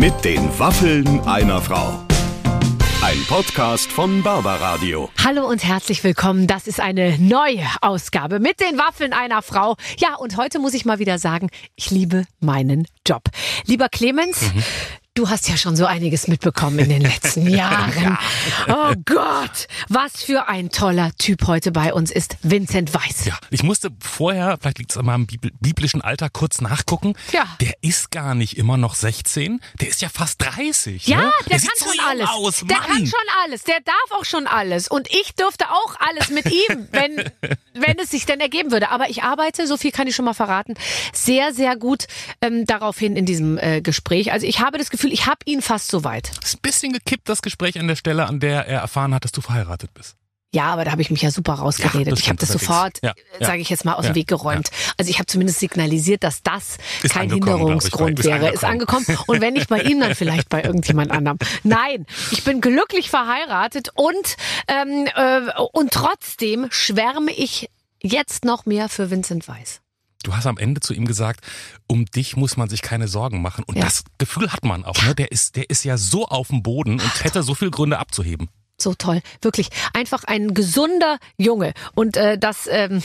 Mit 0.00 0.24
den 0.24 0.58
Waffeln 0.58 1.20
einer 1.26 1.60
Frau. 1.60 2.02
Ein 3.02 3.22
Podcast 3.28 3.92
von 3.92 4.22
Barbaradio. 4.22 5.10
Hallo 5.22 5.46
und 5.46 5.62
herzlich 5.62 6.02
willkommen. 6.02 6.46
Das 6.46 6.66
ist 6.66 6.80
eine 6.80 7.18
neue 7.18 7.66
Ausgabe 7.82 8.40
mit 8.40 8.60
den 8.60 8.78
Waffeln 8.78 9.12
einer 9.12 9.42
Frau. 9.42 9.76
Ja, 9.98 10.14
und 10.14 10.38
heute 10.38 10.58
muss 10.58 10.72
ich 10.72 10.86
mal 10.86 11.00
wieder 11.00 11.18
sagen, 11.18 11.50
ich 11.76 11.90
liebe 11.90 12.24
meinen 12.40 12.86
Job. 13.06 13.24
Lieber 13.66 13.90
Clemens, 13.90 14.40
Mhm. 14.40 14.62
Du 15.14 15.28
hast 15.28 15.48
ja 15.48 15.56
schon 15.56 15.74
so 15.74 15.86
einiges 15.86 16.28
mitbekommen 16.28 16.78
in 16.78 16.88
den 16.88 17.02
letzten 17.02 17.44
Jahren. 17.50 18.16
Oh 18.68 18.94
Gott, 19.04 19.66
was 19.88 20.22
für 20.22 20.46
ein 20.48 20.70
toller 20.70 21.10
Typ 21.18 21.48
heute 21.48 21.72
bei 21.72 21.92
uns 21.92 22.12
ist 22.12 22.36
Vincent 22.42 22.94
Weiss. 22.94 23.24
Ja, 23.24 23.36
ich 23.50 23.64
musste 23.64 23.90
vorher, 24.00 24.56
vielleicht 24.60 24.78
liegt 24.78 24.92
es 24.92 24.96
an 24.96 25.06
meinem 25.06 25.24
bibl- 25.26 25.50
biblischen 25.60 26.00
Alter, 26.00 26.30
kurz 26.30 26.60
nachgucken. 26.60 27.14
Ja. 27.32 27.44
Der 27.60 27.72
ist 27.82 28.12
gar 28.12 28.36
nicht 28.36 28.56
immer 28.56 28.76
noch 28.76 28.94
16, 28.94 29.60
der 29.80 29.88
ist 29.88 30.00
ja 30.00 30.08
fast 30.08 30.40
30. 30.42 31.04
Ja, 31.08 31.22
ne? 31.22 31.30
der, 31.50 31.58
sieht 31.58 31.70
kann 31.70 31.78
so 31.80 31.84
schon 31.86 31.96
jung 31.96 32.06
alles. 32.08 32.28
Aus, 32.28 32.64
der 32.68 32.76
kann 32.78 33.06
schon 33.06 33.20
alles. 33.44 33.64
Der 33.64 33.80
darf 33.80 34.10
auch 34.20 34.24
schon 34.24 34.46
alles. 34.46 34.86
Und 34.86 35.08
ich 35.10 35.34
dürfte 35.34 35.64
auch 35.70 35.96
alles 35.98 36.30
mit 36.30 36.46
ihm, 36.46 36.86
wenn, 36.92 37.16
wenn 37.74 37.98
es 37.98 38.12
sich 38.12 38.26
denn 38.26 38.38
ergeben 38.38 38.70
würde. 38.70 38.90
Aber 38.90 39.10
ich 39.10 39.24
arbeite, 39.24 39.66
so 39.66 39.76
viel 39.76 39.90
kann 39.90 40.06
ich 40.06 40.14
schon 40.14 40.24
mal 40.24 40.34
verraten, 40.34 40.74
sehr, 41.12 41.52
sehr 41.52 41.74
gut 41.74 42.06
ähm, 42.40 42.64
daraufhin 42.64 43.16
in 43.16 43.26
diesem 43.26 43.58
äh, 43.58 43.80
Gespräch. 43.80 44.30
Also 44.30 44.46
ich 44.46 44.60
habe 44.60 44.78
das 44.78 44.88
Gefühl, 44.88 44.99
ich 45.04 45.26
habe 45.26 45.38
ihn 45.44 45.62
fast 45.62 45.88
so 45.88 46.04
weit. 46.04 46.30
Ist 46.42 46.56
ein 46.56 46.60
bisschen 46.62 46.92
gekippt, 46.92 47.28
das 47.28 47.42
Gespräch 47.42 47.78
an 47.78 47.88
der 47.88 47.96
Stelle, 47.96 48.26
an 48.26 48.40
der 48.40 48.66
er 48.66 48.80
erfahren 48.80 49.14
hat, 49.14 49.24
dass 49.24 49.32
du 49.32 49.40
verheiratet 49.40 49.92
bist. 49.94 50.16
Ja, 50.52 50.64
aber 50.72 50.84
da 50.84 50.90
habe 50.90 51.00
ich 51.00 51.10
mich 51.10 51.22
ja 51.22 51.30
super 51.30 51.54
rausgeredet. 51.54 52.08
Ja, 52.08 52.18
ich 52.18 52.28
habe 52.28 52.38
das 52.38 52.48
sofort, 52.48 52.98
Ja, 53.04 53.12
ja. 53.38 53.46
sage 53.46 53.60
ich 53.60 53.70
jetzt 53.70 53.84
mal, 53.84 53.94
aus 53.94 54.04
Ja, 54.06 54.10
dem 54.10 54.16
Weg 54.16 54.26
geräumt. 54.26 54.68
Also 54.96 55.08
ich 55.08 55.18
habe 55.18 55.26
zumindest 55.26 55.60
signalisiert, 55.60 56.24
dass 56.24 56.42
das 56.42 56.78
Ist 57.04 57.14
kein 57.14 57.30
angekommen, 57.30 57.58
Hinderungsgrund 57.58 58.18
ich, 58.18 58.24
wäre. 58.26 58.48
ist 58.48 58.54
Ist 58.54 58.64
angekommen. 58.64 59.06
Und 59.28 59.40
wenn 59.40 59.52
nicht 59.54 59.68
bei 59.68 59.80
ihm, 59.82 60.00
dann 60.00 60.16
vielleicht 60.16 60.48
bei 60.48 60.64
irgendjemand 60.64 61.12
anderem. 61.12 61.38
Nein, 61.62 62.04
ich 62.32 62.42
bin 62.42 62.60
glücklich 62.60 63.10
verheiratet 63.10 63.90
und 63.94 64.36
ähm, 64.66 65.06
äh, 65.14 65.52
und 65.72 65.92
trotzdem 65.92 66.66
schwärme 66.70 67.30
ich 67.30 67.70
jetzt 68.02 68.44
noch 68.44 68.66
mehr 68.66 68.88
für 68.88 69.08
Vincent 69.08 69.46
Weiss. 69.46 69.80
Du 70.22 70.34
hast 70.36 70.46
am 70.46 70.58
Ende 70.58 70.80
zu 70.80 70.92
ihm 70.92 71.06
gesagt, 71.06 71.40
um 71.86 72.04
dich 72.04 72.36
muss 72.36 72.56
man 72.56 72.68
sich 72.68 72.82
keine 72.82 73.08
Sorgen 73.08 73.40
machen. 73.40 73.64
Und 73.64 73.76
Ja. 73.76 73.84
das 73.84 74.04
Gefühl 74.18 74.52
hat 74.52 74.64
man 74.64 74.84
auch. 74.84 75.02
Ne? 75.02 75.14
Der, 75.14 75.32
ist, 75.32 75.56
der 75.56 75.70
ist 75.70 75.84
ja 75.84 75.96
so 75.96 76.26
auf 76.26 76.48
dem 76.48 76.62
Boden 76.62 77.00
und 77.00 77.24
hätte 77.24 77.42
so 77.42 77.54
viele 77.54 77.70
Gründe 77.70 77.98
abzuheben. 77.98 78.48
So 78.78 78.94
toll, 78.94 79.20
wirklich 79.42 79.68
einfach 79.92 80.24
ein 80.24 80.54
gesunder 80.54 81.18
Junge 81.36 81.72
und 81.94 82.16
äh, 82.16 82.38
das. 82.38 82.66
Ähm, 82.70 83.02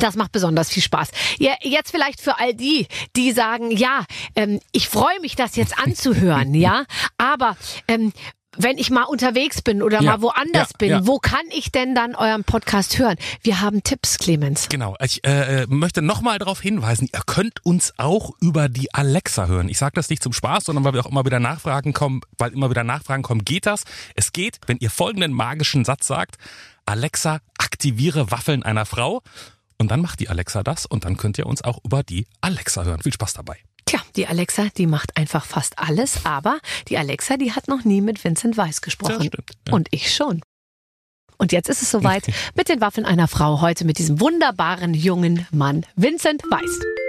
das 0.00 0.14
macht 0.14 0.30
besonders 0.30 0.68
viel 0.70 0.82
Spaß. 0.84 1.08
Ja, 1.40 1.54
jetzt 1.60 1.90
vielleicht 1.90 2.20
für 2.20 2.38
all 2.38 2.54
die, 2.54 2.86
die 3.16 3.32
sagen, 3.32 3.72
ja, 3.72 4.04
ähm, 4.36 4.60
ich 4.70 4.88
freue 4.88 5.18
mich, 5.20 5.34
das 5.34 5.56
jetzt 5.56 5.76
anzuhören, 5.76 6.54
ja, 6.54 6.84
aber 7.16 7.56
ähm, 7.88 8.12
wenn 8.58 8.78
ich 8.78 8.90
mal 8.90 9.04
unterwegs 9.04 9.62
bin 9.62 9.82
oder 9.82 10.00
Ja, 10.00 10.12
mal 10.12 10.22
woanders 10.22 10.70
ja, 10.70 10.76
bin, 10.78 10.90
ja. 10.90 11.06
wo 11.06 11.18
kann 11.18 11.44
ich 11.50 11.72
denn 11.72 11.94
dann 11.94 12.14
euren 12.14 12.44
Podcast 12.44 12.98
hören? 12.98 13.16
Wir 13.42 13.60
haben 13.60 13.82
Tipps, 13.82 14.18
Clemens. 14.18 14.68
Genau. 14.68 14.96
Ich 15.02 15.24
äh, 15.26 15.62
äh, 15.62 15.66
möchte 15.68 16.02
nochmal 16.02 16.38
darauf 16.38 16.60
hinweisen, 16.60 17.08
ihr 17.12 17.22
könnt 17.26 17.64
uns 17.64 17.94
auch 17.96 18.32
über 18.40 18.68
die 18.68 18.92
Alexa 18.92 19.46
hören. 19.46 19.68
Ich 19.68 19.78
sage 19.78 19.92
das 19.94 20.10
nicht 20.10 20.22
zum 20.22 20.32
Spaß, 20.32 20.64
sondern 20.64 20.84
weil 20.84 20.92
wir 20.92 21.00
auch 21.00 21.10
immer 21.10 21.24
wieder 21.24 21.40
Nachfragen 21.40 21.92
kommen, 21.92 22.20
weil 22.36 22.52
immer 22.52 22.70
wieder 22.70 22.84
Nachfragen 22.84 23.22
kommen, 23.22 23.44
geht 23.44 23.66
das? 23.66 23.84
Es 24.14 24.32
geht, 24.32 24.58
wenn 24.66 24.78
ihr 24.78 24.90
folgenden 24.90 25.32
magischen 25.32 25.84
Satz 25.84 26.06
sagt, 26.06 26.36
Alexa, 26.86 27.40
aktiviere 27.58 28.30
Waffeln 28.30 28.62
einer 28.62 28.86
Frau. 28.86 29.22
Und 29.78 29.90
dann 29.90 30.00
macht 30.00 30.18
die 30.18 30.28
Alexa 30.28 30.64
das 30.64 30.86
und 30.86 31.04
dann 31.04 31.16
könnt 31.16 31.38
ihr 31.38 31.46
uns 31.46 31.62
auch 31.62 31.78
über 31.84 32.02
die 32.02 32.26
Alexa 32.40 32.82
hören. 32.84 33.00
Viel 33.00 33.12
Spaß 33.12 33.34
dabei. 33.34 33.58
Tja, 33.88 34.00
die 34.16 34.26
Alexa, 34.26 34.66
die 34.76 34.86
macht 34.86 35.16
einfach 35.16 35.46
fast 35.46 35.78
alles, 35.78 36.26
aber 36.26 36.58
die 36.88 36.98
Alexa, 36.98 37.38
die 37.38 37.52
hat 37.52 37.68
noch 37.68 37.84
nie 37.84 38.02
mit 38.02 38.22
Vincent 38.22 38.58
Weiss 38.58 38.82
gesprochen. 38.82 39.22
Ja, 39.22 39.28
stimmt, 39.28 39.52
ja. 39.66 39.72
Und 39.72 39.88
ich 39.92 40.14
schon. 40.14 40.42
Und 41.38 41.52
jetzt 41.52 41.70
ist 41.70 41.80
es 41.80 41.90
soweit 41.90 42.26
mit 42.54 42.68
den 42.68 42.82
Waffeln 42.82 43.06
einer 43.06 43.28
Frau. 43.28 43.62
Heute 43.62 43.86
mit 43.86 43.96
diesem 43.96 44.20
wunderbaren 44.20 44.92
jungen 44.92 45.46
Mann, 45.52 45.86
Vincent 45.96 46.42
Weiss. 46.50 47.07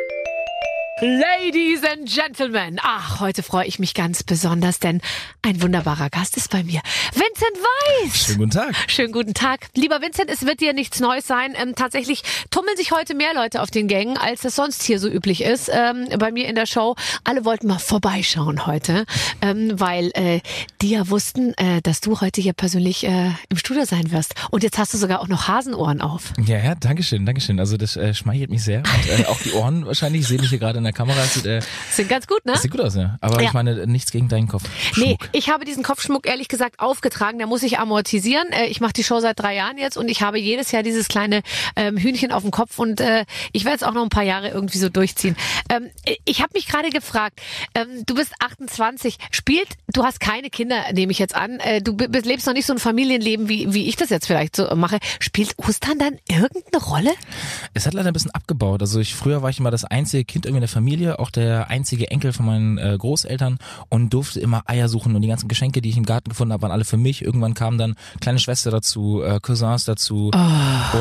Ladies 1.02 1.82
and 1.86 2.10
Gentlemen, 2.10 2.78
ach, 2.84 3.22
heute 3.22 3.42
freue 3.42 3.66
ich 3.66 3.80
mich 3.80 3.94
ganz 3.94 4.22
besonders, 4.22 4.80
denn 4.80 5.00
ein 5.42 5.62
wunderbarer 5.62 6.10
Gast 6.10 6.36
ist 6.36 6.52
bei 6.52 6.62
mir. 6.62 6.82
Vincent 7.14 7.58
Weiss! 8.04 8.26
Schönen 8.26 8.38
guten 8.38 8.52
Tag. 8.52 8.76
Schönen 8.88 9.12
guten 9.14 9.34
Tag. 9.34 9.68
Lieber 9.76 10.02
Vincent, 10.02 10.30
es 10.30 10.46
wird 10.46 10.60
dir 10.60 10.74
nichts 10.74 11.00
Neues 11.00 11.26
sein. 11.26 11.54
Ähm, 11.56 11.74
tatsächlich 11.74 12.24
tummeln 12.52 12.76
sich 12.76 12.92
heute 12.92 13.16
mehr 13.16 13.34
Leute 13.34 13.62
auf 13.62 13.72
den 13.72 13.88
Gängen, 13.88 14.18
als 14.18 14.44
es 14.44 14.58
sonst 14.58 14.84
hier 14.84 15.00
so 15.00 15.08
üblich 15.08 15.42
ist. 15.42 15.72
Ähm, 15.74 16.10
bei 16.20 16.34
mir 16.34 16.50
in 16.50 16.56
der 16.56 16.66
Show. 16.66 16.98
Alle 17.24 17.46
wollten 17.46 17.68
mal 17.68 17.80
vorbeischauen 17.80 18.66
heute, 18.66 19.06
ähm, 19.42 19.80
weil 19.80 20.12
äh, 20.16 20.42
die 20.82 20.90
ja 20.90 21.10
wussten, 21.10 21.54
äh, 21.54 21.82
dass 21.82 22.02
du 22.02 22.20
heute 22.20 22.42
hier 22.42 22.52
persönlich 22.52 23.06
äh, 23.08 23.32
im 23.48 23.56
Studio 23.58 23.86
sein 23.86 24.12
wirst. 24.12 24.36
Und 24.52 24.64
jetzt 24.64 24.78
hast 24.78 24.94
du 24.94 24.98
sogar 24.98 25.22
auch 25.22 25.30
noch 25.30 25.48
Hasenohren 25.48 26.02
auf. 26.02 26.34
Ja, 26.46 26.58
ja, 26.58 26.76
Dankeschön, 26.76 27.26
Dankeschön. 27.26 27.58
Also 27.58 27.78
das 27.78 27.96
äh, 27.96 28.14
schmeichelt 28.14 28.50
mich 28.50 28.66
sehr. 28.66 28.80
Und, 28.80 29.20
äh, 29.20 29.26
auch 29.28 29.40
die 29.40 29.54
Ohren 29.54 29.86
wahrscheinlich, 29.86 30.24
ich 30.24 30.28
sehe 30.28 30.40
mich 30.40 30.50
hier 30.50 30.60
gerade 30.60 30.78
in 30.78 30.84
der 30.84 30.89
Kamera. 30.94 31.18
Das 31.18 31.34
sieht, 31.34 31.46
äh, 31.46 31.62
Sind 31.92 32.10
ganz 32.10 32.28
gut, 32.28 32.46
ne? 32.46 32.58
sieht 32.58 32.72
gut 32.72 32.82
aus, 32.82 32.96
ja. 32.96 33.18
Aber 33.22 33.42
Ja. 33.42 33.48
ich 33.48 33.54
meine, 33.54 33.88
nichts 33.88 34.12
gegen 34.12 34.28
deinen 34.30 34.48
Kopf. 34.48 34.64
Nee, 34.98 35.18
ich 35.32 35.50
habe 35.50 35.66
diesen 35.66 35.84
Kopfschmuck 35.84 36.28
ehrlich 36.28 36.48
gesagt 36.48 36.80
aufgetragen. 36.80 37.38
Der 37.38 37.48
muss 37.48 37.64
ich 37.64 37.80
amortisieren. 37.80 38.48
Äh, 38.52 38.68
Ich 38.68 38.82
mache 38.82 38.94
die 38.94 39.04
Show 39.04 39.20
seit 39.20 39.40
drei 39.40 39.56
Jahren 39.56 39.78
jetzt 39.78 39.98
und 39.98 40.10
ich 40.10 40.22
habe 40.22 40.40
jedes 40.40 40.72
Jahr 40.72 40.84
dieses 40.84 41.08
kleine 41.08 41.42
ähm, 41.76 41.98
Hühnchen 41.98 42.32
auf 42.32 42.44
dem 42.44 42.52
Kopf 42.52 42.78
und 42.80 43.02
äh, 43.02 43.26
ich 43.52 43.66
werde 43.66 43.78
es 43.78 43.84
auch 43.84 43.94
noch 43.94 44.04
ein 44.04 44.10
paar 44.10 44.24
Jahre 44.24 44.50
irgendwie 44.50 44.78
so 44.78 44.90
durchziehen. 44.90 45.36
Ähm, 45.70 45.90
ich 46.26 46.42
habe 46.42 46.52
mich 46.54 46.68
gerade 46.68 46.90
gefragt, 46.90 47.40
ähm, 47.76 48.04
du 48.06 48.16
bist 48.16 48.34
28, 48.40 49.18
spielt, 49.32 49.68
du 49.94 50.04
hast 50.04 50.20
keine 50.20 50.50
Kinder, 50.50 50.84
nehme 50.94 51.12
ich 51.12 51.20
jetzt 51.20 51.36
an, 51.36 51.60
äh, 51.60 51.82
du 51.82 51.96
lebst 51.98 52.46
noch 52.48 52.54
nicht 52.54 52.66
so 52.66 52.74
ein 52.74 52.80
Familienleben, 52.80 53.50
wie, 53.50 53.74
wie 53.74 53.88
ich 53.88 53.96
das 53.96 54.10
jetzt 54.10 54.28
vielleicht 54.28 54.56
so 54.56 54.74
mache. 54.76 55.00
Spielt 55.20 55.58
Ostern 55.58 55.98
dann 56.00 56.18
irgendeine 56.28 56.84
Rolle? 56.84 57.12
Es 57.74 57.86
hat 57.86 57.94
leider 57.94 58.08
ein 58.10 58.14
bisschen 58.14 58.32
abgebaut. 58.32 58.82
Also 58.82 59.00
ich 59.00 59.16
früher 59.16 59.42
war 59.42 59.50
ich 59.50 59.60
immer 59.60 59.72
das 59.72 59.84
einzige 59.86 60.24
Kind 60.26 60.46
irgendwie 60.46 60.58
in 60.60 60.62
der 60.62 60.70
Familie, 60.70 60.79
auch 61.20 61.30
der 61.32 61.70
einzige 61.70 62.10
Enkel 62.12 62.34
von 62.34 62.46
meinen 62.46 62.78
äh, 62.78 62.96
Großeltern 62.98 63.58
und 63.90 64.14
durfte 64.14 64.40
immer 64.40 64.64
Eier 64.66 64.90
suchen 64.90 65.16
und 65.16 65.22
die 65.22 65.28
ganzen 65.28 65.48
Geschenke, 65.48 65.82
die 65.82 65.90
ich 65.90 65.98
im 65.98 66.06
Garten 66.06 66.30
gefunden 66.30 66.54
habe, 66.54 66.62
waren 66.64 66.72
alle 66.72 66.86
für 66.86 66.98
mich. 66.98 67.24
Irgendwann 67.24 67.54
kamen 67.54 67.78
dann 67.78 67.96
kleine 68.22 68.40
Schwester 68.40 68.72
dazu, 68.72 69.22
äh, 69.24 69.40
Cousins 69.42 69.86
dazu 69.86 70.32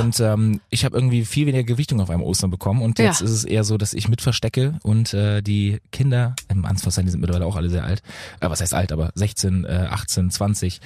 und 0.00 0.20
ähm, 0.20 0.60
ich 0.70 0.84
habe 0.84 0.96
irgendwie 0.96 1.24
viel 1.24 1.46
weniger 1.46 1.64
Gewichtung 1.64 2.00
auf 2.00 2.10
einem 2.10 2.22
Ostern 2.22 2.50
bekommen 2.50 2.82
und 2.82 2.98
jetzt 2.98 3.20
Ja. 3.20 3.26
ist 3.26 3.32
es 3.32 3.44
eher 3.44 3.64
so, 3.64 3.76
dass 3.78 3.94
ich 3.94 4.08
mit 4.08 4.20
verstecke 4.20 4.74
und 4.82 5.14
äh, 5.14 5.42
die 5.42 5.78
Kinder, 5.92 6.34
im 6.48 6.64
Anfangszeiten, 6.64 7.06
die 7.06 7.10
sind 7.12 7.20
mittlerweile 7.20 7.46
auch 7.46 7.56
alle 7.56 7.70
sehr 7.70 7.84
alt, 7.84 8.02
äh, 8.40 8.48
was 8.50 8.60
heißt 8.60 8.74
alt, 8.74 8.92
aber 8.92 9.10
16, 9.14 9.64
äh, 9.64 9.86
18, 9.90 10.30
20, 10.30 10.80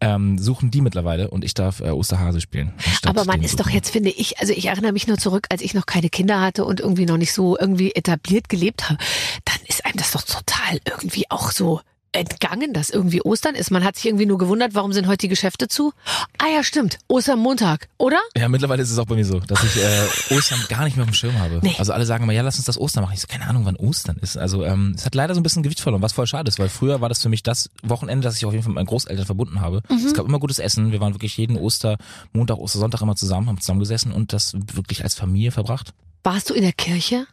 ähm, 0.00 0.38
suchen 0.38 0.70
die 0.70 0.80
mittlerweile 0.80 1.30
und 1.30 1.44
ich 1.44 1.54
darf 1.54 1.80
äh, 1.80 1.90
Osterhase 1.90 2.40
spielen. 2.40 2.72
Aber 3.06 3.24
man 3.24 3.42
ist 3.42 3.58
doch 3.60 3.64
suchen. 3.66 3.74
jetzt, 3.74 3.90
finde 3.90 4.10
ich, 4.10 4.38
also 4.38 4.52
ich 4.52 4.66
erinnere 4.66 4.92
mich 4.92 5.06
nur 5.06 5.18
zurück, 5.18 5.46
als 5.50 5.62
ich 5.62 5.74
noch 5.74 5.86
keine 5.86 6.08
Kinder 6.08 6.40
hatte 6.40 6.64
und 6.64 6.80
irgendwie 6.80 7.06
noch 7.06 7.16
nicht 7.16 7.32
so 7.32 7.58
irgendwie 7.58 7.92
etabliert 7.92 8.37
gelebt 8.46 8.88
habe, 8.88 8.98
dann 9.44 9.58
ist 9.66 9.84
einem 9.84 9.96
das 9.96 10.12
doch 10.12 10.22
total 10.22 10.80
irgendwie 10.84 11.30
auch 11.30 11.50
so 11.50 11.80
entgangen, 12.12 12.72
dass 12.72 12.90
irgendwie 12.90 13.22
Ostern 13.22 13.54
ist. 13.54 13.70
Man 13.70 13.84
hat 13.84 13.96
sich 13.96 14.06
irgendwie 14.06 14.26
nur 14.26 14.38
gewundert, 14.38 14.74
warum 14.74 14.92
sind 14.92 15.06
heute 15.06 15.18
die 15.18 15.28
Geschäfte 15.28 15.68
zu? 15.68 15.92
Ah 16.38 16.46
ja, 16.54 16.64
stimmt. 16.64 16.98
Ostermontag, 17.06 17.88
oder? 17.98 18.18
Ja, 18.36 18.48
mittlerweile 18.48 18.82
ist 18.82 18.90
es 18.90 18.98
auch 18.98 19.04
bei 19.04 19.14
mir 19.14 19.24
so, 19.24 19.40
dass 19.40 19.62
ich 19.62 19.76
äh, 19.76 20.34
Ostern 20.34 20.58
gar 20.68 20.84
nicht 20.84 20.96
mehr 20.96 21.04
auf 21.04 21.10
dem 21.10 21.14
Schirm 21.14 21.38
habe. 21.38 21.60
Nee. 21.62 21.74
Also 21.78 21.92
alle 21.92 22.06
sagen 22.06 22.24
immer, 22.24 22.32
ja, 22.32 22.42
lass 22.42 22.56
uns 22.56 22.64
das 22.64 22.78
Ostern 22.78 23.04
machen. 23.04 23.14
Ich 23.14 23.20
so, 23.20 23.26
keine 23.26 23.46
Ahnung, 23.46 23.64
wann 23.66 23.76
Ostern 23.76 24.16
ist. 24.16 24.36
Also 24.36 24.64
ähm, 24.64 24.94
es 24.96 25.04
hat 25.04 25.14
leider 25.14 25.34
so 25.34 25.40
ein 25.40 25.42
bisschen 25.42 25.62
Gewicht 25.62 25.80
verloren, 25.80 26.02
was 26.02 26.12
voll 26.12 26.26
schade 26.26 26.48
ist, 26.48 26.58
weil 26.58 26.68
früher 26.68 27.00
war 27.00 27.08
das 27.08 27.22
für 27.22 27.28
mich 27.28 27.42
das 27.42 27.70
Wochenende, 27.82 28.24
das 28.24 28.36
ich 28.36 28.46
auf 28.46 28.52
jeden 28.52 28.62
Fall 28.62 28.70
mit 28.70 28.76
meinen 28.76 28.86
Großeltern 28.86 29.26
verbunden 29.26 29.60
habe. 29.60 29.82
Es 29.88 30.14
gab 30.14 30.26
immer 30.26 30.38
gutes 30.38 30.58
Essen. 30.58 30.92
Wir 30.92 31.00
waren 31.00 31.14
wirklich 31.14 31.36
jeden 31.36 31.56
Oster, 31.56 31.98
Montag, 32.32 32.58
Ostersonntag 32.58 33.02
immer 33.02 33.16
zusammen, 33.16 33.48
haben 33.48 33.60
zusammengesessen 33.60 34.12
und 34.12 34.32
das 34.32 34.54
wirklich 34.54 35.02
als 35.04 35.14
Familie 35.14 35.52
verbracht. 35.52 35.92
Warst 36.24 36.50
du 36.50 36.54
in 36.54 36.62
der 36.62 36.72
Kirche? 36.72 37.26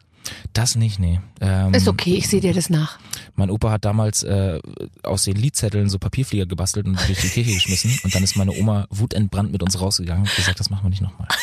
Das 0.52 0.76
nicht, 0.76 0.98
nee. 0.98 1.20
Ähm, 1.40 1.74
Ist 1.74 1.88
okay, 1.88 2.14
ich 2.14 2.28
sehe 2.28 2.40
dir 2.40 2.54
das 2.54 2.70
nach. 2.70 2.98
Mein 3.34 3.50
Opa 3.50 3.70
hat 3.70 3.84
damals 3.84 4.22
äh, 4.22 4.60
aus 5.02 5.24
den 5.24 5.36
Liedzetteln 5.36 5.88
so 5.88 5.98
Papierflieger 5.98 6.46
gebastelt 6.46 6.86
und 6.86 6.98
durch 7.08 7.20
die 7.20 7.28
Kirche 7.28 7.54
geschmissen. 7.54 7.98
Und 8.02 8.14
dann 8.14 8.22
ist 8.22 8.36
meine 8.36 8.52
Oma 8.52 8.86
wutentbrannt 8.90 9.52
mit 9.52 9.62
uns 9.62 9.80
rausgegangen 9.80 10.22
und 10.22 10.34
gesagt, 10.36 10.58
das 10.60 10.70
machen 10.70 10.84
wir 10.84 10.90
nicht 10.90 11.02
nochmal. 11.02 11.28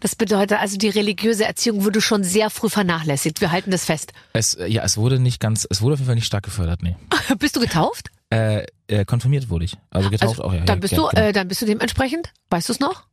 Das 0.00 0.16
bedeutet 0.16 0.58
also, 0.58 0.78
die 0.78 0.88
religiöse 0.88 1.44
Erziehung 1.44 1.84
wurde 1.84 2.00
schon 2.00 2.24
sehr 2.24 2.50
früh 2.50 2.68
vernachlässigt. 2.68 3.40
Wir 3.40 3.52
halten 3.52 3.70
das 3.70 3.84
fest. 3.84 4.12
Es, 4.32 4.58
ja, 4.66 4.82
es 4.82 4.96
wurde 4.96 5.20
nicht 5.20 5.38
ganz, 5.38 5.64
es 5.70 5.80
wurde 5.80 5.92
auf 5.94 6.00
jeden 6.00 6.08
Fall 6.08 6.16
nicht 6.16 6.26
stark 6.26 6.42
gefördert, 6.42 6.82
nee. 6.82 6.96
Bist 7.38 7.54
du 7.54 7.60
getauft? 7.60 8.10
Äh, 8.30 8.66
äh, 8.88 9.04
konfirmiert 9.04 9.48
wurde 9.48 9.66
ich. 9.66 9.76
Also 9.90 10.10
getauft 10.10 10.40
Also, 10.40 10.44
auch, 10.44 10.54
ja. 10.54 10.64
dann 10.64 10.80
bist 10.80 10.92
ja, 10.92 10.98
du, 10.98 11.08
genau. 11.08 11.22
äh, 11.28 11.32
dann 11.32 11.46
bist 11.46 11.62
du 11.62 11.66
dementsprechend. 11.66 12.32
Weißt 12.50 12.68
du 12.68 12.72
es 12.72 12.80
noch? 12.80 13.04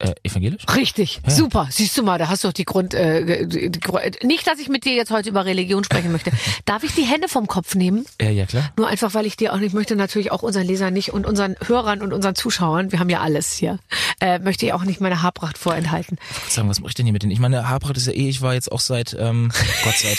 Äh, 0.00 0.14
evangelisch? 0.22 0.62
Richtig, 0.74 1.20
Ja. 1.26 1.30
super. 1.30 1.68
Siehst 1.70 1.96
du 1.98 2.02
mal, 2.02 2.18
da 2.18 2.28
hast 2.28 2.42
du 2.42 2.48
doch 2.48 2.52
die 2.54 2.64
Grund. 2.64 2.94
Äh, 2.94 3.46
die, 3.46 3.70
die, 3.70 3.80
nicht, 4.26 4.46
dass 4.46 4.58
ich 4.58 4.68
mit 4.70 4.86
dir 4.86 4.94
jetzt 4.94 5.10
heute 5.10 5.28
über 5.28 5.44
Religion 5.44 5.84
sprechen 5.84 6.10
möchte. 6.10 6.30
Darf 6.64 6.82
ich 6.84 6.94
die 6.94 7.02
Hände 7.02 7.28
vom 7.28 7.46
Kopf 7.46 7.74
nehmen? 7.74 8.06
Ja, 8.20 8.30
ja, 8.30 8.46
klar. 8.46 8.72
Nur 8.78 8.88
einfach, 8.88 9.12
weil 9.12 9.26
ich 9.26 9.36
dir 9.36 9.52
auch 9.52 9.58
nicht 9.58 9.74
möchte, 9.74 9.96
natürlich 9.96 10.32
auch 10.32 10.42
unseren 10.42 10.66
Lesern 10.66 10.94
nicht 10.94 11.12
und 11.12 11.26
unseren 11.26 11.54
Hörern 11.66 12.00
und 12.00 12.14
unseren 12.14 12.34
Zuschauern, 12.34 12.92
wir 12.92 12.98
haben 12.98 13.10
ja 13.10 13.20
alles 13.20 13.52
hier, 13.52 13.78
äh, 14.20 14.38
möchte 14.38 14.64
ich 14.64 14.72
auch 14.72 14.84
nicht 14.84 15.02
meine 15.02 15.20
Haarpracht 15.20 15.58
vorenthalten. 15.58 16.16
Ich 16.48 16.54
sagen, 16.54 16.70
was 16.70 16.80
mache 16.80 16.88
ich 16.88 16.94
denn 16.94 17.04
hier 17.04 17.12
mit 17.12 17.22
denen? 17.22 17.32
Ich 17.32 17.38
meine, 17.38 17.68
Haarpracht 17.68 17.98
ist 17.98 18.06
ja 18.06 18.14
eh, 18.14 18.30
ich 18.30 18.40
war 18.40 18.54
jetzt 18.54 18.72
auch 18.72 18.80
seit, 18.80 19.14
ähm, 19.20 19.52
Gott 19.84 19.98
sei 19.98 20.08
Dank, 20.08 20.18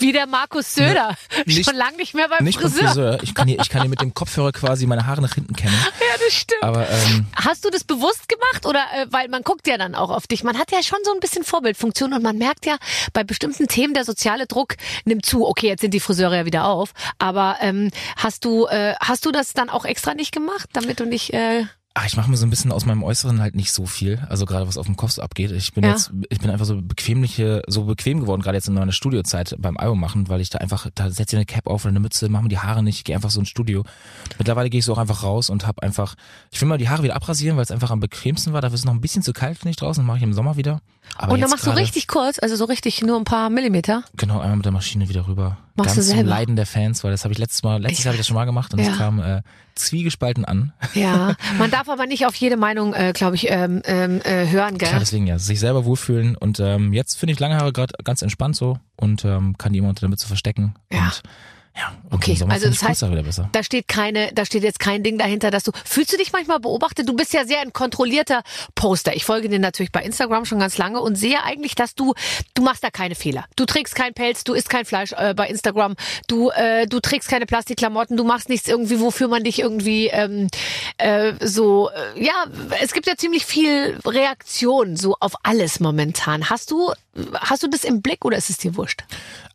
Wie 0.00 0.12
der 0.12 0.26
Markus 0.26 0.74
Söder. 0.74 1.16
nicht- 1.46 1.64
Schon 1.64 1.76
lange 1.76 1.96
nicht 1.96 2.12
mehr 2.14 2.28
beim 2.28 2.44
nicht 2.44 2.60
beim 2.60 2.70
Friseur. 2.70 2.88
Friseur. 2.88 3.22
Ich 3.22 3.34
kann 3.34 3.48
hier, 3.48 3.58
ich 3.58 3.70
kann 3.70 3.80
hier 3.80 3.88
mit 3.90 4.02
dem 4.02 4.12
Kopfhörer 4.12 4.52
quasi 4.52 4.86
meine 4.86 5.06
Haare 5.06 5.22
nach 5.22 5.32
hinten 5.34 5.56
kämmen. 5.56 5.74
Ja, 6.04 6.20
das 6.22 6.34
stimmt. 6.34 6.62
Aber, 6.62 6.86
ähm, 6.90 7.26
Hast 7.34 7.64
du 7.64 7.70
das 7.70 7.84
bewusst 7.84 8.28
gemacht 8.28 8.66
oder 8.66 8.80
äh, 8.94 9.06
weil 9.14 9.28
man 9.28 9.42
guckt 9.42 9.68
ja 9.68 9.78
dann 9.78 9.94
auch 9.94 10.10
auf 10.10 10.26
dich. 10.26 10.42
Man 10.42 10.58
hat 10.58 10.72
ja 10.72 10.82
schon 10.82 10.98
so 11.04 11.12
ein 11.12 11.20
bisschen 11.20 11.44
Vorbildfunktion 11.44 12.12
und 12.12 12.22
man 12.22 12.36
merkt 12.36 12.66
ja 12.66 12.78
bei 13.12 13.22
bestimmten 13.22 13.68
Themen 13.68 13.94
der 13.94 14.04
soziale 14.04 14.46
Druck 14.46 14.74
nimmt 15.04 15.24
zu. 15.24 15.46
Okay, 15.46 15.68
jetzt 15.68 15.82
sind 15.82 15.94
die 15.94 16.00
Friseure 16.00 16.38
ja 16.38 16.46
wieder 16.46 16.64
auf, 16.66 16.92
aber 17.18 17.58
ähm, 17.60 17.90
hast 18.16 18.44
du 18.44 18.66
äh, 18.66 18.96
hast 19.00 19.24
du 19.24 19.30
das 19.30 19.52
dann 19.52 19.70
auch 19.70 19.84
extra 19.84 20.14
nicht 20.14 20.32
gemacht, 20.32 20.68
damit 20.72 20.98
du 20.98 21.06
nicht 21.06 21.32
äh, 21.32 21.64
Ach, 21.96 22.06
ich 22.06 22.16
mache 22.16 22.28
mir 22.28 22.36
so 22.36 22.44
ein 22.44 22.50
bisschen 22.50 22.72
aus 22.72 22.86
meinem 22.86 23.04
Äußeren 23.04 23.40
halt 23.40 23.54
nicht 23.54 23.72
so 23.72 23.86
viel. 23.86 24.18
Also 24.28 24.46
gerade 24.46 24.66
was 24.66 24.76
auf 24.76 24.86
dem 24.86 24.96
Kopf 24.96 25.12
so 25.12 25.22
abgeht. 25.22 25.52
Ich 25.52 25.72
bin 25.74 25.84
Ja. 25.84 25.90
jetzt, 25.90 26.10
ich 26.28 26.40
bin 26.40 26.50
einfach 26.50 26.66
so 26.66 26.82
bequemliche, 26.82 27.62
so 27.68 27.84
bequem 27.84 28.18
geworden, 28.18 28.42
gerade 28.42 28.56
jetzt 28.56 28.66
in 28.66 28.74
meiner 28.74 28.90
Studiozeit 28.90 29.54
beim 29.60 29.76
Album 29.76 30.00
machen, 30.00 30.28
weil 30.28 30.40
ich 30.40 30.50
da 30.50 30.58
einfach, 30.58 30.88
da 30.92 31.08
setze 31.08 31.36
ich 31.36 31.38
eine 31.38 31.46
Cap 31.46 31.68
auf 31.68 31.84
oder 31.84 31.90
eine 31.90 32.00
Mütze, 32.00 32.28
mache 32.28 32.42
mir 32.42 32.48
die 32.48 32.58
Haare 32.58 32.82
nicht, 32.82 33.04
gehe 33.04 33.14
einfach 33.14 33.30
so 33.30 33.38
ins 33.38 33.48
Studio. 33.48 33.84
Mittlerweile 34.38 34.70
gehe 34.70 34.80
ich 34.80 34.84
so 34.84 34.92
auch 34.92 34.98
einfach 34.98 35.22
raus 35.22 35.50
und 35.50 35.68
habe 35.68 35.84
einfach, 35.84 36.16
ich 36.50 36.60
will 36.60 36.66
mal 36.66 36.78
die 36.78 36.88
Haare 36.88 37.04
wieder 37.04 37.14
abrasieren, 37.14 37.56
weil 37.56 37.62
es 37.62 37.70
einfach 37.70 37.92
am 37.92 38.00
bequemsten 38.00 38.52
war. 38.52 38.60
Dafür 38.60 38.74
ist 38.74 38.80
es 38.80 38.86
noch 38.86 38.92
ein 38.94 39.00
bisschen 39.00 39.22
zu 39.22 39.32
kalt, 39.32 39.56
finde 39.58 39.70
ich 39.70 39.76
draußen, 39.76 40.04
mache 40.04 40.16
ich 40.16 40.24
im 40.24 40.32
Sommer 40.32 40.56
wieder. 40.56 40.80
Aber 41.16 41.34
und 41.34 41.40
dann 41.40 41.50
machst 41.50 41.64
du 41.64 41.70
richtig 41.70 42.08
kurz, 42.08 42.40
also 42.40 42.56
so 42.56 42.64
richtig 42.64 43.02
nur 43.02 43.16
ein 43.18 43.24
paar 43.24 43.50
Millimeter. 43.50 44.02
Genau, 44.16 44.40
einmal 44.40 44.56
mit 44.56 44.64
der 44.64 44.72
Maschine 44.72 45.08
wieder 45.08 45.28
rüber. 45.28 45.58
Machst 45.76 45.92
du 45.92 45.96
Ganz 45.96 46.06
zum 46.08 46.16
selber? 46.16 46.30
Leiden 46.30 46.56
der 46.56 46.66
Fans, 46.66 47.02
weil 47.02 47.10
das 47.10 47.24
habe 47.24 47.32
ich 47.32 47.38
letztes 47.38 47.62
Mal, 47.64 47.82
letztes 47.82 48.04
Jahr 48.04 48.12
habe 48.12 48.16
ich 48.16 48.20
das 48.20 48.26
schon 48.28 48.36
mal 48.36 48.44
gemacht 48.44 48.72
und 48.72 48.80
Ja. 48.80 48.92
es 48.92 48.96
kam 48.98 49.20
äh, 49.20 49.42
zwiegespalten 49.74 50.44
an. 50.44 50.72
Ja, 50.94 51.34
man 51.58 51.70
darf 51.70 51.88
aber 51.88 52.06
nicht 52.06 52.26
auf 52.26 52.34
jede 52.36 52.56
Meinung, 52.56 52.94
äh, 52.94 53.12
glaube 53.12 53.34
ich, 53.36 53.50
ähm, 53.50 53.82
ähm, 53.84 54.20
äh, 54.22 54.46
hören, 54.48 54.78
gell? 54.78 54.88
Klar, 54.88 55.00
deswegen 55.00 55.26
ja, 55.26 55.38
sich 55.38 55.58
selber 55.58 55.84
wohlfühlen 55.84 56.36
und 56.36 56.60
ähm, 56.60 56.92
jetzt 56.92 57.18
finde 57.18 57.32
ich 57.32 57.40
lange 57.40 57.56
Haare 57.56 57.72
gerade 57.72 57.92
ganz 58.04 58.22
entspannt 58.22 58.54
so 58.56 58.78
und 58.96 59.24
ähm, 59.24 59.58
kann 59.58 59.72
die 59.72 59.80
immer 59.80 59.88
unter 59.88 60.00
der 60.00 60.10
Mütze 60.10 60.28
verstecken. 60.28 60.74
Ja. 60.92 61.06
Und, 61.06 61.22
ja, 61.76 61.92
Okay, 62.10 62.36
Sommer 62.36 62.54
also 62.54 62.68
das 62.68 62.82
heißt-. 62.82 63.00
Da 63.50 63.62
steht 63.64 63.88
keine, 63.88 64.32
da 64.32 64.44
steht 64.44 64.62
jetzt 64.62 64.78
kein 64.78 65.02
Ding 65.02 65.18
dahinter, 65.18 65.50
dass 65.50 65.64
du, 65.64 65.72
fühlst 65.84 66.12
du 66.12 66.16
dich 66.16 66.32
manchmal 66.32 66.60
beobachtet? 66.60 67.08
Du 67.08 67.14
bist 67.14 67.32
ja 67.32 67.44
sehr 67.44 67.60
ein 67.60 67.72
kontrollierter 67.72 68.42
Poster. 68.76 69.14
Ich 69.16 69.24
folge 69.24 69.48
dir 69.48 69.58
natürlich 69.58 69.90
bei 69.90 70.02
Instagram 70.02 70.44
schon 70.44 70.60
ganz 70.60 70.78
lange 70.78 71.00
und 71.00 71.16
sehe 71.16 71.42
eigentlich, 71.42 71.74
dass 71.74 71.96
du, 71.96 72.14
du 72.54 72.62
machst 72.62 72.84
da 72.84 72.90
keine 72.90 73.16
Fehler. 73.16 73.44
Du 73.56 73.64
trägst 73.64 73.96
keinen 73.96 74.14
Pelz, 74.14 74.44
du 74.44 74.54
isst 74.54 74.70
kein 74.70 74.84
Fleisch 74.84 75.12
äh, 75.12 75.34
bei 75.34 75.48
Instagram, 75.48 75.96
du, 76.28 76.50
äh, 76.50 76.86
du 76.86 77.00
trägst 77.00 77.28
keine 77.28 77.46
Plastikklamotten, 77.46 78.16
du 78.16 78.24
machst 78.24 78.48
nichts 78.48 78.68
irgendwie, 78.68 79.00
wofür 79.00 79.26
man 79.26 79.42
dich 79.42 79.58
irgendwie 79.58 80.06
ähm, 80.08 80.48
äh, 80.98 81.32
so, 81.40 81.90
äh, 81.90 82.24
ja, 82.24 82.46
es 82.80 82.92
gibt 82.92 83.06
ja 83.06 83.16
ziemlich 83.16 83.44
viel 83.44 83.98
Reaktion 84.06 84.96
so 84.96 85.16
auf 85.18 85.32
alles 85.42 85.80
momentan. 85.80 86.48
Hast 86.48 86.70
du, 86.70 86.92
hast 87.34 87.64
du 87.64 87.68
das 87.68 87.82
im 87.82 88.02
Blick 88.02 88.24
oder 88.24 88.36
ist 88.36 88.50
es 88.50 88.58
dir 88.58 88.76
wurscht? 88.76 89.02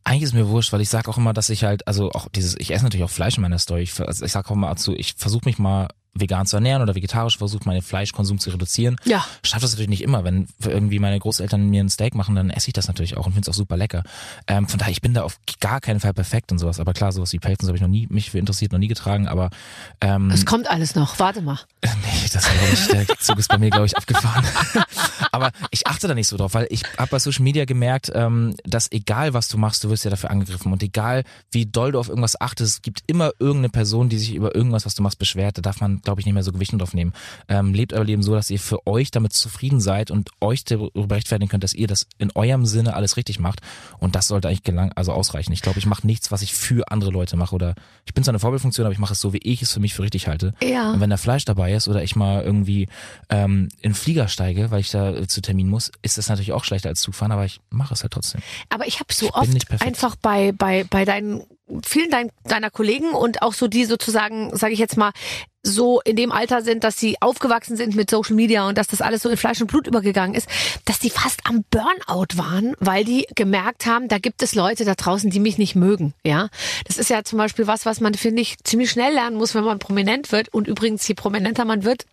Eigentlich 0.09 0.23
ist 0.23 0.33
mir 0.33 0.49
wurscht, 0.49 0.73
weil 0.73 0.81
ich 0.81 0.89
sage 0.89 1.07
auch 1.07 1.17
immer, 1.19 1.33
dass 1.33 1.51
ich 1.51 1.65
halt, 1.65 1.87
also 1.87 2.09
auch 2.13 2.29
dieses, 2.29 2.55
ich 2.57 2.73
esse 2.73 2.83
natürlich 2.83 3.03
auch 3.03 3.11
Fleisch 3.11 3.37
in 3.37 3.43
meiner 3.43 3.59
Story. 3.59 3.83
Ich, 3.83 3.99
also 3.99 4.25
ich 4.25 4.31
sage 4.31 4.49
auch 4.49 4.55
mal 4.55 4.69
dazu, 4.69 4.95
ich 4.95 5.13
versuche 5.13 5.45
mich 5.45 5.59
mal 5.59 5.87
vegan 6.13 6.45
zu 6.45 6.57
ernähren 6.57 6.81
oder 6.81 6.95
vegetarisch, 6.95 7.37
versuche 7.37 7.63
meinen 7.65 7.81
Fleischkonsum 7.81 8.39
zu 8.39 8.49
reduzieren. 8.49 8.97
Ja. 9.05 9.25
Schaffe 9.43 9.61
das 9.61 9.71
natürlich 9.71 9.89
nicht 9.89 10.03
immer. 10.03 10.23
Wenn 10.23 10.47
irgendwie 10.63 10.99
meine 10.99 11.19
Großeltern 11.19 11.69
mir 11.69 11.83
ein 11.83 11.89
Steak 11.89 12.15
machen, 12.15 12.35
dann 12.35 12.49
esse 12.49 12.67
ich 12.67 12.73
das 12.73 12.87
natürlich 12.87 13.17
auch 13.17 13.25
und 13.25 13.33
finde 13.33 13.49
es 13.49 13.49
auch 13.49 13.57
super 13.57 13.77
lecker. 13.77 14.03
Ähm, 14.47 14.67
von 14.67 14.79
daher, 14.79 14.91
ich 14.91 15.01
bin 15.01 15.13
da 15.13 15.23
auf 15.23 15.39
gar 15.59 15.79
keinen 15.81 15.99
Fall 15.99 16.13
perfekt 16.13 16.51
und 16.51 16.59
sowas. 16.59 16.79
Aber 16.79 16.93
klar, 16.93 17.11
sowas 17.11 17.31
wie 17.33 17.39
Pelzen 17.39 17.67
habe 17.67 17.77
ich 17.77 17.81
noch 17.81 17.89
nie 17.89 18.07
mich 18.09 18.31
für 18.31 18.39
interessiert, 18.39 18.71
noch 18.71 18.79
nie 18.79 18.87
getragen. 18.87 19.27
Aber 19.27 19.49
ähm, 20.01 20.29
Es 20.31 20.45
kommt 20.45 20.69
alles 20.69 20.95
noch. 20.95 21.19
Warte 21.19 21.41
mal. 21.41 21.59
Nee, 22.01 22.27
das 22.31 22.47
ich, 22.73 22.87
der 22.87 23.07
Zug 23.19 23.37
ist 23.39 23.49
bei 23.49 23.57
mir, 23.57 23.69
glaube 23.69 23.85
ich, 23.85 23.95
abgefahren. 23.97 24.45
Aber 25.31 25.51
ich 25.71 25.87
achte 25.87 26.07
da 26.07 26.13
nicht 26.13 26.27
so 26.27 26.37
drauf, 26.37 26.53
weil 26.53 26.67
ich 26.69 26.83
habe 26.97 27.09
bei 27.09 27.19
Social 27.19 27.43
Media 27.43 27.65
gemerkt, 27.65 28.11
ähm, 28.13 28.55
dass 28.63 28.91
egal 28.91 29.33
was 29.33 29.47
du 29.47 29.57
machst, 29.57 29.83
du 29.83 29.89
wirst 29.89 30.05
ja 30.05 30.09
dafür 30.09 30.31
angegriffen. 30.31 30.71
Und 30.71 30.81
egal 30.83 31.23
wie 31.51 31.65
doll 31.65 31.91
du 31.91 31.99
auf 31.99 32.09
irgendwas 32.09 32.39
achtest, 32.39 32.75
es 32.75 32.81
gibt 32.81 33.03
immer 33.07 33.31
irgendeine 33.39 33.69
Person, 33.69 34.09
die 34.09 34.17
sich 34.17 34.33
über 34.33 34.55
irgendwas, 34.55 34.85
was 34.85 34.95
du 34.95 35.03
machst, 35.03 35.19
beschwert. 35.19 35.57
Da 35.57 35.61
darf 35.61 35.81
man, 35.81 35.98
glaube 36.03 36.21
ich, 36.21 36.25
nicht 36.25 36.33
mehr 36.33 36.43
so 36.43 36.51
Gewicht 36.51 36.69
drauf 36.73 36.93
nehmen. 36.93 37.13
Ähm, 37.47 37.73
lebt 37.73 37.93
euer 37.93 38.03
Leben 38.03 38.23
so, 38.23 38.35
dass 38.35 38.49
ihr 38.49 38.59
für 38.59 38.85
euch 38.85 39.11
damit 39.11 39.33
zufrieden 39.33 39.79
seid 39.81 40.11
und 40.11 40.29
euch 40.41 40.63
darüber 40.63 41.15
rechtfertigen 41.15 41.49
könnt, 41.49 41.63
dass 41.63 41.73
ihr 41.73 41.87
das 41.87 42.05
in 42.17 42.31
eurem 42.35 42.65
Sinne 42.65 42.93
alles 42.93 43.17
richtig 43.17 43.39
macht. 43.39 43.61
Und 43.99 44.15
das 44.15 44.27
sollte 44.27 44.47
eigentlich 44.47 44.63
gelang, 44.63 44.91
also 44.93 45.11
ausreichen. 45.11 45.51
Ich 45.51 45.61
glaube, 45.61 45.79
ich 45.79 45.85
mache 45.85 46.05
nichts, 46.05 46.31
was 46.31 46.41
ich 46.41 46.53
für 46.53 46.91
andere 46.91 47.11
Leute 47.11 47.37
mache. 47.37 47.55
Oder 47.55 47.75
ich 48.05 48.13
bin 48.13 48.23
zwar 48.23 48.31
eine 48.31 48.39
Vorbildfunktion, 48.39 48.85
aber 48.85 48.93
ich 48.93 48.99
mache 48.99 49.13
es 49.13 49.21
so, 49.21 49.33
wie 49.33 49.39
ich 49.43 49.61
es 49.61 49.71
für 49.71 49.79
mich 49.79 49.93
für 49.93 50.03
richtig 50.03 50.27
halte. 50.27 50.53
Ja. 50.61 50.91
Und 50.91 51.01
wenn 51.01 51.09
da 51.09 51.17
Fleisch 51.17 51.45
dabei 51.45 51.73
ist 51.73 51.87
oder 51.87 52.03
ich 52.03 52.15
mal 52.15 52.43
irgendwie 52.43 52.87
ähm, 53.29 53.69
in 53.81 53.93
Flieger 53.93 54.27
steige, 54.27 54.71
weil 54.71 54.81
ich 54.81 54.91
da 54.91 55.11
äh, 55.11 55.27
zu 55.27 55.41
Termin 55.41 55.69
muss, 55.69 55.91
ist 56.01 56.17
das 56.17 56.29
natürlich 56.29 56.53
auch 56.53 56.63
schlechter 56.63 56.89
als 56.89 57.01
Zugfahren, 57.01 57.31
aber 57.31 57.45
ich 57.45 57.59
mache 57.69 57.93
es 57.93 58.01
halt 58.01 58.13
trotzdem. 58.13 58.41
Aber 58.69 58.87
ich 58.87 58.99
habe 58.99 59.13
so 59.13 59.27
Ich 59.27 59.33
oft 59.33 59.81
einfach 59.81 60.15
bei 60.15 60.51
bei 60.51 60.83
bei 60.83 61.05
deinen 61.05 61.43
vielen 61.85 62.09
dein, 62.09 62.31
deiner 62.43 62.69
Kollegen 62.69 63.11
und 63.11 63.41
auch 63.41 63.53
so 63.53 63.67
die 63.67 63.85
sozusagen, 63.85 64.55
sage 64.55 64.73
ich 64.73 64.79
jetzt 64.79 64.97
mal, 64.97 65.11
so 65.61 65.99
in 66.01 66.15
dem 66.15 66.31
Alter 66.31 66.61
sind, 66.61 66.83
dass 66.83 66.97
sie 66.97 67.21
aufgewachsen 67.21 67.75
sind 67.75 67.95
mit 67.95 68.09
Social 68.09 68.35
Media 68.35 68.67
und 68.67 68.77
dass 68.77 68.87
das 68.87 69.01
alles 69.01 69.21
so 69.21 69.29
in 69.29 69.37
Fleisch 69.37 69.59
und 69.59 69.67
Blut 69.67 69.87
übergegangen 69.87 70.35
ist, 70.35 70.47
dass 70.85 70.99
die 70.99 71.09
fast 71.09 71.41
am 71.43 71.65
Burnout 71.69 72.37
waren, 72.37 72.75
weil 72.79 73.03
die 73.03 73.27
gemerkt 73.35 73.85
haben, 73.85 74.07
da 74.07 74.19
gibt 74.19 74.41
es 74.41 74.55
Leute 74.55 74.85
da 74.85 74.95
draußen, 74.95 75.29
die 75.29 75.39
mich 75.39 75.57
nicht 75.57 75.75
mögen. 75.75 76.13
Ja, 76.23 76.49
das 76.85 76.97
ist 76.97 77.09
ja 77.09 77.23
zum 77.23 77.37
Beispiel 77.37 77.67
was, 77.67 77.85
was 77.85 77.99
man 77.99 78.13
finde 78.13 78.41
ich 78.41 78.57
ziemlich 78.63 78.89
schnell 78.89 79.13
lernen 79.13 79.37
muss, 79.37 79.53
wenn 79.53 79.63
man 79.63 79.79
prominent 79.79 80.31
wird. 80.31 80.49
Und 80.53 80.67
übrigens, 80.67 81.07
je 81.07 81.15
prominenter 81.15 81.65
man 81.65 81.83
wird, 81.83 82.05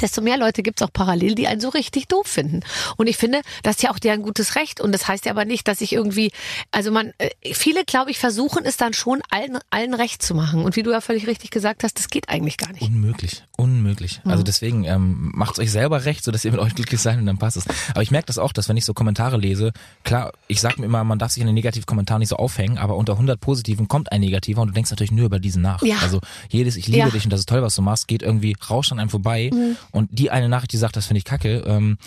desto 0.00 0.20
mehr 0.20 0.36
Leute 0.38 0.62
gibt's 0.62 0.82
auch 0.82 0.92
parallel, 0.92 1.34
die 1.34 1.46
einen 1.46 1.60
so 1.60 1.68
richtig 1.68 2.08
doof 2.08 2.26
finden. 2.26 2.60
Und 2.96 3.06
ich 3.06 3.16
finde, 3.16 3.40
das 3.62 3.76
ist 3.76 3.82
ja 3.82 3.90
auch 3.90 3.98
deren 3.98 4.22
gutes 4.22 4.54
Recht. 4.56 4.80
Und 4.80 4.92
das 4.92 5.08
heißt 5.08 5.24
ja 5.26 5.32
aber 5.32 5.44
nicht, 5.44 5.66
dass 5.68 5.80
ich 5.80 5.92
irgendwie, 5.92 6.30
also 6.70 6.90
man, 6.90 7.12
äh, 7.18 7.30
viele, 7.54 7.84
glaube 7.84 8.10
ich, 8.10 8.18
versuchen 8.18 8.64
es 8.64 8.76
dann 8.76 8.92
schon 8.92 9.20
allen, 9.30 9.58
allen 9.70 9.94
recht 9.94 10.22
zu 10.22 10.34
machen. 10.34 10.64
Und 10.64 10.76
wie 10.76 10.82
du 10.82 10.90
ja 10.90 11.00
völlig 11.00 11.26
richtig 11.26 11.50
gesagt 11.50 11.84
hast, 11.84 11.98
das 11.98 12.08
geht 12.08 12.28
eigentlich 12.28 12.56
gar 12.56 12.72
nicht. 12.72 12.82
Unmöglich, 12.82 13.44
unmöglich. 13.56 14.20
Also 14.24 14.42
deswegen 14.42 14.84
ähm, 14.84 15.30
macht 15.34 15.58
euch 15.58 15.70
selber 15.70 16.04
recht, 16.04 16.24
so 16.24 16.30
dass 16.30 16.44
ihr 16.44 16.52
mit 16.52 16.60
euch 16.60 16.74
glücklich 16.74 17.00
seid 17.00 17.18
und 17.18 17.26
dann 17.26 17.38
passt 17.38 17.56
es. 17.56 17.64
Aber 17.90 18.02
ich 18.02 18.10
merke 18.10 18.26
das 18.26 18.38
auch, 18.38 18.52
dass 18.52 18.68
wenn 18.68 18.76
ich 18.76 18.84
so 18.84 18.94
Kommentare 18.94 19.36
lese, 19.36 19.72
klar, 20.04 20.32
ich 20.46 20.60
sag 20.60 20.78
mir 20.78 20.86
immer, 20.86 21.04
man 21.04 21.18
darf 21.18 21.32
sich 21.32 21.42
an 21.42 21.46
den 21.46 21.54
negativen 21.54 21.86
Kommentaren 21.86 22.20
nicht 22.20 22.28
so 22.28 22.36
aufhängen, 22.36 22.78
aber 22.78 22.96
unter 22.96 23.14
100 23.14 23.40
positiven 23.40 23.88
kommt 23.88 24.12
ein 24.12 24.20
negativer 24.20 24.62
und 24.62 24.68
du 24.68 24.74
denkst 24.74 24.90
natürlich 24.90 25.10
nur 25.12 25.26
über 25.26 25.38
diesen 25.38 25.62
nach. 25.62 25.82
Ja. 25.82 25.96
Also 26.02 26.20
jedes 26.50 26.76
ich 26.76 26.86
liebe 26.86 26.98
Ja. 26.98 27.10
dich 27.10 27.24
und 27.24 27.30
das 27.32 27.40
ist 27.40 27.48
toll, 27.48 27.62
was 27.62 27.74
du 27.74 27.82
machst, 27.82 28.08
geht 28.08 28.22
irgendwie 28.22 28.56
rauscht 28.70 28.92
an 28.92 28.98
einem 28.98 29.10
vorbei 29.10 29.50
und 29.90 30.10
die 30.12 30.30
eine 30.30 30.48
Nachricht, 30.48 30.72
die 30.72 30.76
sagt, 30.76 30.96
das 30.96 31.06
finde 31.06 31.18
ich 31.18 31.24
kacke, 31.24 31.64
ähm, 31.66 31.98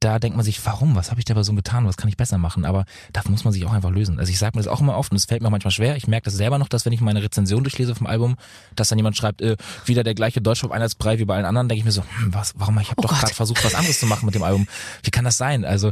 da 0.00 0.20
denkt 0.20 0.36
man 0.36 0.44
sich, 0.44 0.64
warum? 0.64 0.94
Was 0.94 1.10
habe 1.10 1.20
ich 1.20 1.24
der 1.24 1.34
Person 1.34 1.56
getan? 1.56 1.84
Was 1.86 1.96
kann 1.96 2.08
ich 2.08 2.16
besser 2.16 2.38
machen? 2.38 2.64
Aber 2.64 2.84
da 3.12 3.22
muss 3.28 3.42
man 3.42 3.52
sich 3.52 3.64
auch 3.66 3.72
einfach 3.72 3.90
lösen. 3.90 4.20
Also 4.20 4.30
ich 4.30 4.38
sage 4.38 4.56
mir 4.56 4.62
das 4.62 4.72
auch 4.72 4.80
immer 4.80 4.96
oft 4.96 5.10
und 5.10 5.16
es 5.16 5.24
fällt 5.24 5.42
mir 5.42 5.48
auch 5.48 5.52
manchmal 5.52 5.72
schwer. 5.72 5.96
Ich 5.96 6.06
merke 6.06 6.26
das 6.26 6.34
selber 6.34 6.58
noch, 6.58 6.68
dass 6.68 6.84
wenn 6.84 6.92
ich 6.92 7.00
meine 7.00 7.20
Rezension 7.20 7.64
durchlese 7.64 7.96
vom 7.96 8.06
Album, 8.06 8.36
dass 8.76 8.88
dann 8.88 8.98
jemand 8.98 9.16
schreibt, 9.16 9.42
äh, 9.42 9.56
wieder 9.86 10.04
der 10.04 10.14
gleiche 10.14 10.40
Deutschpop-Einheitsbrei 10.40 11.18
wie 11.18 11.24
bei 11.24 11.34
allen 11.34 11.46
anderen, 11.46 11.68
denke 11.68 11.80
ich 11.80 11.84
mir 11.84 11.90
so, 11.90 12.02
hm, 12.02 12.32
was, 12.32 12.54
warum? 12.56 12.78
Ich 12.78 12.90
habe 12.90 13.02
doch 13.02 13.10
Gott. 13.10 13.18
gerade 13.18 13.34
versucht, 13.34 13.64
was 13.64 13.74
anderes 13.74 13.98
zu 13.98 14.06
machen 14.06 14.24
mit 14.24 14.36
dem 14.36 14.44
Album. 14.44 14.68
Wie 15.02 15.10
kann 15.10 15.24
das 15.24 15.36
sein? 15.36 15.64
Also 15.64 15.90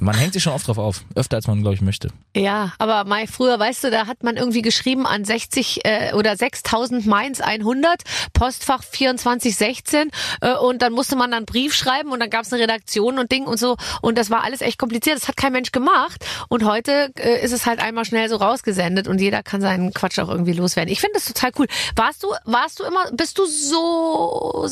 man 0.00 0.16
hängt 0.16 0.32
sich 0.32 0.42
schon 0.42 0.54
oft 0.54 0.66
drauf 0.66 0.78
auf. 0.78 1.04
Öfter, 1.14 1.36
als 1.36 1.46
man, 1.46 1.60
glaube 1.60 1.74
ich, 1.74 1.82
möchte. 1.82 2.08
Ja, 2.34 2.72
aber 2.78 3.04
Mai, 3.04 3.26
früher, 3.26 3.58
weißt 3.58 3.84
du, 3.84 3.90
da 3.90 4.06
hat 4.06 4.22
man 4.22 4.36
irgendwie 4.36 4.62
geschrieben 4.62 5.06
an 5.06 5.24
60 5.24 5.84
äh, 5.84 6.12
oder 6.14 6.34
6000 6.36 7.06
Mainz 7.06 7.42
100, 7.42 8.02
Postfach 8.32 8.82
2416 8.82 10.10
äh, 10.40 10.54
und 10.54 10.80
dann 10.80 10.94
musste 10.94 11.14
man 11.16 11.30
dann 11.30 11.38
einen 11.38 11.46
Brief 11.46 11.74
schreiben 11.74 12.10
und 12.10 12.20
dann 12.20 12.30
gab's 12.30 12.50
eine 12.52 12.62
Redaktion 12.62 13.18
und 13.18 13.33
Ding 13.34 13.46
und 13.46 13.58
so 13.58 13.76
und 14.00 14.16
das 14.16 14.30
war 14.30 14.44
alles 14.44 14.60
echt 14.60 14.78
kompliziert. 14.78 15.16
Das 15.16 15.28
hat 15.28 15.36
kein 15.36 15.52
Mensch 15.52 15.72
gemacht 15.72 16.24
und 16.48 16.64
heute 16.64 17.10
äh, 17.18 17.44
ist 17.44 17.52
es 17.52 17.66
halt 17.66 17.80
einmal 17.80 18.04
schnell 18.04 18.28
so 18.28 18.36
rausgesendet 18.36 19.08
und 19.08 19.20
jeder 19.20 19.42
kann 19.42 19.60
seinen 19.60 19.92
Quatsch 19.92 20.18
auch 20.18 20.28
irgendwie 20.28 20.52
loswerden. 20.52 20.92
Ich 20.92 21.00
finde 21.00 21.14
das 21.14 21.24
total 21.26 21.52
cool. 21.58 21.66
Warst 21.96 22.22
du, 22.22 22.28
warst 22.44 22.80
du 22.80 22.84
immer, 22.84 23.10
bist 23.12 23.38
du 23.38 23.46
so 23.46 24.66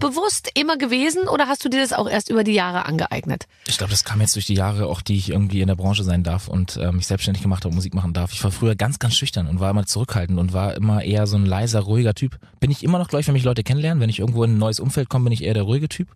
selbstbewusst 0.00 0.50
immer 0.54 0.76
gewesen 0.76 1.28
oder 1.28 1.48
hast 1.48 1.64
du 1.64 1.68
dir 1.68 1.80
das 1.80 1.92
auch 1.92 2.08
erst 2.08 2.30
über 2.30 2.44
die 2.44 2.52
Jahre 2.52 2.86
angeeignet? 2.86 3.46
Ich 3.66 3.78
glaube, 3.78 3.90
das 3.90 4.04
kam 4.04 4.20
jetzt 4.20 4.34
durch 4.34 4.46
die 4.46 4.54
Jahre 4.54 4.86
auch, 4.86 5.00
die 5.02 5.16
ich 5.16 5.30
irgendwie 5.30 5.60
in 5.60 5.68
der 5.68 5.74
Branche 5.74 6.04
sein 6.04 6.22
darf 6.22 6.48
und 6.48 6.76
äh, 6.76 6.92
mich 6.92 7.06
selbstständig 7.06 7.42
gemacht 7.42 7.64
habe 7.64 7.70
und 7.70 7.76
Musik 7.76 7.94
machen 7.94 8.12
darf. 8.12 8.32
Ich 8.32 8.42
war 8.44 8.50
früher 8.50 8.74
ganz, 8.74 8.98
ganz 8.98 9.14
schüchtern 9.14 9.48
und 9.48 9.60
war 9.60 9.70
immer 9.70 9.86
zurückhaltend 9.86 10.38
und 10.38 10.52
war 10.52 10.74
immer 10.74 11.02
eher 11.02 11.26
so 11.26 11.36
ein 11.36 11.46
leiser, 11.46 11.80
ruhiger 11.80 12.14
Typ. 12.14 12.38
Bin 12.60 12.70
ich 12.70 12.82
immer 12.82 12.98
noch, 12.98 13.08
glaube 13.08 13.20
ich, 13.20 13.26
wenn 13.26 13.34
mich 13.34 13.44
Leute 13.44 13.62
kennenlernen. 13.62 14.00
Wenn 14.00 14.10
ich 14.10 14.20
irgendwo 14.20 14.44
in 14.44 14.54
ein 14.54 14.58
neues 14.58 14.80
Umfeld 14.80 15.08
komme, 15.08 15.24
bin 15.24 15.32
ich 15.32 15.42
eher 15.42 15.54
der 15.54 15.64
ruhige 15.64 15.88
Typ. 15.88 16.08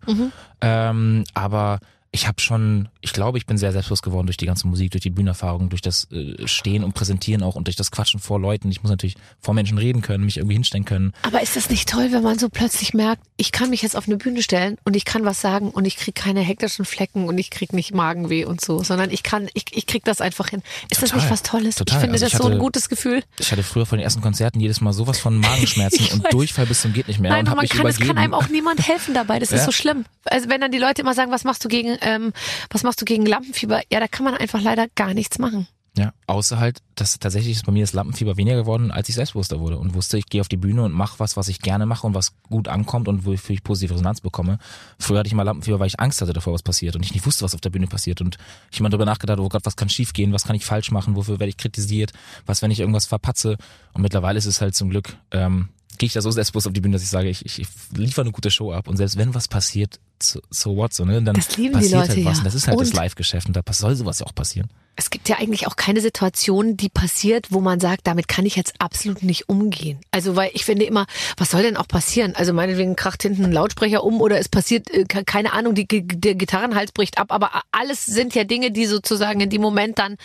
Ähm, 0.61 1.23
aber 1.33 1.79
ich 2.11 2.27
habe 2.27 2.41
schon, 2.41 2.89
ich 3.01 3.13
glaube, 3.13 3.37
ich 3.37 3.45
bin 3.45 3.57
sehr 3.59 3.71
selbstbewusst 3.71 4.01
geworden 4.01 4.25
durch 4.25 4.37
die 4.37 4.47
ganze 4.47 4.67
Musik, 4.67 4.89
durch 4.91 5.03
die 5.03 5.11
Bühnenerfahrung, 5.11 5.69
durch 5.69 5.81
das 5.83 6.07
äh, 6.11 6.47
Stehen 6.47 6.83
und 6.83 6.93
Präsentieren 6.93 7.43
auch 7.43 7.55
und 7.55 7.67
durch 7.67 7.75
das 7.75 7.91
Quatschen 7.91 8.19
vor 8.19 8.39
Leuten. 8.39 8.71
Ich 8.71 8.81
muss 8.81 8.89
natürlich 8.89 9.15
vor 9.39 9.53
Menschen 9.53 9.77
reden 9.77 10.01
können, 10.01 10.25
mich 10.25 10.37
irgendwie 10.37 10.55
hinstellen 10.55 10.85
können. 10.85 11.13
Aber 11.21 11.41
ist 11.41 11.55
das 11.55 11.69
nicht 11.69 11.87
toll, 11.87 12.07
wenn 12.11 12.23
man 12.23 12.39
so 12.39 12.49
plötzlich 12.49 12.95
merkt, 12.95 13.21
ich 13.37 13.51
kann 13.51 13.69
mich 13.69 13.83
jetzt 13.83 13.95
auf 13.95 14.07
eine 14.07 14.17
Bühne 14.17 14.41
stellen 14.41 14.77
und 14.85 14.95
ich 14.95 15.05
kann 15.05 15.23
was 15.23 15.39
sagen 15.39 15.69
und 15.69 15.85
ich 15.85 15.97
krieg 15.97 16.15
keine 16.15 16.39
hektischen 16.41 16.83
Flecken 16.83 17.25
und 17.27 17.37
ich 17.37 17.51
krieg 17.51 17.73
nicht 17.73 17.93
Magenweh 17.93 18.43
und 18.45 18.59
so, 18.59 18.83
sondern 18.83 19.11
ich 19.11 19.21
kann, 19.21 19.47
ich, 19.53 19.65
ich 19.71 19.85
krieg 19.85 20.03
das 20.03 20.19
einfach 20.19 20.47
hin. 20.49 20.63
Ist 20.89 21.03
das 21.03 21.09
Total. 21.11 21.17
nicht 21.21 21.31
was 21.31 21.43
Tolles? 21.43 21.75
Total. 21.75 21.97
Ich 21.97 22.01
finde 22.01 22.13
Also 22.13 22.25
das 22.25 22.33
ich 22.33 22.37
so 22.39 22.45
ein 22.45 22.51
hatte- 22.53 22.59
gutes 22.59 22.89
Gefühl. 22.89 23.23
Ich 23.37 23.51
hatte 23.51 23.61
früher 23.61 23.85
von 23.85 23.99
den 23.99 24.03
ersten 24.03 24.21
Konzerten 24.21 24.59
jedes 24.59 24.81
Mal 24.81 24.93
sowas 24.93 25.19
von 25.19 25.37
Magenschmerzen 25.39 26.07
und 26.11 26.23
weiß. 26.23 26.31
Durchfall 26.31 26.65
bis 26.65 26.81
zum 26.81 26.91
geht 26.93 27.07
nicht 27.07 27.19
mehr 27.19 27.29
Nein, 27.31 27.47
und 27.47 27.55
man 27.55 27.67
kann, 27.67 27.85
es 27.85 27.99
kann 27.99 28.17
einem 28.17 28.33
auch 28.33 28.49
niemand 28.49 28.85
helfen 28.87 29.13
dabei. 29.13 29.37
Das 29.37 29.51
ist 29.51 29.59
Ja. 29.59 29.65
so 29.65 29.71
schlimm. 29.71 30.05
Also 30.25 30.49
wenn 30.49 30.59
dann 30.61 30.71
die 30.71 30.77
Leute 30.79 31.01
immer 31.03 31.13
sagen, 31.13 31.31
was 31.31 31.43
machst 31.43 31.63
du 31.63 31.69
gegen, 31.69 31.98
ähm, 32.01 32.33
was 32.69 32.83
machst 32.83 33.01
du 33.01 33.05
gegen 33.05 33.25
Lampenfieber? 33.25 33.81
Ja, 33.91 33.99
da 33.99 34.07
kann 34.07 34.23
man 34.25 34.35
einfach 34.35 34.61
leider 34.61 34.87
gar 34.95 35.13
nichts 35.13 35.39
machen. 35.39 35.67
Ja, 35.97 36.13
außer 36.27 36.59
halt, 36.59 36.79
dass 36.95 37.19
tatsächlich 37.19 37.57
ist 37.57 37.65
bei 37.65 37.71
mir 37.71 37.83
das 37.83 37.93
Lampenfieber 37.93 38.37
weniger 38.37 38.55
geworden, 38.55 38.89
als 38.89 39.09
ich 39.09 39.15
selbstbewusster 39.15 39.59
wurde. 39.59 39.77
Und 39.77 39.95
wusste, 39.95 40.17
ich 40.17 40.27
gehe 40.27 40.39
auf 40.39 40.47
die 40.47 40.55
Bühne 40.55 40.83
und 40.83 40.93
mache 40.93 41.19
was, 41.19 41.35
was 41.35 41.49
ich 41.49 41.59
gerne 41.59 41.85
mache 41.85 42.07
und 42.07 42.13
was 42.13 42.33
gut 42.43 42.67
ankommt 42.67 43.07
und 43.07 43.25
wofür 43.25 43.53
ich 43.53 43.63
positive 43.63 43.95
Resonanz 43.95 44.21
bekomme. 44.21 44.59
Früher 44.97 45.19
hatte 45.19 45.27
ich 45.27 45.33
mal 45.33 45.43
Lampenfieber, 45.43 45.79
weil 45.79 45.87
ich 45.87 45.99
Angst 45.99 46.21
hatte 46.21 46.31
davor, 46.31 46.53
was 46.53 46.63
passiert 46.63 46.95
und 46.95 47.03
ich 47.03 47.13
nicht 47.13 47.25
wusste, 47.25 47.43
was 47.43 47.55
auf 47.55 47.61
der 47.61 47.71
Bühne 47.71 47.87
passiert. 47.87 48.21
Und 48.21 48.37
ich 48.71 48.79
immer 48.79 48.89
darüber 48.89 49.05
nachgedacht, 49.05 49.39
oh 49.39 49.49
Gott, 49.49 49.65
was 49.65 49.75
kann 49.75 49.89
schief 49.89 50.13
gehen, 50.13 50.31
was 50.31 50.45
kann 50.45 50.55
ich 50.55 50.63
falsch 50.63 50.91
machen, 50.91 51.15
wofür 51.17 51.39
werde 51.39 51.49
ich 51.49 51.57
kritisiert, 51.57 52.13
was, 52.45 52.61
wenn 52.61 52.71
ich 52.71 52.79
irgendwas 52.79 53.05
verpatze? 53.05 53.57
Und 53.93 54.01
mittlerweile 54.01 54.37
ist 54.37 54.45
es 54.45 54.61
halt 54.61 54.75
zum 54.75 54.89
Glück, 54.89 55.17
ähm, 55.31 55.69
gehe 55.97 56.07
ich 56.07 56.13
da 56.13 56.21
so 56.21 56.31
selbstbewusst 56.31 56.67
auf 56.67 56.73
die 56.73 56.81
Bühne, 56.81 56.93
dass 56.93 57.03
ich 57.03 57.09
sage, 57.09 57.29
ich, 57.29 57.45
ich, 57.45 57.59
ich 57.59 57.67
liefere 57.91 58.21
eine 58.21 58.31
gute 58.31 58.51
Show 58.51 58.71
ab. 58.71 58.87
Und 58.87 58.95
selbst 58.95 59.17
wenn 59.17 59.33
was 59.35 59.47
passiert, 59.47 59.99
so, 60.23 60.75
what, 60.75 60.93
so, 60.93 61.05
ne, 61.05 61.21
dann 61.21 61.35
Das 61.35 61.55
lieben 61.57 61.73
die 61.73 61.79
passiert 61.79 61.93
Leute, 61.93 62.09
halt 62.15 62.25
was 62.25 62.33
ja. 62.33 62.39
und 62.39 62.45
das 62.45 62.55
ist 62.55 62.67
halt 62.67 62.79
das 62.79 62.89
Und- 62.89 62.95
Live-Geschäft 62.95 63.47
und 63.47 63.55
da 63.55 63.61
soll 63.71 63.95
sowas 63.95 64.19
ja 64.19 64.25
auch 64.25 64.35
passieren. 64.35 64.69
Es 64.95 65.09
gibt 65.09 65.29
ja 65.29 65.37
eigentlich 65.37 65.65
auch 65.65 65.77
keine 65.77 66.01
Situation, 66.01 66.75
die 66.75 66.89
passiert, 66.89 67.47
wo 67.51 67.61
man 67.61 67.79
sagt, 67.79 68.05
damit 68.05 68.27
kann 68.27 68.45
ich 68.45 68.57
jetzt 68.57 68.73
absolut 68.79 69.23
nicht 69.23 69.47
umgehen. 69.47 70.01
Also, 70.11 70.35
weil 70.35 70.51
ich 70.53 70.65
finde 70.65 70.83
immer, 70.83 71.05
was 71.37 71.51
soll 71.51 71.61
denn 71.61 71.77
auch 71.77 71.87
passieren? 71.87 72.35
Also, 72.35 72.51
meinetwegen 72.51 72.97
kracht 72.97 73.21
hinten 73.23 73.45
ein 73.45 73.53
Lautsprecher 73.53 74.03
um 74.03 74.19
oder 74.19 74.39
es 74.39 74.49
passiert, 74.49 74.91
äh, 74.93 75.05
ke- 75.05 75.23
keine 75.23 75.53
Ahnung, 75.53 75.73
die, 75.73 75.87
der 75.87 76.35
Gitarrenhals 76.35 76.91
bricht 76.91 77.17
ab, 77.17 77.31
aber 77.31 77.61
alles 77.71 78.05
sind 78.05 78.35
ja 78.35 78.43
Dinge, 78.43 78.71
die 78.71 78.87
sozusagen 78.87 79.39
in 79.39 79.49
dem 79.49 79.61
Moment 79.61 79.99
dann, 79.99 80.17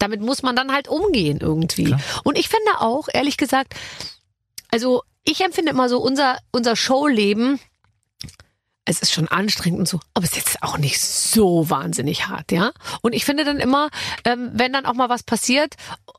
damit 0.00 0.20
muss 0.22 0.42
man 0.42 0.56
dann 0.56 0.72
halt 0.72 0.88
umgehen 0.88 1.38
irgendwie. 1.40 1.84
Klar. 1.84 2.00
Und 2.24 2.36
ich 2.36 2.48
finde 2.48 2.80
auch, 2.80 3.06
ehrlich 3.14 3.36
gesagt, 3.36 3.74
also, 4.72 5.02
ich 5.24 5.40
empfinde 5.40 5.70
immer 5.70 5.88
so 5.88 5.98
unser, 6.00 6.38
unser 6.50 6.74
Showleben, 6.74 7.60
es 8.86 9.00
ist 9.00 9.12
schon 9.12 9.28
anstrengend 9.28 9.80
und 9.80 9.88
so, 9.88 10.00
aber 10.14 10.24
es 10.24 10.30
ist 10.30 10.36
jetzt 10.36 10.62
auch 10.62 10.78
nicht 10.78 11.00
so 11.00 11.68
wahnsinnig 11.68 12.28
hart, 12.28 12.52
ja. 12.52 12.72
Und 13.02 13.14
ich 13.14 13.24
finde 13.24 13.44
dann 13.44 13.58
immer, 13.58 13.90
ähm, 14.24 14.50
wenn 14.54 14.72
dann 14.72 14.86
auch 14.86 14.94
mal 14.94 15.08
was 15.08 15.22
passiert, 15.22 15.74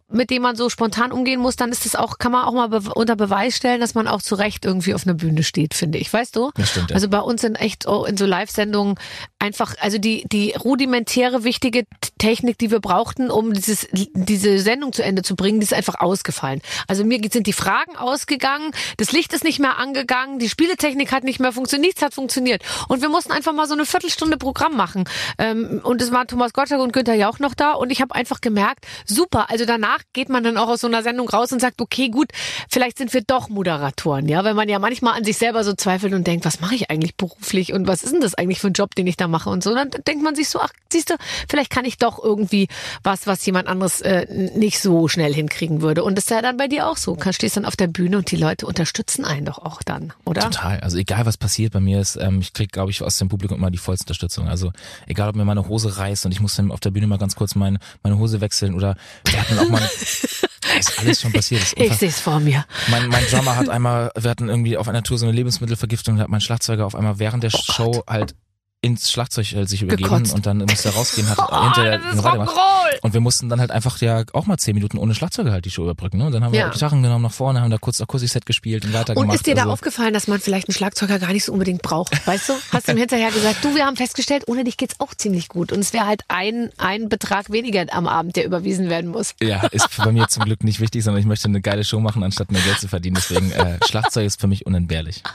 mit 0.10 0.30
dem 0.30 0.42
man 0.42 0.56
so 0.56 0.70
spontan 0.70 1.12
umgehen 1.12 1.40
muss, 1.40 1.56
dann 1.56 1.72
ist 1.72 1.86
es 1.86 1.96
auch, 1.96 2.18
kann 2.18 2.32
man 2.32 2.46
auch 2.46 2.54
mal 2.54 2.70
be 2.70 2.94
unter 2.94 3.16
Beweis 3.16 3.58
stellen, 3.58 3.82
dass 3.82 3.94
man 3.94 4.08
auch 4.08 4.22
zu 4.22 4.36
Recht 4.36 4.66
irgendwie 4.66 4.94
auf 4.94 5.06
einer 5.06 5.16
Bühne 5.16 5.44
steht, 5.44 5.74
finde 5.74 5.98
ich. 5.98 6.12
Weißt 6.12 6.36
du? 6.36 6.52
Das 6.56 6.70
stimmt, 6.70 6.92
ja. 6.92 6.96
Also 6.96 7.10
bei 7.10 7.20
uns 7.20 7.42
sind 7.42 7.56
echt 7.56 7.88
oh, 7.88 8.06
in 8.06 8.16
so 8.16 8.26
Live-Sendungen 8.26 8.96
einfach, 9.40 9.76
also 9.80 9.98
die, 9.98 10.26
die 10.32 10.52
rudimentäre, 10.54 11.44
wichtige 11.44 11.86
Technik, 12.18 12.58
die 12.58 12.72
wir 12.72 12.80
brauchten, 12.80 13.30
um 13.30 13.54
dieses, 13.54 13.88
diese 13.92 14.60
Sendung 14.60 14.94
zu 14.94 15.04
Ende 15.04 15.24
zu 15.24 15.36
bringen, 15.36 15.60
die 15.60 15.66
ist 15.66 15.74
einfach 15.74 16.00
ausgefallen. 16.00 16.62
Also 16.88 17.04
mir 17.04 17.20
sind 17.32 17.48
die 17.48 17.54
Fragen 17.54 17.96
ausgegangen, 17.98 18.72
das 18.98 19.12
Licht 19.12 19.34
ist 19.34 19.44
nicht 19.44 19.60
mehr 19.60 19.78
angegangen, 19.78 20.40
die 20.40 20.50
Spieletechnik 20.50 21.12
hat 21.12 21.24
nicht 21.24 21.40
mehr 21.40 21.52
funktioniert, 21.52 21.88
nichts 21.88 22.02
hat 22.02 22.14
funktioniert. 22.14 22.64
Und 22.88 23.02
wir 23.02 23.10
mussten 23.10 23.32
einfach 23.32 23.54
mal 23.54 23.68
so 23.68 23.74
eine 23.74 23.86
Viertelstunde 23.86 24.38
Programm 24.38 24.76
machen. 24.76 25.06
Ähm, 25.38 25.80
und 25.84 26.02
es 26.02 26.12
waren 26.12 26.28
Thomas 26.28 26.54
Gottschalk 26.54 26.82
und 26.82 26.92
Günther 26.92 27.14
Jauch 27.14 27.40
noch 27.40 27.54
da 27.54 27.74
und 27.74 27.92
ich 27.92 28.02
habe 28.02 28.14
einfach 28.16 28.42
gemerkt, 28.42 28.86
super, 29.06 29.50
also 29.50 29.66
danach 29.66 29.97
geht 30.14 30.30
man 30.30 30.44
dann 30.44 30.58
auch 30.58 30.68
aus 30.68 30.82
so 30.82 30.88
einer 30.88 31.04
Sendung 31.04 31.30
raus 31.30 31.52
und 31.52 31.60
sagt, 31.60 31.82
okay, 31.82 32.10
gut, 32.10 32.32
vielleicht 32.70 32.98
sind 32.98 33.14
wir 33.14 33.22
doch 33.22 33.50
Moderatoren, 33.50 34.28
ja, 34.28 34.44
weil 34.44 34.54
man 34.54 34.70
ja 34.70 34.80
manchmal 34.80 35.18
an 35.18 35.24
sich 35.24 35.38
selber 35.38 35.64
so 35.64 35.74
zweifelt 35.74 36.14
und 36.14 36.28
denkt, 36.28 36.46
was 36.46 36.60
mache 36.60 36.76
ich 36.76 36.90
eigentlich 36.90 37.16
beruflich 37.16 37.74
und 37.74 37.88
was 37.88 38.04
ist 38.04 38.14
denn 38.14 38.22
das 38.22 38.36
eigentlich 38.36 38.60
für 38.60 38.68
ein 38.68 38.74
Job, 38.74 38.96
den 38.96 39.08
ich 39.08 39.18
da 39.18 39.28
mache 39.28 39.50
und 39.50 39.64
so. 39.64 39.74
Dann 39.74 39.90
denkt 40.06 40.24
man 40.24 40.36
sich 40.36 40.50
so, 40.50 40.60
ach, 40.60 40.72
siehst 40.92 41.10
du, 41.10 41.16
vielleicht 41.50 41.70
kann 41.70 41.86
ich 41.86 41.98
doch 41.98 42.24
irgendwie 42.24 42.68
was, 43.04 43.28
was 43.28 43.46
jemand 43.46 43.68
anderes 43.68 44.02
äh, 44.02 44.26
nicht 44.56 44.80
so 44.80 45.08
schnell 45.08 45.34
hinkriegen 45.34 45.82
würde. 45.82 46.04
Und 46.04 46.16
das 46.16 46.26
ist 46.26 46.32
ja 46.32 46.42
dann 46.42 46.58
bei 46.58 46.68
dir 46.68 46.88
auch 46.88 46.98
so. 46.98 47.16
Du 47.16 47.34
stehst 47.34 47.58
dann 47.58 47.66
auf 47.66 47.76
der 47.76 47.88
Bühne 47.88 48.18
und 48.18 48.32
die 48.32 48.36
Leute 48.36 48.66
unterstützen 48.66 49.26
einen 49.26 49.46
doch 49.46 49.60
auch 49.60 49.84
dann, 49.84 50.14
oder? 50.26 50.42
Total. 50.42 50.80
Also 50.80 50.98
egal 50.98 51.26
was 51.26 51.38
passiert 51.38 51.74
bei 51.74 51.80
mir 51.80 52.00
ist, 52.00 52.16
ähm, 52.16 52.40
ich 52.40 52.54
krieg, 52.54 52.72
glaube 52.72 52.92
ich, 52.92 53.02
aus 53.02 53.18
dem 53.18 53.30
Publikum 53.30 53.58
immer 53.58 53.72
die 53.72 53.78
vollste 53.78 54.04
Unterstützung. 54.04 54.48
Also 54.48 54.72
egal, 55.06 55.30
ob 55.30 55.36
mir 55.36 55.46
meine 55.46 55.68
Hose 55.68 55.98
reißt 55.98 56.26
und 56.26 56.32
ich 56.32 56.40
muss 56.40 56.56
dann 56.56 56.72
auf 56.72 56.80
der 56.80 56.92
Bühne 56.92 57.08
mal 57.08 57.18
ganz 57.18 57.36
kurz 57.36 57.56
meine, 57.56 57.80
meine 58.04 58.18
Hose 58.18 58.42
wechseln 58.42 58.74
oder 58.74 58.96
wir 59.26 59.40
hatten 59.40 59.60
auch 59.60 59.70
mal, 59.70 59.87
ist 60.80 61.00
alles 61.00 61.22
schon 61.22 61.32
passiert. 61.32 61.74
Ich 61.76 61.94
sehe 61.94 62.10
es 62.10 62.20
vor 62.20 62.40
mir. 62.40 62.66
Mein, 62.90 63.08
mein 63.08 63.26
Drummer 63.28 63.56
hat 63.56 63.70
einmal, 63.70 64.12
wir 64.18 64.30
hatten 64.30 64.50
irgendwie 64.50 64.78
auf 64.78 64.88
einer 64.88 65.04
Tour 65.04 65.18
so 65.18 65.26
eine 65.26 65.36
Lebensmittelvergiftung, 65.36 66.18
da 66.18 66.24
hat 66.24 66.30
mein 66.30 66.42
Schlagzeuger 66.42 66.86
auf 66.86 66.96
einmal 66.96 67.20
während 67.20 67.44
der 67.44 67.50
Show 67.50 68.04
halt 68.08 68.36
ins 68.82 69.12
Schlagzeug 69.12 69.48
halt 69.56 69.68
sich 69.70 69.82
übergeben 69.82 70.10
Gekotzt. 70.10 70.34
und 70.36 70.46
dann 70.46 70.60
musste 70.60 70.90
er 70.90 70.96
rausgehen, 70.96 71.28
hat 71.30 71.38
Oh, 71.52 71.64
hinterher 71.64 71.98
das 71.98 72.14
ist. 72.16 72.24
Rock'n'Roll! 72.24 73.00
Und 73.02 73.14
wir 73.14 73.22
mussten 73.22 73.50
dann 73.50 73.60
halt 73.60 73.72
einfach 73.72 74.00
ja 74.02 74.24
auch 74.34 74.46
mal 74.46 74.58
zehn 74.58 74.76
Minuten 74.76 74.98
ohne 75.00 75.16
Schlagzeuger 75.16 75.52
halt 75.52 75.66
die 75.66 75.72
Show 75.72 75.84
überbrücken. 75.84 76.20
Ne? 76.20 76.28
Und 76.28 76.32
dann 76.34 76.44
haben 76.44 76.52
wir 76.54 76.60
Ja. 76.60 76.70
Gitarren 76.70 77.02
genommen 77.02 77.24
nach 77.24 77.32
vorne, 77.32 77.62
haben 77.62 77.72
da 77.72 77.78
kurz 77.80 78.00
Akustikset 78.02 78.46
gespielt 78.46 78.86
und 78.86 78.94
weitergemacht. 78.94 79.30
Und 79.30 79.36
ist 79.36 79.48
dir 79.48 79.56
da 79.56 79.62
also, 79.64 79.74
aufgefallen, 79.74 80.14
dass 80.14 80.28
man 80.28 80.40
vielleicht 80.40 80.70
einen 80.70 80.76
Schlagzeuger 80.76 81.18
gar 81.20 81.34
nicht 81.34 81.44
so 81.46 81.54
unbedingt 81.54 81.82
braucht? 81.82 82.26
Weißt 82.28 82.50
du? 82.50 82.54
Hast 82.72 82.88
du 82.88 82.92
ihm 82.92 82.98
hinterher 83.00 83.32
gesagt, 83.32 83.64
du, 83.64 83.76
wir 83.76 83.86
haben 83.86 83.96
festgestellt, 83.98 84.44
ohne 84.48 84.64
dich 84.64 84.78
geht's 84.78 84.96
auch 85.00 85.14
ziemlich 85.16 85.48
gut. 85.50 85.72
Und 85.72 85.80
es 85.80 85.92
wäre 85.94 86.06
halt 86.06 86.22
ein, 86.28 86.70
ein 86.78 87.10
Betrag 87.10 87.52
weniger 87.52 87.86
am 87.92 88.08
Abend, 88.08 88.36
der 88.36 88.46
überwiesen 88.46 88.90
werden 88.90 89.10
muss. 89.10 89.34
Ja, 89.42 89.66
ist 89.72 89.90
bei 89.98 90.12
mir 90.12 90.28
zum 90.28 90.44
Glück 90.44 90.64
nicht 90.64 90.80
wichtig, 90.80 91.04
sondern 91.04 91.20
ich 91.20 91.28
möchte 91.28 91.48
eine 91.48 91.62
geile 91.62 91.84
Show 91.84 92.00
machen, 92.00 92.24
anstatt 92.24 92.52
mehr 92.52 92.62
Geld 92.62 92.80
zu 92.80 92.88
verdienen. 92.88 93.16
Deswegen 93.16 93.52
äh, 93.52 93.80
Schlagzeug 93.88 94.26
ist 94.28 94.40
für 94.40 94.48
mich 94.48 94.66
unentbehrlich. 94.68 95.24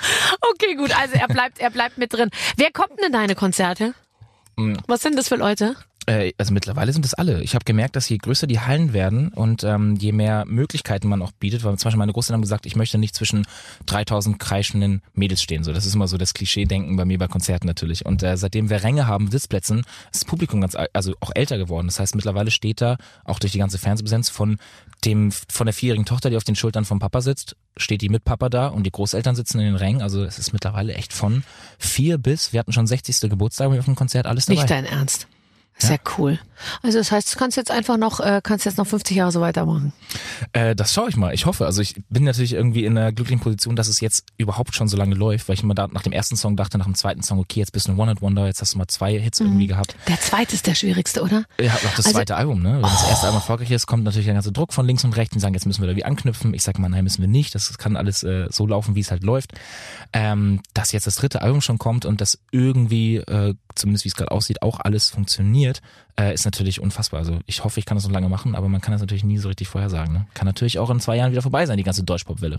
Okay, 0.55 0.75
gut. 0.77 0.97
Also 0.97 1.15
er 1.15 1.29
bleibt, 1.29 1.59
er 1.59 1.71
bleibt 1.71 1.99
mit 1.99 2.13
drin. 2.13 2.29
Wer 2.57 2.71
kommt 2.71 2.91
denn 2.99 3.07
in 3.07 3.13
deine 3.13 3.32
Konzerte? 3.35 3.95
Mm. 4.57 4.75
Was 4.87 5.03
sind 5.03 5.17
das 5.19 5.29
für 5.29 5.37
Leute? 5.37 5.75
Äh, 6.07 6.33
also 6.37 6.53
mittlerweile 6.53 6.93
sind 6.93 7.07
es 7.07 7.15
alle. 7.15 7.43
Ich 7.43 7.55
habe 7.55 7.65
gemerkt, 7.65 7.95
dass 7.95 8.09
je 8.09 8.19
größer 8.19 8.49
die 8.49 8.59
Hallen 8.59 8.93
werden 8.93 9.29
und 9.29 9.63
ähm, 9.63 9.95
je 9.95 10.11
mehr 10.11 10.45
Möglichkeiten 10.47 11.09
man 11.09 11.23
auch 11.23 11.31
bietet, 11.31 11.63
weil 11.63 11.77
zum 11.79 11.87
Beispiel 11.89 11.99
meine 11.99 12.13
Großeltern 12.13 12.35
haben 12.39 12.43
gesagt, 12.43 12.67
ich 12.67 12.75
möchte 12.75 12.99
nicht 12.99 13.15
zwischen 13.15 13.47
3000 13.87 14.39
kreischenden 14.41 15.03
Mädels 15.15 15.43
stehen. 15.43 15.63
So, 15.63 15.73
das 15.73 15.87
ist 15.87 15.95
immer 15.95 16.09
so 16.09 16.19
das 16.19 16.35
Klischee-Denken 16.35 16.97
bei 16.97 17.05
mir 17.05 17.19
bei 17.19 17.29
Konzerten 17.29 17.69
natürlich. 17.69 18.05
Und 18.05 18.23
äh, 18.25 18.37
seitdem 18.37 18.69
wir 18.69 18.83
Ränge 18.83 19.07
haben, 19.07 19.31
Sitzplätzen, 19.31 19.81
ist 20.13 20.23
das 20.23 20.25
Publikum 20.25 20.61
ganz, 20.61 20.75
al- 20.75 20.89
also 20.93 21.15
auch 21.21 21.31
älter 21.37 21.57
geworden. 21.57 21.87
Das 21.87 22.01
heißt, 22.01 22.17
mittlerweile 22.17 22.51
steht 22.51 22.81
da 22.81 22.97
auch 23.25 23.39
durch 23.39 23.53
die 23.53 23.59
ganze 23.59 23.79
Fernsehpräsenz 23.79 24.29
von 24.29 24.59
dem 25.05 25.33
von 25.33 25.67
der 25.67 25.75
vierjährigen 25.75 26.07
Tochter, 26.07 26.31
die 26.31 26.37
auf 26.37 26.45
den 26.45 26.55
Schultern 26.55 26.85
vom 26.85 26.99
Papa 26.99 27.21
sitzt, 27.21 27.57
steht 27.77 28.03
die 28.03 28.09
mit 28.09 28.25
Papa 28.25 28.49
da 28.49 28.69
und 28.69 28.85
die 28.85 28.91
Großeltern 28.91 29.35
sitzen 29.35 29.59
in 29.59 29.67
den 29.67 29.77
Rängen. 29.77 30.03
Also 30.03 30.25
es 30.25 30.39
ist 30.39 30.53
mittlerweile 30.53 30.95
echt 30.95 31.13
von 31.13 31.45
vier 31.79 32.19
bis, 32.19 32.53
wir 32.53 32.61
hatten 32.61 32.73
schon 32.73 32.87
60. 32.87 33.31
Geburtstag 33.31 33.71
auf 33.71 33.85
dem 33.85 33.97
Konzert, 33.97 34.27
alles 34.27 34.47
dabei. 34.47 34.61
Nicht 34.61 34.71
dein 34.71 34.85
Ernst. 34.85 35.27
Sehr 35.79 35.99
cool. 36.17 36.39
Also 36.83 36.99
das 36.99 37.11
heißt, 37.13 37.35
du 37.35 37.39
kannst 37.39 37.57
jetzt 37.57 37.71
einfach 37.71 37.97
noch, 37.97 38.21
äh, 38.21 38.41
kannst 38.43 38.65
jetzt 38.65 38.79
noch 38.79 38.87
50 38.87 39.17
Jahre 39.17 39.33
so 39.33 39.41
weitermachen. 39.41 39.93
Äh, 40.53 40.75
das 40.75 40.93
schaue 40.93 41.09
ich 41.09 41.17
mal. 41.17 41.35
Ich 41.35 41.47
hoffe. 41.47 41.67
Also 41.67 41.81
ich 41.83 41.95
bin 42.09 42.25
natürlich 42.25 42.53
irgendwie 42.53 42.85
in 42.85 42.97
einer 42.97 43.13
glücklichen 43.13 43.41
Position, 43.41 43.77
dass 43.77 43.89
es 43.89 44.01
jetzt 44.01 44.25
überhaupt 44.39 44.75
schon 44.75 44.89
so 44.89 44.97
lange 44.97 45.15
läuft, 45.15 45.49
weil 45.49 45.55
ich 45.55 45.63
immer 45.63 45.75
da 45.75 45.89
nach 45.89 46.03
dem 46.03 46.13
ersten 46.13 46.37
Song 46.37 46.57
dachte, 46.57 46.79
nach 46.79 46.85
dem 46.87 46.95
zweiten 46.95 47.23
Song, 47.23 47.39
okay, 47.39 47.61
jetzt 47.61 47.73
bist 47.73 47.89
du 47.89 47.93
ein 47.93 47.99
One-Hit-Wonder, 47.99 48.47
jetzt 48.47 48.61
hast 48.61 48.75
du 48.75 48.79
mal 48.79 48.87
zwei 48.87 49.19
Hits 49.19 49.41
irgendwie 49.41 49.67
gehabt. 49.67 49.95
Der 50.09 50.21
zweite 50.21 50.55
ist 50.55 50.67
der 50.67 50.75
schwierigste, 50.75 51.23
oder? 51.23 51.45
Ja, 51.61 51.73
auch 51.75 51.81
das 51.97 52.07
Also- 52.07 52.13
zweite 52.19 52.37
Album, 52.37 52.63
ne? 52.63 52.75
Wenn 52.75 52.83
das 52.83 53.09
erste 53.09 53.27
Album 53.27 53.37
erfolgreich 53.41 53.71
ist, 53.71 53.87
kommt 53.87 54.05
natürlich 54.05 54.27
der 54.27 54.35
ganze 54.35 54.53
Druck 54.53 54.73
von 54.73 54.87
links 54.87 55.05
und 55.05 55.17
rechts 55.17 55.35
und 55.35 55.41
sagen, 55.41 55.55
jetzt 55.55 55.67
müssen 55.67 55.83
wir 55.83 55.89
da 55.89 55.97
wie 55.97 56.05
anknüpfen. 56.05 56.55
Ich 56.55 56.63
sage 56.63 56.81
mal, 56.81 56.89
nein, 56.89 57.05
müssen 57.05 57.21
wir 57.21 57.29
nicht. 57.29 57.55
Das 57.55 57.77
kann 57.79 57.97
alles 57.97 58.23
äh, 58.23 58.47
so 58.51 58.67
laufen, 58.67 58.95
wie 58.95 59.01
es 59.01 59.11
halt 59.11 59.23
läuft. 59.23 59.53
Ähm, 60.13 60.61
dass 60.75 60.93
jetzt 60.93 61.07
das 61.07 61.17
dritte 61.17 61.43
Album 61.43 61.61
schon 61.61 61.79
kommt 61.79 62.05
und 62.05 62.21
das 62.21 62.39
irgendwie, 62.51 63.17
äh, 63.17 63.55
zumindest 63.75 64.05
wie 64.05 64.09
es 64.09 64.15
gerade 64.17 64.31
aussieht, 64.31 64.63
auch 64.63 64.81
alles 64.81 65.11
funktioniert, 65.11 65.81
äh, 66.19 66.35
ist 66.35 66.45
natürlich 66.45 66.81
unfassbar. 66.81 67.21
Also 67.21 67.39
ich 67.47 67.65
hoffe, 67.65 67.81
ich 67.81 67.87
kann 67.87 67.97
das 67.97 68.05
noch 68.05 68.13
lange 68.13 68.29
machen, 68.29 68.55
aber 68.55 68.69
man 68.69 68.81
kann 68.81 68.93
das 68.93 69.01
natürlich 69.01 69.25
nie 69.25 69.39
so 69.39 69.49
richtig 69.49 69.69
vorhersagen. 69.69 70.13
Ne? 70.13 70.27
Kann 70.35 70.47
natürlich 70.47 70.79
auch 70.79 70.91
in 70.91 71.01
zwei 71.01 71.17
Jahren 71.17 71.33
wieder 71.33 71.43
vorbei 71.43 71.67
sein, 71.67 71.77
die 71.77 71.83
ganze 71.83 72.05
Deutschpop-Welle. 72.05 72.59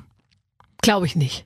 Glaube 0.81 1.05
ich 1.05 1.15
nicht. 1.15 1.45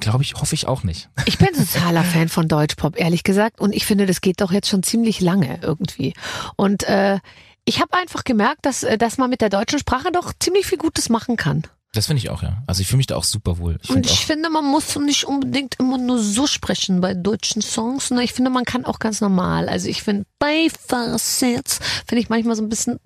Glaube 0.00 0.22
ich, 0.22 0.34
hoffe 0.34 0.54
ich 0.54 0.66
auch 0.66 0.84
nicht. 0.84 1.08
Ich 1.26 1.38
bin 1.38 1.48
totaler 1.48 2.04
Fan 2.04 2.28
von 2.28 2.48
Deutschpop, 2.48 2.98
ehrlich 2.98 3.24
gesagt. 3.24 3.60
Und 3.60 3.74
ich 3.74 3.84
finde, 3.84 4.06
das 4.06 4.20
geht 4.20 4.40
doch 4.40 4.52
jetzt 4.52 4.68
schon 4.68 4.82
ziemlich 4.82 5.20
lange 5.20 5.58
irgendwie. 5.62 6.14
Und 6.56 6.84
äh, 6.84 7.18
ich 7.64 7.80
habe 7.80 7.92
einfach 7.94 8.24
gemerkt, 8.24 8.64
dass, 8.64 8.82
äh, 8.82 8.96
dass 8.96 9.18
man 9.18 9.28
mit 9.28 9.40
der 9.40 9.50
deutschen 9.50 9.78
Sprache 9.78 10.10
doch 10.12 10.32
ziemlich 10.38 10.66
viel 10.66 10.78
Gutes 10.78 11.08
machen 11.08 11.36
kann. 11.36 11.64
Das 11.98 12.06
finde 12.06 12.22
ich 12.22 12.30
auch, 12.30 12.44
ja. 12.44 12.62
Also 12.68 12.80
ich 12.80 12.86
fühle 12.86 12.98
mich 12.98 13.08
da 13.08 13.16
auch 13.16 13.24
super 13.24 13.58
wohl. 13.58 13.80
Ich 13.82 13.90
Und 13.90 14.06
ich 14.06 14.24
finde, 14.24 14.50
man 14.50 14.64
muss 14.64 14.94
nicht 14.94 15.24
unbedingt 15.24 15.80
immer 15.80 15.98
nur 15.98 16.20
so 16.20 16.46
sprechen 16.46 17.00
bei 17.00 17.12
deutschen 17.12 17.60
Songs. 17.60 18.12
Ne? 18.12 18.22
Ich 18.22 18.34
finde, 18.34 18.50
man 18.50 18.64
kann 18.64 18.84
auch 18.84 19.00
ganz 19.00 19.20
normal. 19.20 19.68
Also 19.68 19.88
ich 19.88 20.04
finde, 20.04 20.24
Beifahrersitz 20.38 21.80
finde 22.06 22.22
ich 22.22 22.28
manchmal 22.28 22.54
so 22.54 22.62
ein 22.62 22.68
bisschen. 22.68 23.00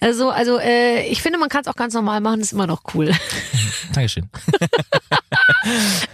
Also, 0.00 0.30
also 0.30 0.58
äh, 0.58 1.06
ich 1.08 1.20
finde, 1.20 1.38
man 1.38 1.50
kann 1.50 1.60
es 1.60 1.66
auch 1.66 1.74
ganz 1.74 1.92
normal 1.92 2.22
machen, 2.22 2.40
ist 2.40 2.54
immer 2.54 2.66
noch 2.66 2.80
cool. 2.94 3.12
Dankeschön. 3.92 4.30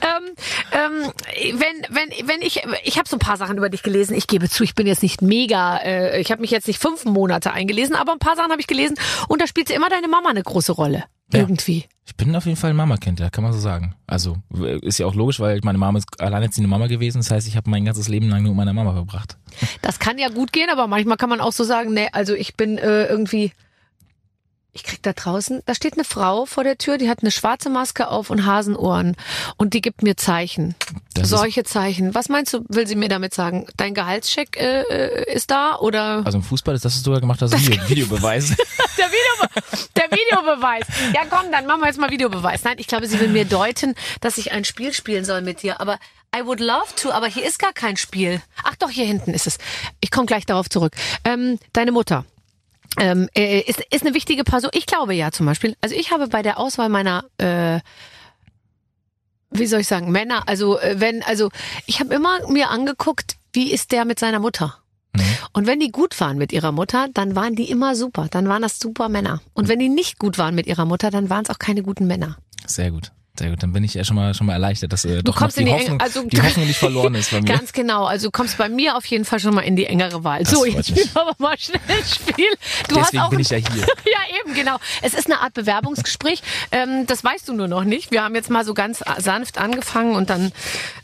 ähm, 0.03 0.35
ähm, 0.73 1.13
wenn, 1.53 1.95
wenn, 1.95 2.29
wenn 2.29 2.43
ich, 2.43 2.65
ich 2.83 2.99
habe 2.99 3.09
so 3.09 3.15
ein 3.15 3.21
paar 3.21 3.37
Sachen 3.37 3.57
über 3.57 3.69
dich 3.69 3.85
gelesen. 3.85 4.17
Ich 4.17 4.27
gebe 4.27 4.49
zu, 4.49 4.65
ich 4.65 4.75
bin 4.75 4.89
jetzt 4.89 5.05
nicht 5.05 5.23
mega, 5.23 5.77
äh, 5.77 6.21
ich 6.21 6.33
habe 6.33 6.41
mich 6.41 6.51
jetzt 6.51 6.67
nicht 6.67 6.83
fünf 6.83 7.05
Monate 7.05 7.53
eingelesen, 7.53 7.95
aber 7.95 8.11
ein 8.11 8.19
paar 8.19 8.35
Sachen 8.35 8.51
habe 8.51 8.61
ich 8.61 8.67
gelesen 8.67 8.97
und 9.29 9.41
da 9.41 9.47
spielte 9.47 9.75
immer 9.75 9.89
deine 9.89 10.09
Mama 10.09 10.31
eine 10.31 10.43
große 10.43 10.73
Rolle. 10.73 11.05
Ja. 11.33 11.41
Irgendwie. 11.41 11.87
Ich 12.05 12.15
bin 12.15 12.35
auf 12.37 12.47
jeden 12.47 12.57
Fall 12.57 12.71
ein 12.71 12.77
Mama-Kind, 12.77 13.19
ja, 13.19 13.31
kann 13.31 13.43
man 13.43 13.53
so 13.53 13.59
sagen. 13.59 13.97
Also 14.07 14.37
ist 14.83 14.99
ja 14.99 15.07
auch 15.07 15.15
logisch, 15.17 15.41
weil 15.41 15.59
meine 15.65 15.77
Mama 15.77 15.99
ist 15.99 16.21
alleinerziehende 16.21 16.69
Mama 16.69 16.87
gewesen. 16.87 17.19
Das 17.19 17.33
heißt, 17.33 17.49
ich 17.49 17.57
habe 17.57 17.69
mein 17.69 17.85
ganzes 17.85 18.07
Leben 18.07 18.29
lang 18.29 18.43
nur 18.45 18.53
mit 18.53 18.59
meiner 18.59 18.73
Mama 18.73 18.93
verbracht. 18.93 19.37
Das 19.83 19.99
kann 19.99 20.19
ja 20.19 20.29
gut 20.29 20.53
gehen, 20.53 20.71
aber 20.71 20.87
manchmal 20.87 21.17
kann 21.17 21.29
man 21.29 21.41
auch 21.41 21.53
so 21.53 21.65
sagen, 21.65 21.93
nee, 21.93 22.09
also 22.13 22.35
ich 22.35 22.57
bin 22.57 22.79
äh, 22.79 23.07
irgendwie. 23.07 23.53
Ich 24.77 24.85
krieg 24.85 25.03
da 25.03 25.15
draußen, 25.15 25.63
da 25.65 25.75
steht 25.75 25.95
eine 25.95 26.05
Frau 26.05 26.45
vor 26.45 26.63
der 26.63 26.77
Tür, 26.77 26.99
die 26.99 27.09
hat 27.09 27.21
eine 27.23 27.31
schwarze 27.31 27.71
Maske 27.71 28.09
auf 28.09 28.29
und 28.29 28.45
Hasenohren 28.45 29.17
und 29.57 29.73
die 29.73 29.81
gibt 29.81 30.03
mir 30.03 30.19
Zeichen. 30.19 30.75
Das 31.15 31.31
Solche 31.31 31.65
Zeichen. 31.65 32.15
Was 32.15 32.29
meinst 32.29 32.53
du, 32.53 32.63
will 32.69 32.87
sie 32.87 32.95
mir 32.95 33.09
damit 33.09 33.33
sagen? 33.33 33.67
Dein 33.79 33.95
Gehaltscheck 33.95 34.59
äh, 34.59 34.83
äh, 34.83 35.35
ist 35.35 35.51
da 35.51 35.77
oder 35.77 36.21
Also 36.27 36.37
im 36.37 36.45
Fußball 36.45 36.75
ist 36.75 36.85
das, 36.85 36.95
was 36.95 37.03
du 37.03 37.11
da 37.11 37.21
gemacht 37.21 37.41
hast, 37.41 37.55
Video, 37.59 37.83
Videobeweis. 37.89 38.49
der, 38.49 39.07
Videobe 39.07 39.89
der 39.97 40.11
Videobeweis? 40.11 40.85
Ja, 41.15 41.23
komm, 41.31 41.51
dann 41.51 41.65
machen 41.65 41.81
wir 41.81 41.87
jetzt 41.87 41.99
mal 41.99 42.11
Videobeweis. 42.11 42.63
Nein, 42.65 42.77
ich 42.77 42.87
glaube, 42.87 43.07
sie 43.07 43.19
will 43.19 43.29
mir 43.29 43.47
deuten, 43.47 43.95
dass 44.21 44.37
ich 44.37 44.53
ein 44.53 44.67
Spiel 44.67 44.93
spielen 44.93 45.25
soll 45.25 45.41
mit 45.41 45.63
dir. 45.63 45.81
Aber 45.81 45.99
I 46.37 46.45
would 46.45 46.61
love 46.61 46.95
to, 47.01 47.13
aber 47.13 47.29
hier 47.29 47.47
ist 47.47 47.59
gar 47.59 47.73
kein 47.73 47.97
Spiel. 47.97 48.43
Ach 48.63 48.77
doch, 48.77 48.91
hier 48.91 49.07
hinten 49.07 49.33
ist 49.33 49.47
es. 49.47 49.57
Ich 50.03 50.11
komme 50.11 50.27
gleich 50.27 50.45
darauf 50.45 50.69
zurück. 50.69 50.93
Ähm, 51.25 51.59
deine 51.73 51.93
Mutter. 51.93 52.27
Ähm, 52.99 53.29
äh, 53.35 53.61
ist, 53.61 53.81
ist 53.91 54.05
eine 54.05 54.15
wichtige 54.15 54.45
Person. 54.45 54.71
Ich 54.75 54.87
glaube 54.87 55.15
ja 55.15 55.31
zum 55.31 55.47
Beispiel. 55.47 55.77
Also 55.81 55.95
ich 55.95 56.11
habe 56.11 56.29
bei 56.29 56.43
der 56.43 56.59
Auswahl 56.59 56.89
meiner 56.89 57.25
äh, 57.39 57.81
wie 59.51 59.67
soll 59.67 59.81
ich 59.81 59.87
sagen, 59.87 60.11
Männer, 60.11 60.49
also 60.49 60.79
äh, 60.79 60.97
wenn, 60.99 61.23
also 61.23 61.51
ich 61.87 62.01
habe 62.01 62.15
immer 62.15 62.51
mir 62.51 62.71
angeguckt, 62.71 63.37
wie 63.53 63.73
ist 63.73 63.93
der 63.93 64.05
mit 64.05 64.19
seiner 64.19 64.39
Mutter? 64.39 64.79
Und 65.53 65.67
wenn 65.67 65.81
die 65.81 65.91
gut 65.91 66.21
waren 66.21 66.37
mit 66.37 66.53
ihrer 66.53 66.73
Mutter, 66.73 67.09
dann 67.15 67.35
waren 67.35 67.55
die 67.55 67.71
immer 67.71 67.95
super. 67.97 68.27
Dann 68.31 68.49
waren 68.49 68.61
das 68.61 68.79
super 68.79 69.09
Männer. 69.09 69.41
Und 69.55 69.69
wenn 69.69 69.79
die 69.79 69.89
nicht 69.89 70.19
gut 70.19 70.37
waren 70.37 70.55
mit 70.55 70.67
ihrer 70.67 70.85
Mutter, 70.85 71.11
dann 71.11 71.31
waren 71.31 71.45
es 71.45 71.51
auch 71.51 71.59
keine 71.59 71.83
guten 71.83 72.07
Männer. 72.07 72.37
Sehr 72.67 72.91
gut. 72.91 73.13
Sehr 73.39 73.51
gut. 73.51 73.63
Dann 73.63 73.73
bin 73.73 73.85
ich 73.85 73.95
ja 73.95 74.05
schon 74.05 74.17
mal 74.17 74.35
schon 74.35 74.47
mal 74.47 74.55
erleichtert, 74.55 74.93
dass 74.93 75.05
äh, 75.05 75.23
Du 75.23 75.33
doch 75.33 75.49
die 75.49 75.61
in 75.61 75.67
die 75.67 75.73
Hoffnung, 75.73 76.01
also 76.01 76.23
die 76.25 76.41
Hoffnung 76.41 76.67
nicht 76.67 76.79
verloren 76.79 77.15
ist 77.15 77.31
bei 77.31 77.41
mir. 77.41 77.47
Ganz 77.47 77.73
genau. 77.73 78.05
Also 78.05 78.29
du 78.29 78.31
kommst 78.31 78.59
bei 78.59 78.69
mir 78.69 78.97
auf 78.97 79.07
jeden 79.07 79.25
Fall 79.25 79.41
schon 79.41 79.55
mal 79.55 79.63
in 79.63 79.77
die 79.77 79.87
engere 79.87 80.25
Wahl. 80.25 80.41
Das 80.41 80.51
so, 80.51 80.65
jetzt 80.65 80.89
spielen 80.89 81.11
wir 81.13 81.23
aber 81.23 81.35
mal 81.39 81.59
schnell 81.59 81.81
ein 81.89 82.05
Spiel. 82.05 82.47
Du 82.89 82.95
Deswegen 82.95 83.01
hast 83.01 83.19
auch 83.19 83.31
bin 83.31 83.41
ich 83.41 83.51
ja 83.51 83.59
hier. 83.59 83.67
ja, 83.87 84.41
eben, 84.41 84.55
genau. 84.55 84.77
Es 85.03 85.15
ist 85.15 85.27
eine 85.27 85.41
Art 85.41 85.55
Bewerbungsgespräch. 85.55 86.43
Ähm, 86.73 87.07
das 87.07 87.25
weißt 87.25 87.49
du 87.49 87.55
nur 87.55 87.69
noch 87.69 87.85
nicht. 87.85 88.11
Wir 88.11 88.23
haben 88.23 88.35
jetzt 88.35 88.51
mal 88.51 88.65
so 88.65 88.75
ganz 88.75 89.03
sanft 89.19 89.59
angefangen 89.59 90.15
und 90.15 90.31
dann 90.31 90.53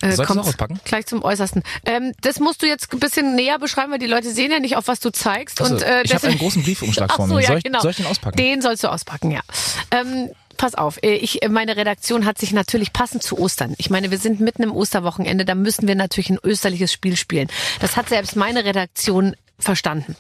äh, 0.01 0.17
kommt 0.25 0.57
gleich 0.85 1.07
zum 1.07 1.23
Äußersten. 1.23 1.63
Ähm, 1.85 2.13
das 2.21 2.41
musst 2.41 2.63
du 2.63 2.67
jetzt 2.67 2.93
ein 2.93 3.01
bisschen 3.01 3.35
näher 3.35 3.59
beschreiben, 3.59 3.93
weil 3.93 3.99
die 3.99 4.07
Leute 4.07 4.31
sehen 4.31 4.51
ja 4.51 4.61
nicht, 4.61 4.77
auf 4.77 4.89
was 4.89 5.01
du 5.01 5.11
zeigst. 5.11 5.61
Achso, 5.61 5.75
und, 5.75 5.83
äh, 5.83 6.03
ich 6.03 6.15
habe 6.15 6.27
einen 6.29 6.39
großen 6.39 6.63
Briefumschlag 6.63 7.13
vor 7.13 7.27
mir. 7.27 7.41
ja, 7.41 7.49
soll, 7.49 7.59
ich, 7.59 7.65
genau. 7.65 7.81
soll 7.81 7.91
ich 7.91 7.97
den 7.97 8.07
auspacken? 8.07 8.37
Den 8.37 8.63
sollst 8.63 8.85
du 8.85 8.89
auspacken, 8.89 9.31
ja. 9.31 9.41
Ähm, 9.91 10.31
pass 10.63 10.77
auf, 10.77 11.03
äh, 11.03 11.15
ich, 11.15 11.41
meine 11.51 11.77
Redaktion 11.77 12.25
hat 12.25 12.39
sich 12.39 12.53
natürlich 12.53 12.93
passend 12.93 13.25
zu 13.25 13.37
Ostern. 13.37 13.75
Ich 13.79 13.91
meine, 13.91 14.13
wir 14.13 14.19
sind 14.19 14.39
mitten 14.39 14.63
im 14.63 14.71
Osterwochenende, 14.71 15.45
da 15.45 15.57
müssen 15.57 15.89
wir 15.89 15.97
natürlich 15.97 16.31
ein 16.31 16.39
österliches 16.45 16.93
Spiel 16.93 17.17
spielen. 17.17 17.49
Das 17.81 17.97
hat 17.97 18.09
selbst 18.09 18.37
meine 18.37 18.65
Redaktion 18.65 19.35
verstanden. 19.65 20.17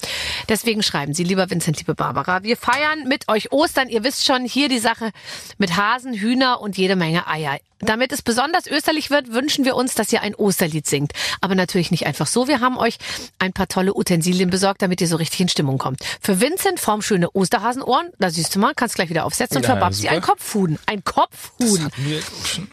Deswegen 0.48 0.82
schreiben 0.82 1.14
Sie, 1.14 1.24
lieber 1.24 1.50
Vincent, 1.50 1.78
liebe 1.78 1.94
Barbara, 1.94 2.42
wir 2.42 2.56
feiern 2.56 3.06
mit 3.08 3.28
euch 3.28 3.52
Ostern. 3.52 3.88
Ihr 3.88 4.04
wisst 4.04 4.24
schon, 4.26 4.44
hier 4.44 4.68
die 4.68 4.78
Sache 4.78 5.10
mit 5.58 5.76
Hasen, 5.76 6.14
Hühner 6.14 6.60
und 6.60 6.76
jede 6.76 6.96
Menge 6.96 7.26
Eier. 7.26 7.58
Damit 7.84 8.12
es 8.12 8.22
besonders 8.22 8.68
österlich 8.68 9.10
wird, 9.10 9.32
wünschen 9.32 9.64
wir 9.64 9.74
uns, 9.74 9.94
dass 9.94 10.12
ihr 10.12 10.22
ein 10.22 10.36
Osterlied 10.36 10.86
singt. 10.86 11.12
Aber 11.40 11.56
natürlich 11.56 11.90
nicht 11.90 12.06
einfach 12.06 12.28
so. 12.28 12.46
Wir 12.46 12.60
haben 12.60 12.78
euch 12.78 12.98
ein 13.40 13.52
paar 13.52 13.66
tolle 13.66 13.92
Utensilien 13.96 14.50
besorgt, 14.50 14.82
damit 14.82 15.00
ihr 15.00 15.08
so 15.08 15.16
richtig 15.16 15.40
in 15.40 15.48
Stimmung 15.48 15.78
kommt. 15.78 15.98
Für 16.20 16.40
Vincent 16.40 16.78
formschöne 16.78 17.30
Osterhasenohren. 17.32 18.10
Da 18.20 18.30
siehst 18.30 18.54
du 18.54 18.60
mal, 18.60 18.72
kannst 18.74 18.94
gleich 18.94 19.10
wieder 19.10 19.24
aufsetzen. 19.24 19.56
Und 19.56 19.64
Ja, 19.64 19.74
für 19.74 19.80
Babsi 19.80 20.08
ein 20.08 20.20
Kopfhuhn. 20.20 20.78
Ein 20.86 21.02
Kopfhuhn. 21.02 21.90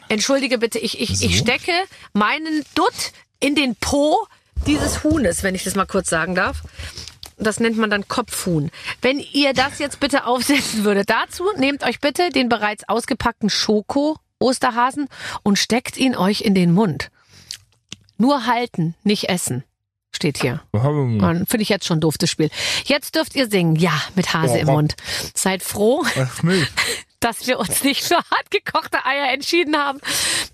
Entschuldige 0.09 0.59
bitte, 0.59 0.77
ich, 0.77 0.99
ich, 0.99 1.17
So. 1.17 1.25
ich 1.25 1.39
stecke 1.39 1.71
meinen 2.13 2.63
Dutt 2.75 3.11
in 3.39 3.55
den 3.55 3.75
Po 3.75 4.27
dieses 4.65 5.03
Huhnes, 5.03 5.43
wenn 5.43 5.55
ich 5.55 5.63
das 5.63 5.75
mal 5.75 5.85
kurz 5.85 6.09
sagen 6.09 6.35
darf. 6.35 6.61
Das 7.37 7.59
nennt 7.59 7.77
man 7.77 7.89
dann 7.89 8.07
Kopfhuhn. 8.07 8.69
Wenn 9.01 9.19
ihr 9.19 9.53
das 9.53 9.79
jetzt 9.79 9.99
bitte 9.99 10.25
aufsetzen 10.25 10.83
würdet, 10.83 11.09
dazu 11.09 11.45
nehmt 11.57 11.83
euch 11.83 12.01
bitte 12.01 12.29
den 12.29 12.49
bereits 12.49 12.87
ausgepackten 12.89 13.49
Schoko 13.49 14.17
Osterhasen 14.39 15.07
und 15.43 15.57
steckt 15.57 15.97
ihn 15.97 16.15
euch 16.15 16.41
in 16.41 16.55
den 16.55 16.71
Mund. 16.73 17.11
Nur 18.17 18.45
halten, 18.45 18.95
nicht 19.03 19.29
essen. 19.29 19.63
Steht 20.11 20.39
hier. 20.41 20.61
Finde 21.47 21.61
ich 21.61 21.69
jetzt 21.69 21.85
schon 21.85 21.99
doof, 22.01 22.17
das 22.17 22.29
Spiel. 22.29 22.49
Jetzt 22.85 23.15
dürft 23.15 23.35
ihr 23.35 23.49
singen. 23.49 23.75
Ja, 23.75 23.93
mit 24.15 24.33
Hase 24.33 24.57
im 24.57 24.67
Mund. 24.67 24.95
Seid 25.35 25.61
froh, 25.63 26.03
dass 27.19 27.47
wir 27.47 27.60
uns 27.60 27.84
nicht 27.84 28.03
für 28.03 28.15
hart 28.17 28.51
gekochte 28.51 29.05
Eier 29.05 29.32
entschieden 29.34 29.77
haben. 29.77 29.99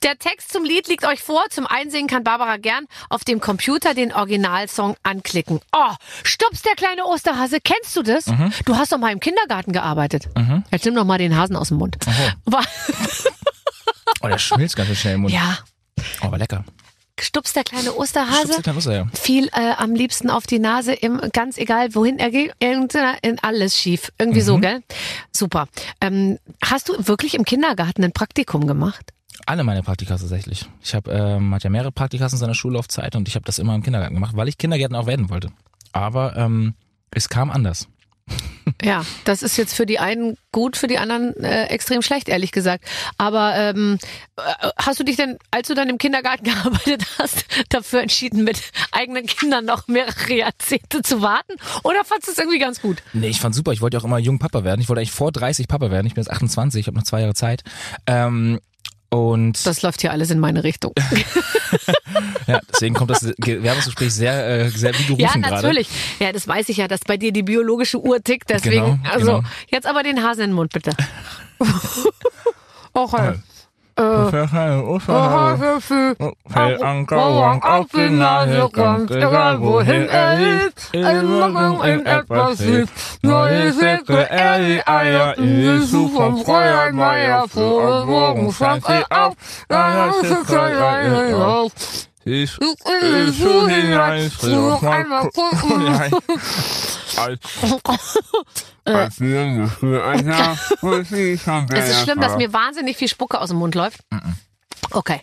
Der 0.04 0.18
Text 0.18 0.52
zum 0.52 0.64
Lied 0.64 0.88
liegt 0.88 1.06
euch 1.06 1.22
vor. 1.22 1.44
Zum 1.50 1.66
Einsingen 1.68 2.08
kann 2.08 2.24
Barbara 2.24 2.58
gern 2.58 2.86
auf 3.10 3.24
dem 3.24 3.40
Computer 3.40 3.94
den 3.94 4.14
Originalsong 4.14 4.96
anklicken. 5.04 5.60
Oh, 5.76 5.94
Stups, 6.24 6.62
der 6.62 6.76
kleine 6.76 7.06
Osterhase. 7.06 7.60
Kennst 7.62 7.96
du 7.96 8.04
das? 8.04 8.26
Du 8.66 8.76
hast 8.78 8.92
doch 8.92 8.98
mal 8.98 9.12
im 9.12 9.20
Kindergarten 9.20 9.72
gearbeitet. 9.74 10.28
Jetzt 10.72 10.86
nimm 10.86 10.96
doch 10.96 11.06
mal 11.06 11.18
den 11.18 11.36
Hasen 11.36 11.56
aus 11.56 11.70
dem 11.70 11.78
Mund. 11.78 11.98
Oh, 14.22 14.28
der 14.28 14.38
schmilzt 14.38 14.76
ganz 14.76 14.88
schön 14.88 14.96
schnell 14.96 15.16
im 15.16 15.22
Mund. 15.22 15.34
ja, 15.34 15.58
Oh, 16.22 16.28
aber 16.28 16.38
lecker. 16.38 16.64
Stups, 17.20 17.54
der 17.54 17.64
kleine 17.64 17.94
Osterhase. 17.94 18.62
kein 18.62 18.76
Wasser, 18.76 18.94
ja. 18.94 19.08
fiel 19.14 19.48
äh, 19.54 19.74
am 19.78 19.96
liebsten 19.96 20.30
auf 20.30 20.48
die 20.48 20.60
Nase, 20.60 20.94
im, 20.94 21.22
ganz 21.32 21.58
egal 21.58 21.96
wohin 21.96 22.20
er 22.20 22.30
ging, 22.30 22.52
in 22.60 23.40
alles 23.42 23.78
schief. 23.78 24.12
Irgendwie 24.18 24.42
so, 24.42 24.58
gell? 24.60 24.84
Super. 25.32 25.68
Ähm, 26.02 26.40
hast 26.64 26.90
du 26.90 27.08
wirklich 27.08 27.36
im 27.36 27.46
Kindergarten 27.46 28.04
ein 28.04 28.12
Praktikum 28.12 28.68
gemacht? 28.68 29.14
Alle 29.46 29.64
meine 29.64 29.84
Praktika 29.84 30.18
tatsächlich. 30.18 30.66
Ich 30.82 30.96
habe 30.96 31.12
ähm, 31.12 31.54
hatte 31.54 31.66
ja 31.66 31.70
mehrere 31.70 31.92
Praktikas 31.92 32.34
in 32.34 32.40
seiner 32.40 32.56
Schullaufzeit 32.56 33.16
und 33.16 33.28
ich 33.28 33.36
habe 33.36 33.46
das 33.46 33.60
immer 33.60 33.76
im 33.76 33.84
Kindergarten 33.84 34.16
gemacht, 34.16 34.36
weil 34.36 34.48
ich 34.48 34.58
Kindergärtner 34.58 35.00
auch 35.00 35.08
werden 35.08 35.30
wollte. 35.30 35.50
Aber 35.92 36.36
ähm, 36.36 36.74
es 37.12 37.30
kam 37.30 37.52
anders. 37.52 37.88
Ja, 38.84 39.06
das 39.24 39.42
ist 39.42 39.58
jetzt 39.58 39.74
für 39.74 39.86
die 39.86 40.00
einen 40.00 40.38
gut, 40.52 40.76
für 40.78 40.88
die 40.88 40.98
anderen 40.98 41.36
äh, 41.44 41.66
extrem 41.66 42.02
schlecht, 42.02 42.28
ehrlich 42.30 42.52
gesagt. 42.52 42.86
Aber 43.18 43.56
ähm, 43.56 43.98
äh, 44.38 44.42
hast 44.78 45.00
du 45.00 45.04
dich 45.04 45.16
denn, 45.16 45.38
als 45.52 45.68
du 45.68 45.74
dann 45.76 45.90
im 45.90 45.98
Kindergarten 45.98 46.44
gearbeitet 46.46 47.06
hast, 47.18 47.46
dafür 47.70 48.02
entschieden, 48.02 48.44
mit 48.44 48.62
eigenen 48.92 49.26
Kindern 49.26 49.66
noch 49.66 49.88
mehrere 49.88 50.34
Jahrzehnte 50.34 51.02
zu 51.02 51.22
warten? 51.22 51.54
Oder 51.84 52.04
fandest 52.04 52.28
du 52.28 52.32
es 52.34 52.38
irgendwie 52.38 52.60
ganz 52.60 52.82
gut? 52.82 53.02
Nee, 53.14 53.30
ich 53.30 53.40
fand 53.40 53.56
super. 53.56 53.72
Ich 53.72 53.82
wollte 53.82 53.98
ja 53.98 54.02
auch 54.02 54.06
immer 54.06 54.20
jung 54.20 54.40
Papa 54.40 54.64
werden. 54.64 54.82
Ich 54.82 54.90
wollte 54.90 55.00
eigentlich 55.00 55.12
vor 55.12 55.32
30 55.32 55.68
Papa 55.68 55.90
werden. 55.92 56.08
Ich 56.08 56.14
bin 56.14 56.24
jetzt 56.24 56.32
28, 56.32 56.82
ich 56.82 56.88
habe 56.88 56.98
noch 56.98 57.04
zwei 57.04 57.22
Jahre 57.22 57.34
Zeit. 57.34 57.64
Ähm, 58.08 58.60
und 59.16 59.66
Das 59.66 59.82
läuft 59.82 60.02
hier 60.02 60.12
alles 60.12 60.30
in 60.30 60.40
meine 60.40 60.64
Richtung. 60.64 60.94
ja, 62.48 62.60
deswegen 62.72 62.96
kommt 62.96 63.12
das 63.12 63.24
Werbungsgespräch 63.24 64.14
sehr, 64.14 64.48
äh, 64.48 64.70
sehr 64.70 64.94
wie 64.98 65.04
gerufen 65.06 65.22
Ja, 65.22 65.38
natürlich. 65.38 65.90
Ja, 66.20 66.32
das 66.32 66.48
weiß 66.48 66.70
ich 66.70 66.78
ja, 66.78 66.88
dass 66.88 67.02
bei 67.02 67.18
dir 67.18 67.32
die 67.32 67.44
biologische 67.44 68.00
Uhr 68.00 68.24
tickt. 68.24 68.50
Deswegen, 68.50 69.00
Genau, 69.02 69.14
also 69.14 69.26
genau. 69.38 69.44
jetzt 69.72 69.88
aber 69.88 70.04
den 70.04 70.22
Hasen 70.24 70.44
in 70.44 70.50
den 70.52 70.56
Mund, 70.56 70.74
bitte. 70.74 70.92
Och, 72.94 73.14
hey. 73.14 73.34
Fällt 73.98 74.54
Anker 76.84 77.62
auf 77.64 77.88
die 77.94 78.10
Nase, 78.10 78.70
kommt 78.74 79.12
egal 79.12 79.62
wohin 79.62 80.10
er 80.10 80.36
liegt. 80.38 80.94
Immer 80.94 81.86
in 81.86 82.06
etwas 82.06 82.60
liegt. 82.60 82.92
Neue 83.22 83.72
Säcke, 83.72 84.30
er 84.30 84.60
die 84.60 84.86
Eier 84.86 85.38
in 85.38 85.62
die 85.62 85.80
Suche 85.86 86.14
von 86.14 86.38
Freiheit 86.44 86.94
Meier. 86.94 87.48
Vor 87.48 88.06
Morgen 88.06 88.52
stand 88.52 88.84
es 92.26 92.58
klein 92.84 93.28
auf. 93.28 93.30
Ich 93.30 93.40
will 93.40 93.70
hinein, 93.70 94.32
noch 94.44 94.84
einmal 94.84 95.30
gucken. 95.30 95.88
Als, 97.18 97.40
als 98.84 99.20
schon 101.38 101.68
Es 101.72 101.90
ist 101.90 102.04
schlimm, 102.04 102.20
dass 102.20 102.36
mir 102.36 102.52
wahnsinnig 102.52 102.98
viel 102.98 103.08
Spucke 103.08 103.40
aus 103.40 103.50
dem 103.50 103.60
Mund 103.60 103.74
läuft. 103.76 104.02
Okay. 104.92 105.22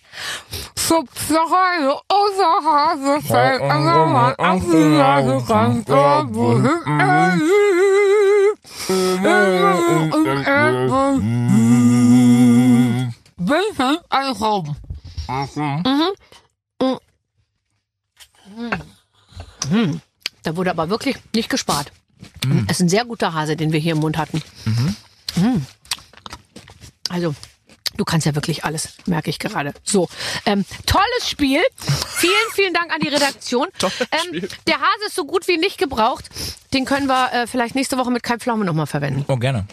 Eine 0.89 1.95
Osterhase, 2.09 3.21
fällt 3.27 3.63
an 3.63 3.85
der 3.85 4.07
Mann 4.07 4.35
auf 4.37 4.63
die 4.63 4.85
Nase, 4.85 5.45
ganz 5.47 5.85
dort, 5.85 6.35
wohin 6.35 6.69
er 6.99 7.37
Eicheln. 19.71 20.03
Da 20.43 20.57
wurde 20.57 20.71
aber 20.71 20.89
wirklich 20.89 21.17
nicht 21.35 21.49
gespart. 21.49 21.93
Es 22.67 22.79
ist 22.79 22.81
ein 22.81 22.89
sehr 22.89 23.05
guter 23.05 23.35
Hase, 23.35 23.57
den 23.57 23.73
wir 23.73 23.81
hier 23.81 23.93
im 23.93 23.99
Mund 23.99 24.17
hatten. 24.17 24.43
Mm. 25.37 25.57
Also, 27.09 27.35
du 27.97 28.05
kannst 28.05 28.27
ja 28.27 28.35
wirklich 28.35 28.65
alles, 28.65 28.95
merke 29.07 29.31
ich 29.31 29.39
gerade. 29.39 29.75
So, 29.85 30.09
ähm, 30.47 30.65
tolles 30.87 31.29
Spiel. 31.29 31.61
Vielen, 31.77 32.33
vielen 32.53 32.75
Dank 32.75 32.93
an 32.93 33.01
die 33.01 33.09
Redaktion. 33.09 33.69
Ähm, 34.13 34.49
der 34.67 34.79
Hase 34.79 35.07
ist 35.07 35.15
so 35.15 35.25
gut 35.25 35.49
wie 35.49 35.57
nicht 35.57 35.79
gebraucht. 35.79 36.29
Den 36.73 36.85
können 36.85 37.07
wir 37.07 37.33
äh, 37.33 37.47
vielleicht 37.47 37.75
nächste 37.75 37.97
Woche 37.99 38.11
mit 38.11 38.23
Kai 38.23 38.39
Pflaume 38.39 38.65
nochmal 38.65 38.87
verwenden. 38.87 39.25
Oh, 39.29 39.37
gerne. 39.37 39.67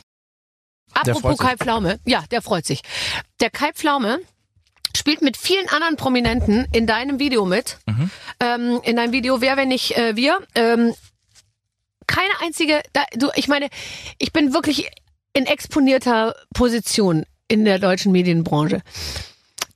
Apropos. 0.93 1.37
Kai 1.37 1.57
Pflaume. 1.57 1.99
Ja, 2.05 2.23
der 2.31 2.41
freut 2.41 2.65
sich. 2.65 2.81
Der 3.41 3.49
Kai 3.49 3.73
Pflaume 3.73 4.19
spielt 4.95 5.21
mit 5.21 5.38
vielen 5.38 5.67
anderen 5.69 5.95
Prominenten 5.95 6.67
in 6.71 6.88
deinem 6.88 7.19
Video 7.19 7.45
mit. 7.45 7.78
Mhm. 7.86 8.10
Ähm, 8.39 8.82
in 8.84 8.95
deinem 8.95 9.12
Video 9.12 9.41
Wer, 9.41 9.58
wenn 9.58 9.69
nicht 9.69 9.97
äh, 9.97 10.15
wir. 10.15 10.39
Ähm, 10.56 10.93
keine 12.08 12.34
einzige, 12.41 12.82
da, 12.93 13.04
du, 13.15 13.30
ich 13.36 13.47
meine, 13.47 13.69
ich 14.17 14.34
bin 14.34 14.54
wirklich 14.54 14.89
in 15.34 15.45
exponierter 15.45 16.36
Position 16.54 17.25
in 17.47 17.65
der 17.65 17.80
deutschen 17.80 18.12
Medienbranche. 18.12 18.82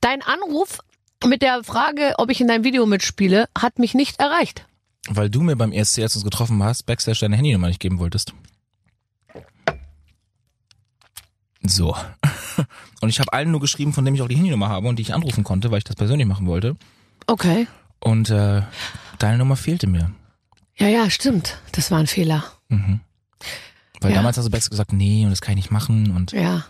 Dein 0.00 0.22
Anruf 0.22 0.78
mit 1.24 1.42
der 1.42 1.64
Frage, 1.64 2.14
ob 2.18 2.30
ich 2.30 2.40
in 2.40 2.48
deinem 2.48 2.64
Video 2.64 2.86
mitspiele, 2.86 3.48
hat 3.56 3.78
mich 3.78 3.94
nicht 3.94 4.20
erreicht. 4.20 4.66
Weil 5.08 5.30
du 5.30 5.42
mir 5.42 5.56
beim 5.56 5.72
ESC, 5.72 6.00
als 6.00 6.14
du 6.14 6.18
uns 6.18 6.24
getroffen 6.24 6.62
hast, 6.62 6.84
Backstage 6.84 7.18
deine 7.20 7.36
Handynummer 7.36 7.68
nicht 7.68 7.80
geben 7.80 7.98
wolltest. 7.98 8.32
So. 11.66 11.96
Und 13.00 13.08
ich 13.08 13.20
habe 13.20 13.32
allen 13.32 13.50
nur 13.50 13.60
geschrieben, 13.60 13.92
von 13.92 14.04
dem 14.04 14.14
ich 14.14 14.22
auch 14.22 14.28
die 14.28 14.36
Handynummer 14.36 14.68
habe 14.68 14.88
und 14.88 14.96
die 14.98 15.02
ich 15.02 15.12
anrufen 15.14 15.44
konnte, 15.44 15.70
weil 15.70 15.78
ich 15.78 15.84
das 15.84 15.96
persönlich 15.96 16.26
machen 16.26 16.46
wollte. 16.46 16.76
Okay. 17.26 17.66
Und 18.00 18.30
äh, 18.30 18.62
deine 19.18 19.38
Nummer 19.38 19.56
fehlte 19.56 19.86
mir. 19.86 20.10
Ja, 20.76 20.88
ja, 20.88 21.10
stimmt. 21.10 21.58
Das 21.72 21.90
war 21.90 21.98
ein 21.98 22.06
Fehler. 22.06 22.44
Weil 22.68 24.10
Ja. 24.10 24.16
damals 24.16 24.36
hast 24.38 24.46
du 24.46 24.50
Backstage 24.50 24.70
gesagt, 24.70 24.92
nee, 24.92 25.24
und 25.24 25.30
das 25.30 25.40
kann 25.42 25.52
ich 25.52 25.56
nicht 25.64 25.70
machen 25.70 26.14
und 26.16 26.32
Ja. 26.32 26.64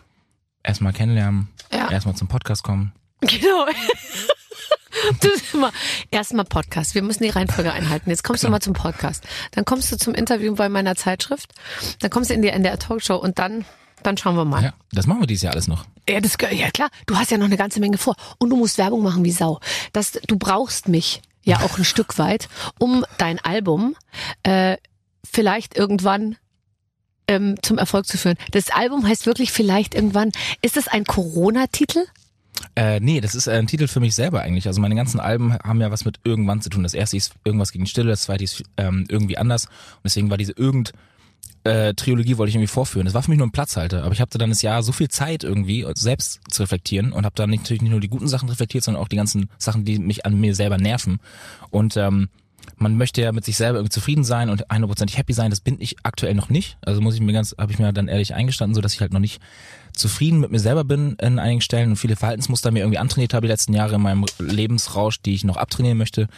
erstmal 0.62 0.92
kennenlernen, 0.92 1.48
Ja. 1.72 1.90
erstmal 1.90 2.14
zum 2.16 2.28
Podcast 2.28 2.62
kommen. 2.64 2.92
Genau. 3.20 3.66
Erstmal 6.10 6.44
Podcast. 6.44 6.94
Wir 6.94 7.02
müssen 7.02 7.22
die 7.24 7.28
Reihenfolge 7.30 7.72
einhalten. 7.72 8.10
Jetzt 8.10 8.22
kommst 8.24 8.42
du 8.44 8.48
mal 8.48 8.60
zum 8.60 8.72
Podcast. 8.74 9.24
Dann 9.52 9.64
kommst 9.64 9.90
du 9.92 9.96
zum 9.96 10.14
Interview 10.14 10.54
bei 10.54 10.68
meiner 10.68 10.94
Zeitschrift. 10.96 11.52
Dann 12.00 12.10
kommst 12.10 12.30
du 12.30 12.34
in 12.34 12.42
die 12.42 12.48
NDR 12.48 12.78
Talkshow 12.78 13.16
und 13.16 13.38
dann, 13.38 13.64
dann 14.04 14.16
schauen 14.16 14.36
wir 14.36 14.44
mal. 14.44 14.62
Ja, 14.62 14.74
das 14.92 15.06
machen 15.06 15.20
wir 15.20 15.26
dieses 15.26 15.42
Jahr 15.42 15.52
alles 15.54 15.66
noch. 15.66 15.84
Ja, 16.08 16.20
das, 16.20 16.36
ja 16.52 16.70
klar. 16.70 16.90
Du 17.06 17.16
hast 17.16 17.30
ja 17.30 17.38
noch 17.38 17.46
eine 17.46 17.56
ganze 17.56 17.80
Menge 17.80 17.98
vor. 17.98 18.14
Und 18.38 18.50
du 18.50 18.56
musst 18.56 18.78
Werbung 18.78 19.02
machen 19.02 19.24
wie 19.24 19.32
Sau. 19.32 19.60
Das, 19.92 20.12
du 20.12 20.38
brauchst 20.38 20.88
mich 20.88 21.22
ja 21.42 21.60
auch 21.60 21.78
ein 21.78 21.84
Stück 21.84 22.18
weit, 22.18 22.48
um 22.78 23.04
dein 23.18 23.38
Album 23.38 23.96
äh, 24.42 24.76
vielleicht 25.24 25.76
irgendwann 25.76 26.36
ähm, 27.28 27.56
zum 27.62 27.78
Erfolg 27.78 28.06
zu 28.06 28.18
führen. 28.18 28.36
Das 28.50 28.70
Album 28.70 29.06
heißt 29.06 29.26
wirklich 29.26 29.52
vielleicht 29.52 29.94
irgendwann. 29.94 30.32
Ist 30.62 30.76
es 30.76 30.88
ein 30.88 31.04
Corona-Titel? 31.04 32.04
Äh, 32.76 33.00
nee, 33.00 33.20
das 33.20 33.34
ist 33.34 33.48
ein 33.48 33.66
Titel 33.66 33.88
für 33.88 34.00
mich 34.00 34.14
selber 34.14 34.42
eigentlich. 34.42 34.66
Also 34.66 34.80
meine 34.80 34.94
ganzen 34.94 35.20
Alben 35.20 35.54
haben 35.54 35.80
ja 35.80 35.90
was 35.90 36.04
mit 36.04 36.20
irgendwann 36.24 36.60
zu 36.60 36.70
tun. 36.70 36.82
Das 36.82 36.94
erste 36.94 37.16
ist 37.16 37.34
irgendwas 37.44 37.72
gegen 37.72 37.86
Stille, 37.86 38.10
das 38.10 38.22
zweite 38.22 38.44
ist 38.44 38.62
ähm, 38.76 39.06
irgendwie 39.08 39.38
anders. 39.38 39.66
Und 39.66 40.04
deswegen 40.04 40.30
war 40.30 40.36
diese 40.36 40.52
irgend 40.52 40.92
äh, 41.64 41.94
Trilogie 41.94 42.36
wollte 42.36 42.50
ich 42.50 42.56
irgendwie 42.56 42.68
vorführen. 42.68 43.06
Das 43.06 43.14
war 43.14 43.22
für 43.22 43.30
mich 43.30 43.38
nur 43.38 43.46
ein 43.46 43.52
Platzhalter. 43.52 44.04
Aber 44.04 44.12
ich 44.12 44.20
hatte 44.20 44.38
dann 44.38 44.50
das 44.50 44.62
Jahr 44.62 44.82
so 44.82 44.92
viel 44.92 45.08
Zeit 45.08 45.44
irgendwie, 45.44 45.86
selbst 45.94 46.40
zu 46.50 46.62
reflektieren 46.62 47.12
und 47.12 47.24
habe 47.24 47.34
dann 47.36 47.50
natürlich 47.50 47.82
nicht 47.82 47.90
nur 47.90 48.00
die 48.00 48.08
guten 48.08 48.28
Sachen 48.28 48.48
reflektiert, 48.48 48.84
sondern 48.84 49.02
auch 49.02 49.08
die 49.08 49.16
ganzen 49.16 49.48
Sachen, 49.58 49.84
die 49.84 49.98
mich 49.98 50.26
an 50.26 50.38
mir 50.38 50.54
selber 50.54 50.76
nerven. 50.76 51.20
Und 51.70 51.96
ähm, 51.96 52.28
man 52.76 52.96
möchte 52.96 53.22
ja 53.22 53.32
mit 53.32 53.44
sich 53.44 53.56
selber 53.56 53.78
irgendwie 53.78 53.94
zufrieden 53.94 54.24
sein 54.24 54.50
und 54.50 54.68
100% 54.68 55.16
happy 55.16 55.32
sein. 55.32 55.50
Das 55.50 55.60
bin 55.60 55.80
ich 55.80 55.96
aktuell 56.02 56.34
noch 56.34 56.48
nicht. 56.48 56.76
Also 56.82 57.00
muss 57.00 57.14
ich 57.14 57.20
mir 57.20 57.32
ganz, 57.32 57.54
habe 57.58 57.72
ich 57.72 57.78
mir 57.78 57.92
dann 57.92 58.08
ehrlich 58.08 58.34
eingestanden, 58.34 58.74
so 58.74 58.80
dass 58.80 58.94
ich 58.94 59.00
halt 59.00 59.12
noch 59.12 59.20
nicht 59.20 59.40
zufrieden 59.94 60.40
mit 60.40 60.50
mir 60.50 60.58
selber 60.58 60.84
bin 60.84 61.16
in 61.20 61.38
einigen 61.38 61.60
Stellen 61.60 61.90
und 61.90 61.96
viele 61.96 62.16
Verhaltensmuster 62.16 62.70
mir 62.70 62.80
irgendwie 62.80 62.98
antrainiert 62.98 63.34
habe 63.34 63.46
die 63.46 63.50
letzten 63.52 63.74
Jahre 63.74 63.94
in 63.96 64.02
meinem 64.02 64.24
Lebensrausch, 64.38 65.20
die 65.22 65.34
ich 65.34 65.44
noch 65.44 65.56
abtrainieren 65.56 65.98
möchte. 65.98 66.28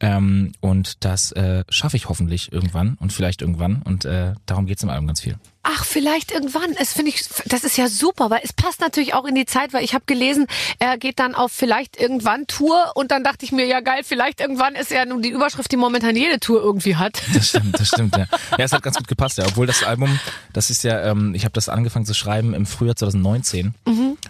Ähm, 0.00 0.52
und 0.60 1.04
das 1.04 1.32
äh, 1.32 1.64
schaffe 1.68 1.96
ich 1.96 2.08
hoffentlich 2.08 2.52
irgendwann 2.52 2.96
und 3.00 3.12
vielleicht 3.12 3.42
irgendwann. 3.42 3.82
Und 3.82 4.04
äh, 4.04 4.34
darum 4.46 4.66
geht's 4.66 4.82
im 4.82 4.90
Album 4.90 5.06
ganz 5.06 5.20
viel. 5.20 5.36
Ach, 5.68 5.84
vielleicht 5.84 6.30
irgendwann. 6.30 6.70
Es 6.80 6.92
finde 6.92 7.10
ich, 7.10 7.24
das 7.46 7.64
ist 7.64 7.76
ja 7.76 7.88
super, 7.88 8.30
weil 8.30 8.40
es 8.44 8.52
passt 8.52 8.80
natürlich 8.80 9.14
auch 9.14 9.24
in 9.24 9.34
die 9.34 9.46
Zeit, 9.46 9.72
weil 9.72 9.82
ich 9.82 9.94
habe 9.94 10.04
gelesen, 10.06 10.46
er 10.78 10.96
geht 10.96 11.18
dann 11.18 11.34
auf 11.34 11.50
vielleicht 11.50 12.00
irgendwann 12.00 12.46
Tour 12.46 12.92
und 12.94 13.10
dann 13.10 13.24
dachte 13.24 13.44
ich 13.44 13.50
mir, 13.50 13.66
ja 13.66 13.80
geil, 13.80 14.02
vielleicht 14.04 14.40
irgendwann 14.40 14.76
ist 14.76 14.92
ja 14.92 15.04
nun 15.04 15.22
die 15.22 15.30
Überschrift, 15.30 15.72
die 15.72 15.76
momentan 15.76 16.14
jede 16.14 16.38
Tour 16.38 16.62
irgendwie 16.62 16.94
hat. 16.94 17.20
Das 17.34 17.48
stimmt, 17.48 17.80
das 17.80 17.88
stimmt, 17.88 18.16
ja. 18.16 18.26
Ja, 18.58 18.64
es 18.64 18.72
hat 18.72 18.82
ganz 18.82 18.96
gut 18.96 19.08
gepasst, 19.08 19.38
ja. 19.38 19.44
Obwohl 19.46 19.66
das 19.66 19.82
Album, 19.82 20.20
das 20.52 20.70
ist 20.70 20.84
ja, 20.84 21.02
ähm, 21.10 21.34
ich 21.34 21.44
habe 21.44 21.52
das 21.52 21.68
angefangen 21.68 22.06
zu 22.06 22.14
schreiben 22.14 22.54
im 22.54 22.64
Frühjahr 22.64 22.94
2019. 22.94 23.74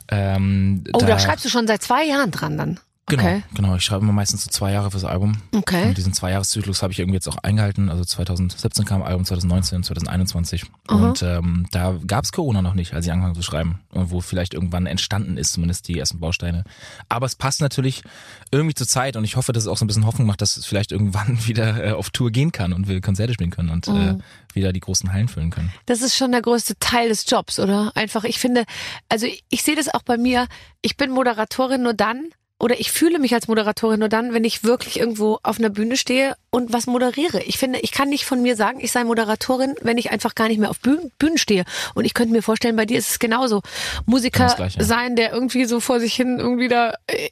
Ähm, 0.09 0.85
Oh, 0.93 0.99
da, 0.99 1.19
schreibst 1.19 1.45
du 1.45 1.49
schon 1.51 1.67
seit 1.67 1.83
zwei 1.83 2.05
Jahren 2.05 2.31
dran 2.31 2.57
dann. 2.57 2.81
Genau, 3.09 3.23
Okay. 3.23 3.43
genau. 3.55 3.77
Ich 3.77 3.85
schreibe 3.85 4.03
immer 4.03 4.13
meistens 4.13 4.43
so 4.45 4.51
zwei 4.51 4.73
Jahre 4.73 4.91
fürs 4.91 5.05
Album. 5.05 5.41
Okay. 5.55 5.85
Und 5.89 5.97
diesen 5.97 6.13
Zweijahreszyklus 6.13 6.83
habe 6.83 6.93
ich 6.93 6.99
irgendwie 6.99 7.15
jetzt 7.17 7.29
auch 7.29 7.37
eingehalten. 7.39 7.89
Also 7.89 8.05
2017 8.05 8.85
kam 8.85 9.03
Album, 9.03 9.25
2019, 9.25 9.85
2021. 9.85 10.65
Und 10.89 11.23
ähm, 11.23 11.67
da 11.71 11.97
gab's 12.05 12.33
Corona 12.33 12.63
noch 12.63 12.75
nicht, 12.75 12.95
als 12.95 13.07
ich 13.07 13.13
angefangen 13.13 13.37
zu 13.37 13.43
schreiben. 13.43 13.81
Und 13.93 14.11
wo 14.11 14.21
vielleicht 14.21 14.55
irgendwann 14.55 14.87
entstanden 14.87 15.37
ist, 15.37 15.53
zumindest 15.53 15.87
die 15.87 15.99
ersten 15.99 16.19
Bausteine. 16.19 16.65
Aber 17.09 17.27
es 17.27 17.37
passt 17.37 17.61
natürlich 17.61 18.03
irgendwie 18.51 18.75
zur 18.75 18.89
Zeit 18.89 19.17
und 19.17 19.23
ich 19.25 19.37
hoffe, 19.37 19.53
dass 19.53 19.65
es 19.65 19.69
auch 19.69 19.77
so 19.77 19.85
ein 19.85 19.89
bisschen 19.89 20.07
Hoffnung 20.07 20.27
macht, 20.27 20.43
dass 20.43 20.57
es 20.57 20.67
vielleicht 20.67 20.91
irgendwann 20.91 21.39
wieder 21.47 21.85
äh, 21.85 21.93
auf 21.93 22.11
Tour 22.11 22.33
gehen 22.33 22.51
kann 22.51 22.73
und 22.73 22.89
wir 22.89 23.01
Konzerte 23.01 23.35
spielen 23.35 23.51
können 23.51 23.71
und 23.71 23.87
äh, 23.87 24.17
wieder 24.53 24.73
die 24.73 24.81
großen 24.81 25.13
Hallen 25.13 25.29
füllen 25.29 25.51
können. 25.51 25.73
Das 25.87 26.03
ist 26.03 26.17
schon 26.17 26.33
der 26.33 26.43
größte 26.43 26.77
Teil 26.81 27.09
des 27.11 27.25
Jobs, 27.31 27.61
oder? 27.61 27.93
Einfach, 27.95 28.25
ich 28.25 28.39
finde, 28.41 28.65
also 29.09 29.27
ich, 29.27 29.45
ich 29.49 29.63
sehe 29.63 29.77
das 29.77 29.93
auch 29.95 30.03
bei 30.03 30.17
mir. 30.17 30.49
Ich 30.83 30.97
bin 30.97 31.11
Moderatorin 31.13 31.83
nur 31.83 31.95
dann, 31.95 32.31
oder 32.59 32.81
ich 32.81 32.91
fühle 32.91 33.19
mich 33.19 33.35
als 33.35 33.49
Moderatorin 33.49 34.01
nur 34.01 34.09
dann, 34.09 34.33
wenn 34.33 34.45
ich 34.45 34.65
wirklich 34.65 34.99
irgendwo 34.99 35.39
auf 35.43 35.59
einer 35.59 35.69
Bühne 35.69 35.97
stehe 35.97 36.37
und 36.51 36.73
was 36.73 36.87
moderiere. 36.87 37.43
Ich 37.43 37.59
finde, 37.59 37.81
ich 37.81 37.93
kann 37.93 38.09
nicht 38.09 38.25
von 38.25 38.41
mir 38.41 38.57
sagen, 38.57 38.79
ich 38.81 38.93
sei 38.93 39.05
Moderatorin, 39.05 39.75
wenn 39.83 39.99
ich 39.99 40.11
einfach 40.11 40.35
gar 40.35 40.49
nicht 40.49 40.59
mehr 40.59 40.71
auf 40.71 40.81
Bühnen, 40.81 41.11
Bühnen 41.19 41.37
stehe. 41.37 41.65
Und 41.95 42.07
ich 42.07 42.15
könnte 42.15 42.33
mir 42.33 42.41
vorstellen, 42.43 42.75
bei 42.77 42.87
dir 42.87 42.97
ist 42.99 43.11
es 43.11 43.19
genauso. 43.19 43.61
Musiker 44.07 44.45
das 44.45 44.57
Gleiche. 44.57 44.83
sein, 44.83 45.17
der 45.17 45.33
irgendwie 45.33 45.67
so 45.67 45.81
vor 45.81 46.01
sich 46.01 46.15
hin 46.15 46.39
irgendwie 46.39 46.69
da 46.69 46.95
äh, 47.09 47.29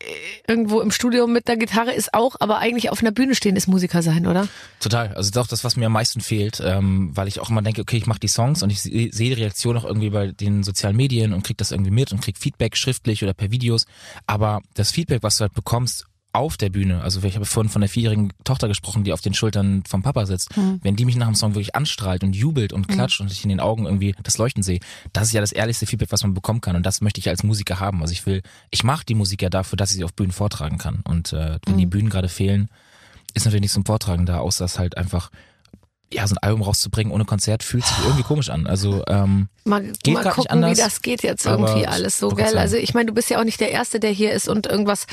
irgendwo 0.46 0.80
im 0.82 0.90
Studio 0.90 1.26
mit 1.26 1.48
der 1.48 1.56
Gitarre 1.56 1.92
ist 1.94 2.12
auch, 2.12 2.36
aber 2.40 2.58
eigentlich 2.58 2.90
auf 2.90 3.00
einer 3.00 3.12
Bühne 3.12 3.34
stehen 3.34 3.56
ist 3.56 3.66
Musiker 3.66 4.02
sein, 4.02 4.26
oder? 4.26 4.46
Total. 4.80 5.08
Also 5.14 5.16
das 5.18 5.26
ist 5.30 5.38
auch 5.38 5.46
das, 5.46 5.64
was 5.64 5.76
mir 5.76 5.86
am 5.86 5.92
meisten 5.92 6.20
fehlt, 6.20 6.60
ähm, 6.62 7.12
weil 7.14 7.28
ich 7.28 7.40
auch 7.40 7.48
immer 7.48 7.62
denke, 7.62 7.80
okay, 7.80 7.96
ich 7.96 8.06
mache 8.06 8.20
die 8.20 8.28
Songs 8.28 8.62
und 8.62 8.68
ich 8.68 8.82
se- 8.82 8.90
sehe 8.90 9.10
die 9.10 9.32
Reaktion 9.32 9.76
auch 9.78 9.84
irgendwie 9.86 10.10
bei 10.10 10.26
den 10.32 10.62
sozialen 10.64 10.96
Medien 10.96 11.32
und 11.32 11.44
krieg 11.46 11.56
das 11.56 11.70
irgendwie 11.70 11.90
mit 11.92 12.12
und 12.12 12.20
krieg 12.20 12.36
Feedback 12.36 12.76
schriftlich 12.76 13.22
oder 13.22 13.32
per 13.32 13.50
Videos. 13.50 13.86
Aber 14.26 14.60
das 14.74 14.90
Feedback, 14.90 15.13
was 15.22 15.36
du 15.36 15.42
halt 15.42 15.54
bekommst 15.54 16.06
auf 16.34 16.56
der 16.56 16.68
Bühne, 16.68 17.00
also 17.00 17.22
ich 17.22 17.36
habe 17.36 17.46
vorhin 17.46 17.70
von 17.70 17.80
der 17.80 17.88
vierjährigen 17.88 18.32
Tochter 18.42 18.66
gesprochen, 18.66 19.04
die 19.04 19.12
auf 19.12 19.20
den 19.20 19.34
Schultern 19.34 19.84
vom 19.86 20.02
Papa 20.02 20.26
sitzt, 20.26 20.50
wenn 20.82 20.96
die 20.96 21.04
mich 21.04 21.14
nach 21.14 21.28
dem 21.28 21.36
Song 21.36 21.54
wirklich 21.54 21.76
anstrahlt 21.76 22.24
und 22.24 22.34
jubelt 22.34 22.72
und 22.72 22.88
klatscht 22.88 23.20
und 23.20 23.30
ich 23.30 23.44
in 23.44 23.50
den 23.50 23.60
Augen 23.60 23.84
irgendwie 23.84 24.16
das 24.20 24.36
Leuchten 24.36 24.64
sehe, 24.64 24.80
das 25.12 25.28
ist 25.28 25.32
ja 25.32 25.40
das 25.40 25.52
ehrlichste 25.52 25.86
Feedback, 25.86 26.10
was 26.10 26.24
man 26.24 26.34
bekommen 26.34 26.60
kann. 26.60 26.74
Und 26.74 26.84
das 26.84 27.00
möchte 27.00 27.20
ich 27.20 27.28
als 27.28 27.44
Musiker 27.44 27.78
haben. 27.78 28.02
Also 28.02 28.12
ich 28.12 28.26
will, 28.26 28.42
ich 28.72 28.82
mache 28.82 29.04
die 29.06 29.14
Musik 29.14 29.42
ja 29.42 29.48
dafür, 29.48 29.76
dass 29.76 29.92
ich 29.92 29.98
sie 29.98 30.04
auf 30.04 30.12
Bühnen 30.12 30.32
vortragen 30.32 30.76
kann. 30.76 31.02
Und 31.04 31.32
äh, 31.32 31.60
wenn 31.66 31.78
die 31.78 31.86
Bühnen 31.86 32.10
gerade 32.10 32.28
fehlen, 32.28 32.68
ist 33.32 33.44
natürlich 33.44 33.62
nichts 33.62 33.74
zum 33.74 33.86
Vortragen 33.86 34.26
da, 34.26 34.38
außer 34.38 34.64
es 34.64 34.76
halt 34.76 34.96
einfach, 34.96 35.30
ja, 36.12 36.26
so 36.26 36.34
ein 36.34 36.38
Album 36.38 36.62
rauszubringen 36.62 37.12
ohne 37.12 37.24
Konzert 37.24 37.62
fühlt 37.62 37.84
sich 37.84 37.98
irgendwie 38.04 38.22
komisch 38.22 38.50
an. 38.50 38.66
Also, 38.66 39.02
ähm, 39.08 39.48
Mal, 39.64 39.92
Geht 40.02 40.14
mal 40.14 40.22
grad 40.22 40.36
nicht 40.36 40.48
gucken, 40.48 40.50
anders, 40.50 40.78
wie 40.78 40.82
das 40.82 41.02
geht 41.02 41.22
jetzt 41.22 41.46
irgendwie 41.46 41.86
alles 41.86 42.18
so, 42.18 42.28
gell? 42.28 42.58
Also 42.58 42.76
ich 42.76 42.94
meine, 42.94 43.06
du 43.06 43.14
bist 43.14 43.30
ja 43.30 43.40
auch 43.40 43.44
nicht 43.44 43.60
der 43.60 43.70
Erste, 43.70 43.98
der 43.98 44.10
hier 44.10 44.32
ist 44.32 44.48
und 44.48 44.66
irgendwas 44.66 45.06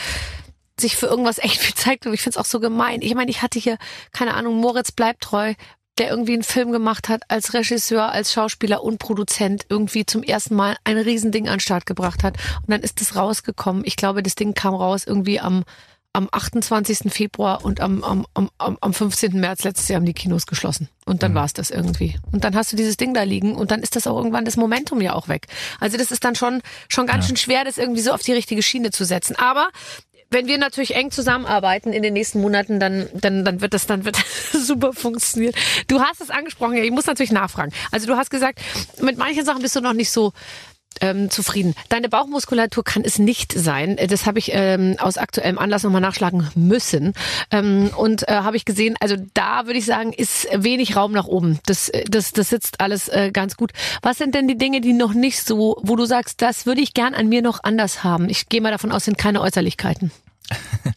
sich 0.79 0.97
für 0.97 1.05
irgendwas 1.05 1.37
echt 1.37 1.57
viel 1.57 1.75
zeigt 1.75 2.05
und 2.05 2.13
ich 2.13 2.21
find's 2.21 2.37
auch 2.37 2.45
so 2.45 2.59
gemein. 2.59 3.01
Ich 3.01 3.15
meine, 3.15 3.31
ich 3.31 3.41
hatte 3.41 3.59
hier, 3.59 3.77
keine 4.11 4.33
Ahnung, 4.33 4.55
Moritz 4.55 4.91
bleibt 4.91 5.21
treu, 5.21 5.53
der 5.97 6.09
irgendwie 6.09 6.33
einen 6.33 6.43
Film 6.43 6.71
gemacht 6.71 7.09
hat, 7.09 7.23
als 7.27 7.53
Regisseur, 7.53 8.11
als 8.11 8.33
Schauspieler 8.33 8.83
und 8.83 8.97
Produzent 8.97 9.65
irgendwie 9.69 10.05
zum 10.05 10.23
ersten 10.23 10.55
Mal 10.55 10.77
ein 10.83 10.97
Riesending 10.97 11.47
an 11.47 11.55
den 11.55 11.59
Start 11.59 11.85
gebracht 11.85 12.23
hat. 12.23 12.37
Und 12.61 12.71
dann 12.71 12.81
ist 12.81 13.01
das 13.01 13.15
rausgekommen. 13.15 13.83
Ich 13.85 13.97
glaube, 13.97 14.23
das 14.23 14.35
Ding 14.35 14.53
kam 14.53 14.73
raus 14.73 15.03
irgendwie 15.05 15.39
am 15.39 15.63
am 16.13 16.27
28. 16.31 17.11
Februar 17.11 17.63
und 17.63 17.79
am, 17.79 18.03
am, 18.03 18.25
am, 18.33 18.49
am 18.57 18.77
am 18.81 18.93
15. 18.93 19.39
März 19.39 19.63
letztes 19.63 19.87
Jahr 19.87 19.97
haben 19.97 20.05
die 20.05 20.13
Kinos 20.13 20.45
geschlossen. 20.45 20.89
Und 21.05 21.23
dann 21.23 21.33
war's 21.33 21.53
das 21.53 21.71
irgendwie. 21.71 22.19
Und 22.31 22.43
dann 22.43 22.55
hast 22.55 22.71
du 22.71 22.75
dieses 22.75 22.97
Ding 22.97 23.13
da 23.13 23.23
liegen 23.23 23.55
und 23.55 23.71
dann 23.71 23.81
ist 23.81 23.95
das 23.95 24.07
auch 24.07 24.17
irgendwann 24.17 24.45
das 24.45 24.57
Momentum 24.57 25.01
ja 25.01 25.13
auch 25.13 25.27
weg. 25.27 25.47
Also 25.79 25.97
das 25.97 26.11
ist 26.11 26.23
dann 26.25 26.35
schon, 26.35 26.61
schon 26.89 27.07
ganz 27.07 27.27
schön 27.27 27.37
schwer, 27.37 27.63
das 27.63 27.77
irgendwie 27.77 28.01
so 28.01 28.11
auf 28.11 28.21
die 28.21 28.33
richtige 28.33 28.61
Schiene 28.61 28.91
zu 28.91 29.05
setzen. 29.05 29.35
Aber 29.37 29.69
wenn 30.31 30.47
wir 30.47 30.57
natürlich 30.57 30.95
eng 30.95 31.11
zusammenarbeiten 31.11 31.91
in 31.91 32.03
den 32.03 32.13
nächsten 32.13 32.41
Monaten, 32.41 32.79
dann, 32.79 33.07
dann, 33.13 33.43
dann 33.45 33.61
wird 33.61 33.73
das, 33.73 33.85
dann 33.85 34.05
wird 34.05 34.17
das 34.17 34.51
super 34.67 34.93
funktionieren. 34.93 35.53
Du 35.87 36.01
hast 36.01 36.21
es 36.21 36.29
angesprochen, 36.29 36.75
ja, 36.75 36.83
ich 36.83 36.91
muss 36.91 37.05
natürlich 37.05 37.33
nachfragen. 37.33 37.73
Also 37.91 38.07
du 38.07 38.15
hast 38.15 38.29
gesagt, 38.29 38.59
mit 39.01 39.17
manchen 39.17 39.45
Sachen 39.45 39.61
bist 39.61 39.75
du 39.75 39.81
noch 39.81 39.93
nicht 39.93 40.09
so 40.09 40.31
ähm, 40.99 41.29
zufrieden. 41.29 41.73
Deine 41.89 42.09
Bauchmuskulatur 42.09 42.83
kann 42.83 43.03
es 43.03 43.19
nicht 43.19 43.53
sein. 43.53 43.97
Äh, 43.97 44.07
Das 44.07 44.25
habe 44.25 44.39
ich 44.39 44.51
ähm, 44.53 44.95
aus 44.99 45.17
aktuellem 45.17 45.57
Anlass 45.57 45.83
nochmal 45.83 46.01
nachschlagen 46.01 46.47
müssen. 46.55 47.13
Ähm, 47.51 47.91
und 47.95 48.27
äh, 48.27 48.33
habe 48.33 48.57
ich 48.57 48.65
gesehen, 48.65 48.95
also 48.99 49.15
da 49.33 49.65
würde 49.65 49.79
ich 49.79 49.85
sagen, 49.85 50.13
ist 50.13 50.47
wenig 50.53 50.95
Raum 50.95 51.11
nach 51.11 51.27
oben. 51.27 51.59
Das, 51.65 51.89
äh, 51.89 52.03
das, 52.09 52.33
das 52.33 52.49
sitzt 52.49 52.81
alles 52.81 53.07
äh, 53.07 53.31
ganz 53.31 53.55
gut. 53.55 53.71
Was 54.01 54.17
sind 54.17 54.35
denn 54.35 54.47
die 54.47 54.57
Dinge, 54.57 54.81
die 54.81 54.93
noch 54.93 55.13
nicht 55.13 55.43
so, 55.45 55.79
wo 55.81 55.95
du 55.95 56.05
sagst, 56.05 56.41
das 56.41 56.65
würde 56.65 56.81
ich 56.81 56.93
gern 56.93 57.13
an 57.13 57.29
mir 57.29 57.41
noch 57.41 57.63
anders 57.63 58.03
haben? 58.03 58.29
Ich 58.29 58.49
gehe 58.49 58.61
mal 58.61 58.71
davon 58.71 58.91
aus, 58.91 59.05
sind 59.05 59.17
keine 59.17 59.41
Äußerlichkeiten. 59.41 60.11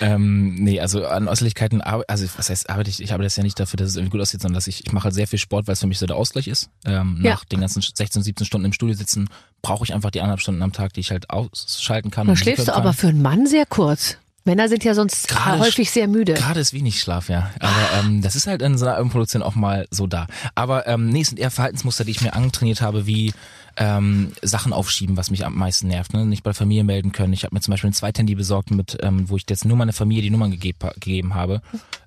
Ähm, 0.00 0.54
nee, 0.54 0.80
also 0.80 1.04
an 1.06 1.26
Äußerlichkeiten, 1.26 1.80
also 1.80 2.26
was 2.36 2.50
heißt 2.50 2.70
arbeite 2.70 2.88
ich, 2.88 3.02
ich 3.02 3.12
arbeite 3.12 3.24
jetzt 3.24 3.36
ja 3.36 3.42
nicht 3.42 3.58
dafür, 3.58 3.78
dass 3.78 3.88
es 3.88 3.96
irgendwie 3.96 4.12
gut 4.12 4.20
aussieht, 4.20 4.40
sondern 4.40 4.54
dass 4.54 4.68
ich, 4.68 4.86
ich 4.86 4.92
mache 4.92 5.04
halt 5.04 5.14
sehr 5.14 5.26
viel 5.26 5.40
Sport, 5.40 5.66
weil 5.66 5.72
es 5.72 5.80
für 5.80 5.88
mich 5.88 5.98
so 5.98 6.06
der 6.06 6.16
Ausgleich 6.16 6.46
ist. 6.46 6.70
Ähm, 6.84 7.18
Ja. 7.22 7.32
Nach 7.32 7.44
den 7.44 7.60
ganzen 7.60 7.82
16, 7.82 8.22
17 8.22 8.46
Stunden 8.46 8.66
im 8.66 8.72
Studio 8.72 8.94
sitzen, 8.94 9.28
brauche 9.60 9.84
ich 9.84 9.94
einfach 9.94 10.10
die 10.10 10.20
anderthalb 10.20 10.40
Stunden 10.40 10.62
am 10.62 10.72
Tag, 10.72 10.92
die 10.92 11.00
ich 11.00 11.10
halt 11.10 11.30
ausschalten 11.30 12.10
kann. 12.12 12.28
Da 12.28 12.36
schläfst 12.36 12.68
du 12.68 12.74
aber 12.74 12.92
für 12.92 13.08
einen 13.08 13.22
Mann 13.22 13.46
sehr 13.46 13.66
kurz. 13.66 14.18
Männer 14.44 14.68
sind 14.68 14.82
ja 14.84 14.94
sonst 14.94 15.28
Gerade 15.28 15.58
häufig 15.58 15.90
sehr 15.90 16.08
müde. 16.08 16.34
Gerade 16.34 16.60
ist 16.60 16.72
wenig 16.72 17.00
Schlaf, 17.00 17.28
ja. 17.28 17.50
Aber 17.60 17.98
ähm, 18.00 18.22
das 18.22 18.34
ist 18.34 18.46
halt 18.46 18.62
in 18.62 18.78
so 18.78 18.86
einer 18.86 18.94
Albenproduktion 18.94 19.42
auch 19.42 19.56
mal 19.56 19.86
so 19.90 20.06
da. 20.06 20.26
Aber 20.54 20.86
ähm, 20.86 21.10
nee, 21.10 21.20
es 21.20 21.28
sind 21.28 21.38
eher 21.38 21.50
Verhaltensmuster, 21.50 22.04
die 22.04 22.12
ich 22.12 22.22
mir 22.22 22.34
antrainiert 22.34 22.80
habe, 22.80 23.06
wie 23.06 23.34
ähm, 23.78 24.32
Sachen 24.42 24.72
aufschieben, 24.72 25.16
was 25.16 25.30
mich 25.30 25.46
am 25.46 25.54
meisten 25.54 25.86
nervt. 25.86 26.12
Ne? 26.12 26.26
Nicht 26.26 26.42
bei 26.42 26.50
der 26.50 26.56
Familie 26.56 26.82
melden 26.82 27.12
können. 27.12 27.32
Ich 27.32 27.44
habe 27.44 27.54
mir 27.54 27.60
zum 27.60 27.70
Beispiel 27.70 27.90
ein 27.90 27.94
Zweithandy 27.94 28.34
besorgt, 28.34 28.72
mit, 28.72 28.98
ähm, 29.02 29.30
wo 29.30 29.36
ich 29.36 29.44
jetzt 29.48 29.64
nur 29.64 29.76
meiner 29.76 29.92
Familie 29.92 30.22
die 30.22 30.30
Nummern 30.30 30.50
gegeb, 30.50 30.80
gegeben 30.94 31.34
habe, 31.34 31.62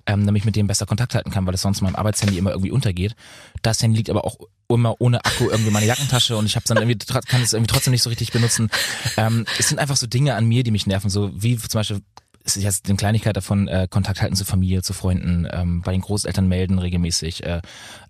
ähm, 0.06 0.26
damit 0.26 0.42
ich 0.42 0.44
mit 0.44 0.54
denen 0.54 0.68
besser 0.68 0.84
Kontakt 0.84 1.14
halten 1.14 1.30
kann, 1.30 1.46
weil 1.46 1.52
das 1.52 1.62
sonst 1.62 1.80
meinem 1.80 1.96
Arbeitshandy 1.96 2.36
immer 2.36 2.50
irgendwie 2.50 2.70
untergeht. 2.70 3.16
Das 3.62 3.82
Handy 3.82 3.96
liegt 3.96 4.10
aber 4.10 4.24
auch 4.24 4.36
immer 4.68 5.00
ohne 5.00 5.24
Akku 5.24 5.44
irgendwie 5.44 5.68
in 5.68 5.72
meiner 5.72 5.86
Jackentasche 5.86 6.36
und 6.36 6.46
ich 6.46 6.56
habe 6.56 6.64
dann 6.66 6.76
irgendwie 6.76 6.98
kann 7.26 7.42
es 7.42 7.52
irgendwie 7.52 7.72
trotzdem 7.72 7.92
nicht 7.92 8.02
so 8.02 8.10
richtig 8.10 8.32
benutzen. 8.32 8.70
Ähm, 9.16 9.46
es 9.58 9.68
sind 9.68 9.78
einfach 9.78 9.96
so 9.96 10.06
Dinge 10.06 10.34
an 10.34 10.46
mir, 10.46 10.64
die 10.64 10.70
mich 10.70 10.86
nerven, 10.86 11.10
so 11.10 11.30
wie 11.34 11.56
zum 11.56 11.78
Beispiel 11.78 12.02
ist 12.44 12.56
jetzt 12.56 12.86
eine 12.88 12.96
Kleinigkeit 12.96 13.36
davon, 13.36 13.68
äh, 13.68 13.86
Kontakt 13.90 14.20
halten 14.20 14.34
zu 14.36 14.44
Familie, 14.44 14.82
zu 14.82 14.92
Freunden, 14.92 15.46
ähm, 15.50 15.82
bei 15.82 15.92
den 15.92 16.00
Großeltern 16.00 16.48
melden 16.48 16.78
regelmäßig, 16.78 17.44
äh, 17.44 17.60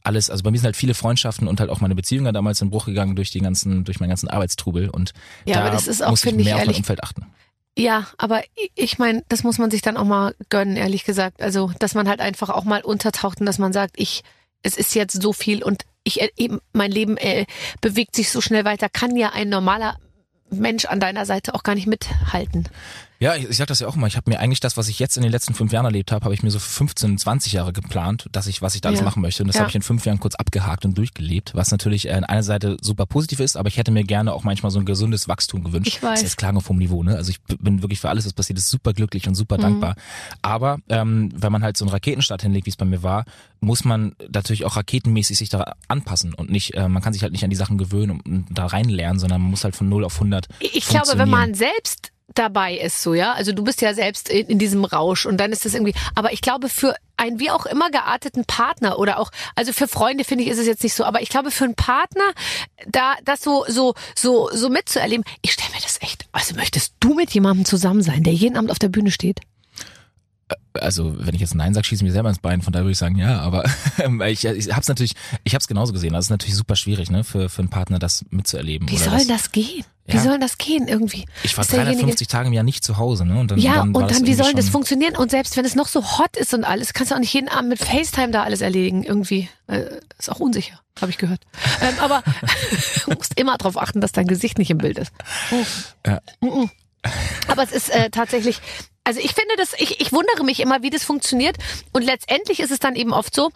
alles, 0.03 0.31
also 0.31 0.43
bei 0.43 0.51
mir 0.51 0.59
sind 0.59 0.67
halt 0.67 0.77
viele 0.77 0.95
Freundschaften 0.95 1.47
und 1.49 1.61
halt 1.61 1.71
auch 1.71 1.81
meine 1.81 1.95
Beziehungen 1.95 2.33
damals 2.33 2.61
in 2.61 2.71
Bruch 2.71 2.87
gegangen 2.87 3.15
durch 3.17 3.31
die 3.31 3.41
ganzen, 3.41 3.85
durch 3.85 4.01
meinen 4.01 4.09
ganzen 4.09 4.29
Arbeitstrubel 4.29 4.89
und 4.91 5.13
Ja, 5.45 5.55
da 5.55 5.61
aber 5.63 5.71
das 5.71 5.87
ist 5.87 6.03
auch, 6.03 6.11
muss 6.11 6.21
ich 6.21 6.31
finde 6.31 6.41
ich 6.41 6.47
mehr 6.47 6.55
auf 6.57 6.61
mein 6.61 6.67
ehrlich- 6.69 6.79
Umfeld 6.79 7.03
achten. 7.03 7.27
Ja, 7.79 8.07
aber 8.19 8.43
ich 8.75 8.99
meine, 8.99 9.25
das 9.29 9.45
muss 9.45 9.57
man 9.57 9.71
sich 9.71 9.81
dann 9.81 9.97
auch 9.97 10.05
mal 10.05 10.35
gönnen, 10.51 10.77
ehrlich 10.77 11.05
gesagt. 11.05 11.41
Also, 11.41 11.73
dass 11.79 11.95
man 11.95 12.07
halt 12.07 12.21
einfach 12.21 12.51
auch 12.51 12.65
mal 12.65 12.83
untertaucht 12.83 13.41
und 13.41 13.47
dass 13.47 13.59
man 13.59 13.73
sagt, 13.73 13.95
ich, 13.97 14.23
es 14.63 14.77
ist 14.77 14.95
jetzt 14.95 15.23
so 15.23 15.33
viel 15.33 15.63
und 15.63 15.85
ich 16.05 16.21
äh, 16.21 16.29
eben, 16.37 16.59
mein 16.75 16.91
Leben 16.91 17.17
äh, 17.17 17.47
bewegt 17.81 18.15
sich 18.15 18.31
so 18.31 18.43
schnell 18.43 18.67
weiter, 18.67 18.91
kann 18.91 19.17
ja 19.17 19.31
ein 19.33 19.49
normaler 19.49 19.97
Mensch 20.51 20.85
an 20.85 21.01
deiner 21.01 21.25
Seite 21.25 21.55
auch 21.55 21.63
gar 21.63 21.75
nicht 21.75 21.87
mithalten. 21.87 22.69
Ja, 23.23 23.37
ich, 23.37 23.49
ich 23.49 23.57
sag 23.57 23.69
das 23.69 23.79
ja 23.79 23.87
auch 23.87 23.95
immer. 23.95 24.09
Ich 24.09 24.17
habe 24.17 24.29
mir 24.29 24.41
eigentlich 24.41 24.59
das, 24.59 24.77
was 24.77 24.89
ich 24.89 24.99
jetzt 24.99 25.17
in 25.17 25.23
den 25.23 25.31
letzten 25.31 25.55
fünf 25.55 25.71
Jahren 25.73 25.85
erlebt 25.85 26.11
habe, 26.11 26.25
habe 26.25 26.35
ich 26.35 26.43
mir 26.43 26.51
so 26.51 26.59
für 26.59 26.69
15, 26.69 27.19
20 27.19 27.53
Jahre 27.53 27.73
geplant, 27.73 28.27
dass 28.33 28.49
ich, 28.49 28.63
was 28.63 28.75
ich 28.75 28.81
da 28.81 28.89
alles 28.89 28.99
Ja. 28.99 29.05
machen 29.05 29.23
möchte. 29.23 29.45
Und 29.45 29.47
das 29.47 29.55
Ja. 29.55 29.61
habe 29.61 29.69
ich 29.71 29.77
in 29.77 29.83
fünf 29.83 30.05
Jahren 30.05 30.19
kurz 30.19 30.35
abgehakt 30.35 30.85
und 30.85 30.99
durchgelebt, 30.99 31.53
was 31.55 31.71
natürlich 31.71 32.09
äh, 32.09 32.13
an 32.15 32.25
einer 32.25 32.43
Seite 32.43 32.79
super 32.81 33.07
positiv 33.07 33.39
ist, 33.39 33.57
aber 33.57 33.69
ich 33.69 33.77
hätte 33.77 33.93
mir 33.93 34.03
gerne 34.03 34.33
auch 34.33 34.43
manchmal 34.43 34.73
so 34.73 34.81
ein 34.81 34.85
gesundes 34.87 35.29
Wachstum 35.29 35.63
gewünscht. 35.63 35.87
Ich 35.87 36.03
weiß. 36.03 36.11
Das 36.11 36.19
ist 36.19 36.25
jetzt 36.31 36.37
Klagen 36.37 36.57
auf 36.57 36.69
hohem 36.69 36.79
Niveau, 36.79 37.05
ne? 37.05 37.15
Also 37.15 37.31
ich 37.31 37.41
bin 37.61 37.81
wirklich 37.83 38.01
für 38.01 38.09
alles, 38.09 38.27
was 38.27 38.33
passiert 38.33 38.59
ist, 38.59 38.69
super 38.69 38.93
glücklich 38.93 39.25
und 39.29 39.33
Mhm. 39.35 39.37
super 39.37 39.57
dankbar. 39.57 39.95
Aber 40.43 40.79
ähm, 40.89 41.31
wenn 41.35 41.53
man 41.53 41.63
halt 41.63 41.77
so 41.77 41.85
einen 41.85 41.93
Raketenstart 41.93 42.43
hinlegt, 42.43 42.67
wie 42.67 42.71
es 42.71 42.77
bei 42.77 42.85
mir 42.85 43.03
war, 43.05 43.25
muss 43.61 43.85
man 43.85 44.17
natürlich 44.33 44.65
auch 44.65 44.75
raketenmäßig 44.77 45.39
sich 45.39 45.49
da 45.49 45.75
anpassen 45.87 46.35
und 46.35 46.51
nicht, 46.51 46.75
äh, 46.75 46.89
man 46.89 47.03
kann 47.03 47.13
sich 47.13 47.23
halt 47.23 47.31
nicht 47.33 47.45
an 47.45 47.51
die 47.51 47.57
Sachen 47.57 47.79
gewöhnen 47.79 48.11
und, 48.11 48.27
und 48.27 48.47
da 48.51 48.67
reinlernen, 48.67 49.21
sondern 49.21 49.41
man 49.43 49.51
muss 49.51 49.63
halt 49.65 49.77
von 49.77 49.89
0 49.89 50.05
auf 50.05 50.15
100 50.15 50.49
Ich 50.59 50.87
glaube, 50.89 51.17
wenn 51.17 51.31
man 51.31 51.55
selbst 51.55 52.12
dabei 52.35 52.77
ist, 52.77 53.03
so 53.03 53.15
ja, 53.15 53.33
also 53.33 53.53
du 53.53 53.63
bist 53.63 53.83
ja 53.83 53.95
selbst 53.95 54.29
in, 54.29 54.47
in 54.47 54.59
diesem 54.59 54.85
Rausch 54.85 55.27
und 55.27 55.39
dann 55.39 55.53
ist 55.53 55.65
das 55.65 55.75
irgendwie, 55.75 55.95
aber 56.15 56.33
ich 56.33 56.41
glaube 56.41 56.69
für 56.69 56.95
einen 57.17 57.39
wie 57.39 57.51
auch 57.51 57.67
immer 57.67 57.91
gearteten 57.91 58.45
Partner 58.45 58.99
oder 58.99 59.19
auch, 59.19 59.31
also 59.55 59.73
für 59.73 59.87
Freunde 59.87 60.25
finde 60.25 60.45
ich 60.45 60.51
ist 60.51 60.59
es 60.59 60.67
jetzt 60.67 60.83
nicht 60.83 60.95
so, 60.95 61.05
aber 61.05 61.23
ich 61.23 61.29
glaube 61.29 61.51
für 61.51 61.65
einen 61.65 61.75
Partner, 61.75 62.33
da 62.87 63.15
das 63.25 63.43
so 63.43 63.65
so 63.69 63.95
so 64.17 64.49
so 64.53 64.69
mitzuerleben, 64.69 65.25
ich 65.43 65.53
stelle 65.53 65.71
mir 65.71 65.83
das 65.83 66.01
echt, 66.01 66.27
also 66.33 66.55
möchtest 66.55 66.95
du 67.01 67.15
mit 67.15 67.31
jemandem 67.33 67.65
zusammen 67.65 68.03
sein, 68.03 68.23
der 68.23 68.33
jeden 68.33 68.57
Abend 68.57 68.71
auf 68.71 68.79
der 68.79 68.89
Bühne 68.89 69.11
steht? 69.11 69.41
Also 70.75 71.15
wenn 71.19 71.35
ich 71.35 71.41
jetzt 71.41 71.55
Nein 71.55 71.75
sage, 71.75 71.87
schieße 71.87 72.03
ich 72.03 72.07
mir 72.09 72.13
selber 72.13 72.29
ins 72.29 72.39
Bein, 72.39 72.63
von 72.63 72.73
daher 72.73 72.85
würde 72.85 72.93
ich 72.93 72.99
sagen, 72.99 73.17
ja, 73.17 73.41
aber 73.41 73.65
ich, 74.29 74.45
ich 74.45 74.75
hab's 74.75 74.89
natürlich, 74.89 75.13
ich 75.45 75.55
hab's 75.55 75.69
genauso 75.69 75.93
gesehen. 75.93 76.15
Es 76.15 76.27
ist 76.27 76.31
natürlich 76.31 76.57
super 76.57 76.77
schwierig, 76.77 77.11
ne, 77.11 77.25
für, 77.25 77.49
für 77.49 77.61
einen 77.61 77.71
Partner 77.71 77.99
das 77.99 78.25
mitzuerleben. 78.31 78.89
Wie 78.89 78.97
soll 78.97 79.27
das 79.27 79.53
gehen? 79.53 79.85
Wie 80.07 80.17
Ja. 80.17 80.23
soll 80.23 80.41
das 80.41 80.59
gehen 80.59 80.89
irgendwie? 80.89 81.27
Ich 81.45 81.57
war 81.57 81.63
Ist 81.63 81.71
derjenige- 81.73 81.99
350 81.99 82.27
Tage 82.27 82.49
im 82.49 82.53
Jahr 82.53 82.65
nicht 82.65 82.83
zu 82.83 82.97
Hause, 82.99 83.25
ne? 83.25 83.39
Und 83.39 83.53
dann, 83.53 83.59
Ja, 83.61 83.75
dann 83.77 83.95
und 83.95 84.11
das 84.11 84.19
dann, 84.19 84.27
wie 84.27 84.35
soll 84.35 84.53
das 84.53 84.69
funktionieren? 84.69 85.17
Und 85.17 85.31
selbst 85.31 85.57
wenn 85.57 85.65
es 85.65 85.77
noch 85.77 85.87
so 85.87 86.19
hot 86.19 86.37
ist 86.37 86.53
und 86.55 86.65
alles, 86.65 86.93
kannst 86.93 87.13
du 87.13 87.15
auch 87.15 87.21
nicht 87.21 87.33
jeden 87.33 87.49
Abend 87.49 87.69
mit 87.69 87.79
FaceTime 87.79 88.33
da 88.33 88.43
alles 88.43 88.63
erledigen, 88.63 89.05
irgendwie. 89.05 89.49
Äh, 89.69 89.85
ist 90.19 90.29
auch 90.29 90.41
unsicher, 90.41 90.81
habe 91.01 91.11
ich 91.13 91.19
gehört. 91.19 91.43
Ähm, 91.83 91.95
aber 92.01 92.23
du 93.07 93.13
musst 93.13 93.39
immer 93.39 93.57
darauf 93.59 93.77
achten, 93.81 94.01
dass 94.01 94.11
dein 94.11 94.27
Gesicht 94.27 94.59
nicht 94.59 94.71
im 94.71 94.79
Bild 94.79 94.99
ist. 94.99 95.13
Ja. 96.05 96.21
Mhm. 96.41 96.69
Aber 97.47 97.63
es 97.63 97.71
ist 97.73 97.91
äh, 97.91 98.11
tatsächlich, 98.11 98.61
also 99.05 99.21
ich 99.21 99.33
finde 99.33 99.55
das, 99.57 99.73
ich, 99.79 100.01
ich 100.01 100.13
wundere 100.13 100.45
mich 100.45 100.61
immer, 100.61 100.83
wie 100.83 100.91
das 100.91 101.05
funktioniert. 101.05 101.57
Und 101.93 102.03
letztendlich 102.03 102.61
ist 102.61 102.71
es 102.71 102.79
dann 102.79 102.97
eben 102.97 103.13
oft 103.13 103.35
so, 103.35 103.51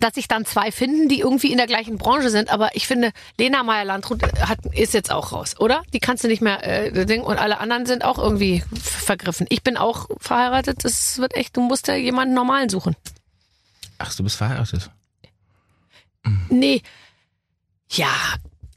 dass 0.00 0.14
sich 0.14 0.28
dann 0.28 0.44
zwei 0.44 0.72
finden, 0.72 1.08
die 1.08 1.20
irgendwie 1.20 1.52
in 1.52 1.58
der 1.58 1.66
gleichen 1.66 1.98
Branche 1.98 2.30
sind. 2.30 2.50
Aber 2.50 2.74
ich 2.74 2.86
finde, 2.86 3.12
Lena 3.38 3.62
Meyer-Landrut 3.62 4.22
hat, 4.40 4.58
ist 4.72 4.94
jetzt 4.94 5.10
auch 5.10 5.32
raus, 5.32 5.58
oder? 5.58 5.82
Die 5.92 6.00
kannst 6.00 6.24
du 6.24 6.28
nicht 6.28 6.42
mehr 6.42 6.64
äh, 6.66 7.06
Ding 7.06 7.22
und 7.22 7.38
alle 7.38 7.58
anderen 7.58 7.86
sind 7.86 8.04
auch 8.04 8.18
irgendwie 8.18 8.62
vergriffen. 8.74 9.46
Ich 9.50 9.62
bin 9.62 9.76
auch 9.76 10.08
verheiratet. 10.18 10.84
Es 10.84 11.18
wird 11.18 11.34
echt, 11.34 11.56
du 11.56 11.60
musst 11.60 11.88
ja 11.88 11.94
jemanden 11.94 12.34
normalen 12.34 12.68
suchen. 12.68 12.96
Ach, 13.98 14.14
du 14.14 14.24
bist 14.24 14.36
verheiratet. 14.36 14.90
Nee. 16.48 16.82
Ja, 17.90 18.08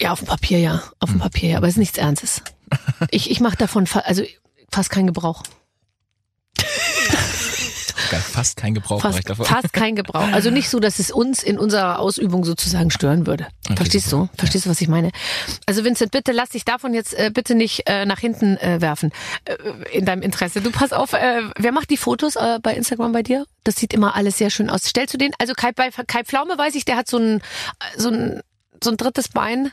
ja, 0.02 0.12
auf 0.12 0.20
dem 0.20 0.28
Papier 0.28 0.60
ja. 0.60 0.84
Auf 1.00 1.10
dem 1.10 1.20
Papier 1.20 1.50
ja, 1.50 1.58
aber 1.58 1.68
es 1.68 1.74
ist 1.74 1.80
nichts 1.80 1.98
Ernstes. 1.98 2.42
Ich, 3.12 3.30
ich 3.32 3.40
mache 3.40 3.56
davon 3.56 3.88
fa 3.88 4.00
also 4.00 4.24
fast 4.72 4.90
keinen 4.90 5.08
Gebrauch. 5.08 5.44
Fast 8.38 8.56
kein 8.56 8.74
Gebrauch 8.74 9.02
Fast, 9.02 9.28
davon. 9.28 9.46
fast 9.46 9.74
kein 9.74 9.96
Gebrauch. 9.96 10.28
Also 10.32 10.50
nicht 10.50 10.70
so, 10.70 10.80
dass 10.80 11.00
es 11.00 11.12
uns 11.12 11.44
in 11.44 11.58
unserer 11.58 12.00
Ausübung 12.00 12.46
sozusagen 12.46 12.92
stören 12.92 13.26
würde. 13.28 13.48
Verstehst 13.76 14.10
super. 14.10 14.30
du? 14.32 14.38
Verstehst 14.38 14.66
du, 14.66 14.70
was 14.70 14.80
ich 14.80 14.88
meine? 14.88 15.12
Also 15.66 15.84
Vincent, 15.84 16.12
bitte 16.12 16.32
lass 16.32 16.50
dich 16.50 16.64
davon 16.64 16.94
jetzt 16.94 17.14
äh, 17.14 17.32
bitte 17.34 17.56
nicht 17.56 17.84
äh, 17.88 18.06
nach 18.06 18.20
hinten 18.20 18.58
äh, 18.58 18.80
werfen 18.80 19.12
äh, 19.46 19.56
in 19.92 20.06
deinem 20.06 20.22
Interesse. 20.22 20.62
Du 20.62 20.72
pass 20.72 20.94
auf, 20.94 21.14
äh, 21.14 21.42
wer 21.58 21.72
macht 21.72 21.90
die 21.90 21.98
Fotos 21.98 22.36
äh, 22.36 22.60
bei 22.62 22.76
Instagram 22.76 23.12
bei 23.12 23.24
dir? 23.24 23.46
Das 23.64 23.76
sieht 23.76 23.94
immer 23.94 24.16
alles 24.16 24.38
sehr 24.38 24.50
schön 24.50 24.70
aus. 24.70 24.84
Stellst 24.84 25.14
du 25.14 25.18
den? 25.18 25.34
Also 25.40 25.54
Kai, 25.54 25.72
bei 25.72 25.90
Kai 25.90 26.24
Pflaume 26.24 26.58
weiß 26.58 26.76
ich, 26.76 26.86
der 26.86 26.96
hat 26.98 27.10
so 27.10 27.18
ein 27.18 27.42
so 27.98 28.10
ein 28.10 28.42
so 28.84 28.92
ein 28.92 28.98
drittes 28.98 29.30
Bein 29.30 29.72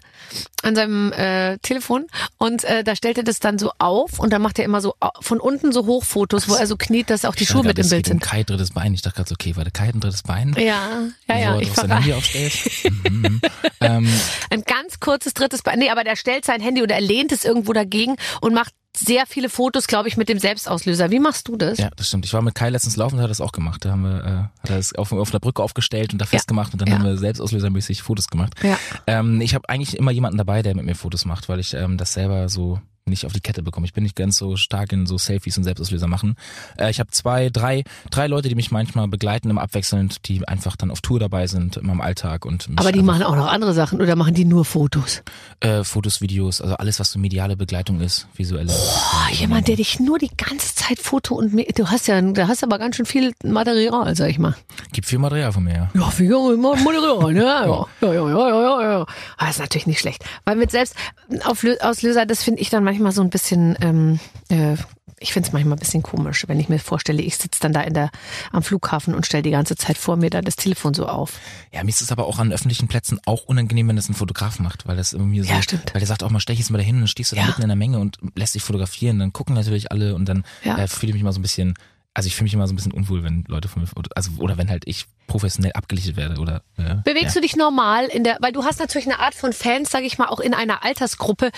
an 0.62 0.74
seinem 0.74 1.12
äh, 1.12 1.58
Telefon 1.58 2.06
und 2.38 2.64
äh, 2.64 2.82
da 2.84 2.96
stellt 2.96 3.18
er 3.18 3.24
das 3.24 3.38
dann 3.40 3.58
so 3.58 3.70
auf 3.78 4.18
und 4.18 4.32
dann 4.32 4.42
macht 4.42 4.58
er 4.58 4.64
immer 4.64 4.80
so 4.80 4.94
au- 5.00 5.10
von 5.20 5.40
unten 5.40 5.72
so 5.72 5.86
Hochfotos, 5.86 6.48
wo 6.48 6.54
er 6.54 6.66
so 6.66 6.76
kniet, 6.76 7.10
dass 7.10 7.24
auch 7.24 7.34
die 7.34 7.42
Ich 7.44 7.48
Schuhe 7.50 7.62
mit 7.64 7.78
im 7.78 7.88
Bild 7.88 8.06
sind. 8.06 8.20
Kai 8.22 8.42
drittes 8.42 8.70
Bein. 8.70 8.94
Ich 8.94 9.02
dachte 9.02 9.16
gerade 9.16 9.28
so, 9.28 9.34
okay, 9.34 9.54
warte, 9.56 9.70
Kai 9.70 9.88
ein 9.88 10.00
drittes 10.00 10.22
Bein? 10.22 10.54
Ja, 10.58 11.02
ja, 11.28 11.38
ja. 11.38 11.54
Wo 11.56 11.60
Ich 11.60 11.72
sein. 11.72 11.90
Handy 11.92 12.12
aufstellt. 12.12 12.52
Mhm, 13.10 13.20
mhm. 13.22 13.40
ähm, 13.80 14.08
Ein 14.50 14.62
ganz 14.62 14.98
kurzes 15.00 15.34
drittes 15.34 15.62
Bein. 15.62 15.78
Nee, 15.78 15.90
aber 15.90 16.04
der 16.04 16.16
stellt 16.16 16.44
sein 16.44 16.60
Handy 16.60 16.82
oder 16.82 16.94
er 16.94 17.00
lehnt 17.00 17.32
es 17.32 17.44
irgendwo 17.44 17.72
dagegen 17.72 18.16
und 18.40 18.54
macht 18.54 18.72
sehr 18.96 19.26
viele 19.26 19.48
Fotos, 19.48 19.87
glaube 19.87 20.09
ich, 20.09 20.16
mit 20.16 20.28
dem 20.28 20.38
Selbstauslöser. 20.38 21.11
Wie 21.11 21.18
machst 21.20 21.48
du 21.48 21.57
das? 21.57 21.78
ja, 21.78 21.90
das 21.96 22.09
stimmt. 22.09 22.24
Ich 22.26 22.33
war 22.33 22.42
mit 22.42 22.54
Kai 22.54 22.70
letztens 22.70 22.96
laufen, 22.96 23.16
der 23.16 23.24
hat 23.24 23.30
das 23.30 23.40
auch 23.40 23.52
gemacht. 23.52 23.85
Da 23.85 23.90
haben 23.90 24.02
wir, 24.02 24.24
äh, 24.24 24.62
hat 24.62 24.70
er 24.70 24.76
das 24.76 24.94
auf, 24.94 25.12
auf 25.12 25.30
der 25.30 25.40
Brücke 25.40 25.62
aufgestellt 25.62 26.12
und 26.12 26.18
da 26.20 26.26
festgemacht 26.26 26.72
und 26.72 26.80
dann 26.80 26.88
Ja. 26.88 26.94
haben 26.94 27.04
wir 27.04 27.16
selbstauslösermäßig 27.18 28.02
Fotos 28.02 28.28
gemacht. 28.28 28.54
Ja. 28.62 28.78
Ähm, 29.07 29.40
ich 29.40 29.54
habe 29.54 29.68
eigentlich 29.68 29.96
immer 29.98 30.11
jemanden 30.11 30.38
dabei, 30.38 30.62
der 30.62 30.74
mit 30.76 30.85
mir 30.85 30.94
Fotos 30.94 31.24
macht, 31.24 31.48
weil 31.48 31.61
ich 31.61 31.74
ähm, 31.74 31.96
das 31.98 32.12
selber 32.12 32.48
so 32.48 32.80
nicht 33.06 33.26
auf 33.26 33.34
die 33.34 33.40
Kette 33.40 33.62
bekomme. 33.62 33.84
Ich 33.86 33.92
bin 33.92 34.02
nicht 34.02 34.16
ganz 34.16 34.38
so 34.38 34.56
stark 34.56 34.90
in 34.92 35.04
so 35.04 35.18
Selfies 35.18 35.58
und 35.58 35.64
Selbstauslöser 35.64 36.06
machen. 36.06 36.36
Äh, 36.78 36.90
ich 36.90 37.00
habe 37.00 37.10
zwei, 37.10 37.50
drei, 37.50 37.84
drei 38.10 38.26
Leute, 38.28 38.48
die 38.48 38.54
mich 38.54 38.70
manchmal 38.70 39.08
begleiten, 39.08 39.50
immer 39.50 39.60
abwechselnd, 39.60 40.26
die 40.26 40.46
einfach 40.48 40.74
dann 40.76 40.90
auf 40.90 41.02
Tour 41.02 41.20
dabei 41.20 41.46
sind 41.46 41.76
in 41.76 41.86
meinem 41.86 42.00
Alltag 42.00 42.46
und 42.46 42.66
Aber 42.76 42.92
die 42.92 43.02
machen 43.02 43.22
auch 43.22 43.36
noch 43.36 43.48
andere 43.48 43.74
Sachen 43.74 44.00
oder 44.00 44.16
machen 44.16 44.32
die 44.32 44.46
nur 44.46 44.64
Fotos? 44.64 45.22
äh, 45.60 45.84
Fotos, 45.84 46.22
Videos, 46.22 46.62
also 46.62 46.76
alles, 46.76 46.98
was 46.98 47.12
so 47.12 47.18
mediale 47.18 47.56
Begleitung 47.56 48.00
ist, 48.00 48.26
visuelle. 48.36 48.72
Oh, 48.72 49.32
jemand, 49.34 49.68
der 49.68 49.76
dich 49.76 50.00
nur 50.00 50.18
die 50.18 50.30
ganze 50.34 50.74
Zeit 50.74 50.98
Foto 50.98 51.34
und 51.34 51.52
du 51.52 51.90
hast 51.90 52.06
ja, 52.06 52.20
da 52.22 52.48
hast 52.48 52.64
aber 52.64 52.78
ganz 52.78 52.96
schön 52.96 53.06
viel 53.06 53.32
Material, 53.44 54.16
sag 54.16 54.30
ich 54.30 54.38
mal. 54.38 54.54
Gibt 54.92 55.06
viel 55.06 55.18
Material 55.18 55.52
von 55.52 55.64
mir. 55.64 55.74
Ja. 55.74 55.90
Ja, 55.94 56.10
viel 56.10 56.30
Material, 56.56 57.34
ne? 57.34 57.44
Ja, 57.44 57.66
ja, 57.66 58.14
ja, 58.14 58.28
ja, 58.28 58.48
ja, 58.48 58.82
ja. 58.82 58.94
Euro. 58.94 59.06
Ah, 59.36 59.50
ist 59.50 59.58
natürlich 59.58 59.86
nicht 59.86 60.00
schlecht. 60.00 60.24
Weil 60.44 60.56
mit 60.56 60.70
Selbstauslöser, 60.70 62.24
das 62.26 62.42
finde 62.42 62.60
ich 62.62 62.70
dann 62.70 62.82
manchmal 62.84 62.93
so 63.12 63.22
ein 63.22 63.30
bisschen, 63.30 63.76
ähm, 63.80 64.18
äh, 64.48 64.76
ich 65.20 65.33
finde 65.33 65.46
es 65.48 65.52
manchmal 65.52 65.76
ein 65.76 65.78
bisschen 65.78 66.02
komisch, 66.02 66.44
wenn 66.48 66.59
ich 66.61 66.68
mir 66.68 66.78
vorstelle, 66.78 67.22
ich 67.22 67.37
sitze 67.37 67.61
dann 67.61 67.72
da 67.72 67.80
in 67.83 67.94
der, 67.94 68.11
am 68.52 68.62
Flughafen 68.62 69.14
und 69.14 69.24
stelle 69.24 69.42
die 69.42 69.50
ganze 69.52 69.76
Zeit 69.76 69.96
vor 69.96 70.16
mir 70.16 70.28
da 70.28 70.42
das 70.42 70.57
Telefon 70.57 70.92
so 70.92 71.07
auf. 71.07 71.38
Ja, 71.72 71.83
mir 71.83 71.90
ist 71.90 72.02
es 72.02 72.12
aber 72.12 72.26
auch 72.26 72.38
an 72.38 72.52
öffentlichen 72.52 72.88
Plätzen 72.88 73.20
auch 73.24 73.44
unangenehm, 73.44 73.88
wenn 73.88 73.96
das 73.96 74.09
ein 74.09 74.14
Fotograf 74.14 74.59
macht, 74.59 74.87
weil 74.87 74.96
das 74.96 75.12
irgendwie 75.12 75.40
so, 75.42 75.52
Ja, 75.52 75.62
stimmt. 75.62 75.94
weil 75.94 76.00
der 76.00 76.09
sagt 76.09 76.22
auch 76.24 76.30
mal, 76.30 76.40
stech 76.40 76.59
jetzt 76.59 76.70
mal 76.70 76.78
dahin 76.78 76.96
und 76.96 77.02
dann 77.02 77.09
stehst 77.09 77.33
du 77.33 77.37
da 77.37 77.42
Ja. 77.42 77.46
mitten 77.48 77.62
in 77.62 77.68
der 77.68 77.76
Menge 77.76 77.98
und 78.00 78.18
lässt 78.35 78.54
dich 78.54 78.62
fotografieren, 78.62 79.18
dann 79.18 79.33
gucken 79.33 79.54
natürlich 79.54 79.90
alle 79.92 80.14
und 80.14 80.28
dann 80.28 80.44
Ja. 80.64 80.76
äh, 80.78 80.88
fühle 80.88 81.11
ich 81.11 81.14
mich 81.14 81.22
mal 81.22 81.33
so 81.33 81.38
ein 81.38 81.42
bisschen, 81.42 81.74
also 82.14 82.29
ich 82.29 82.37
fühle 82.37 82.44
mich 82.44 82.55
immer 82.55 82.66
so 82.68 82.72
ein 82.72 82.77
bisschen 82.77 82.92
unwohl, 82.92 83.24
wenn 83.24 83.44
Leute 83.48 83.66
von 83.68 83.83
mir, 83.83 83.88
also 84.14 84.31
oder 84.38 84.57
wenn 84.57 84.70
halt 84.70 84.85
ich 84.87 85.07
professionell 85.27 85.72
abgelichtet 85.72 86.16
werde 86.16 86.40
oder. 86.40 86.62
Äh, 86.79 86.96
Bewegst 87.05 87.35
ja. 87.35 87.40
du 87.40 87.40
dich 87.40 87.57
normal 87.57 88.07
in 88.07 88.22
der, 88.22 88.38
weil 88.40 88.53
du 88.53 88.64
hast 88.64 88.79
natürlich 88.79 89.07
eine 89.09 89.18
Art 89.18 89.35
von 89.35 89.53
Fans, 89.53 89.90
sage 89.90 90.07
ich 90.07 90.16
mal, 90.16 90.29
auch 90.29 90.38
in 90.38 90.55
einer 90.55 90.85
Altersgruppe. 90.85 91.50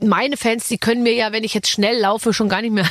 Meine 0.00 0.38
Fans, 0.38 0.66
die 0.66 0.78
können 0.78 1.02
mir 1.02 1.14
ja, 1.14 1.32
wenn 1.32 1.44
ich 1.44 1.52
jetzt 1.52 1.68
schnell 1.68 1.98
laufe, 1.98 2.32
schon 2.32 2.48
gar 2.48 2.62
nicht 2.62 2.72
mehr. 2.72 2.88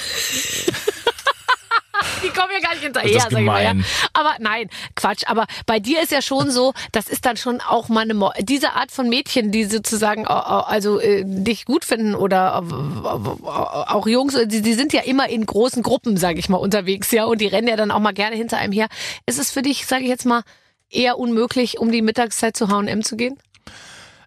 Die 2.24 2.30
kommen 2.30 2.52
ja 2.54 2.60
gar 2.60 2.74
nicht 2.74 2.84
hinterher, 2.84 3.14
Das 3.14 3.24
ist 3.26 3.32
sag 3.32 3.40
ich 3.40 3.46
mal. 3.46 3.64
Ja. 3.64 3.74
Aber 4.14 4.36
nein, 4.40 4.70
Quatsch. 4.96 5.24
Aber 5.28 5.46
bei 5.66 5.80
dir 5.80 6.02
ist 6.02 6.12
ja 6.12 6.22
schon 6.22 6.52
so, 6.52 6.74
das 6.92 7.08
ist 7.08 7.26
dann 7.26 7.38
schon 7.38 7.62
auch 7.62 7.90
mal 7.90 8.02
eine, 8.02 8.14
Mo 8.14 8.32
diese 8.40 8.74
Art 8.74 8.92
von 8.92 9.10
Mädchen, 9.10 9.52
die 9.52 9.66
sozusagen, 9.66 10.28
also 10.28 11.00
äh, 11.00 11.24
dich 11.26 11.66
gut 11.66 11.86
finden 11.86 12.16
oder 12.16 12.64
äh, 12.70 12.74
auch 12.74 14.08
Jungs, 14.08 14.38
die, 14.46 14.62
die 14.62 14.74
sind 14.74 14.94
ja 14.94 15.02
immer 15.02 15.30
in 15.30 15.46
großen 15.46 15.84
Gruppen, 15.84 16.18
sage 16.18 16.40
ich 16.40 16.50
mal, 16.50 16.58
unterwegs, 16.58 17.12
ja, 17.12 17.26
und 17.26 17.42
die 17.42 17.48
rennen 17.48 17.68
ja 17.68 17.76
dann 17.76 17.92
auch 17.92 18.00
mal 18.00 18.14
gerne 18.14 18.36
hinter 18.36 18.58
einem 18.58 18.74
her. 18.74 18.88
Ist 19.26 19.40
es 19.40 19.52
für 19.52 19.62
dich, 19.62 19.86
sage 19.86 20.04
ich 20.04 20.10
jetzt 20.10 20.26
mal, 20.26 20.44
eher 20.90 21.18
unmöglich, 21.18 21.80
um 21.80 21.92
die 21.92 22.02
Mittagszeit 22.02 22.56
zu 22.56 22.70
H&M 22.70 23.04
zu 23.04 23.16
gehen? 23.16 23.38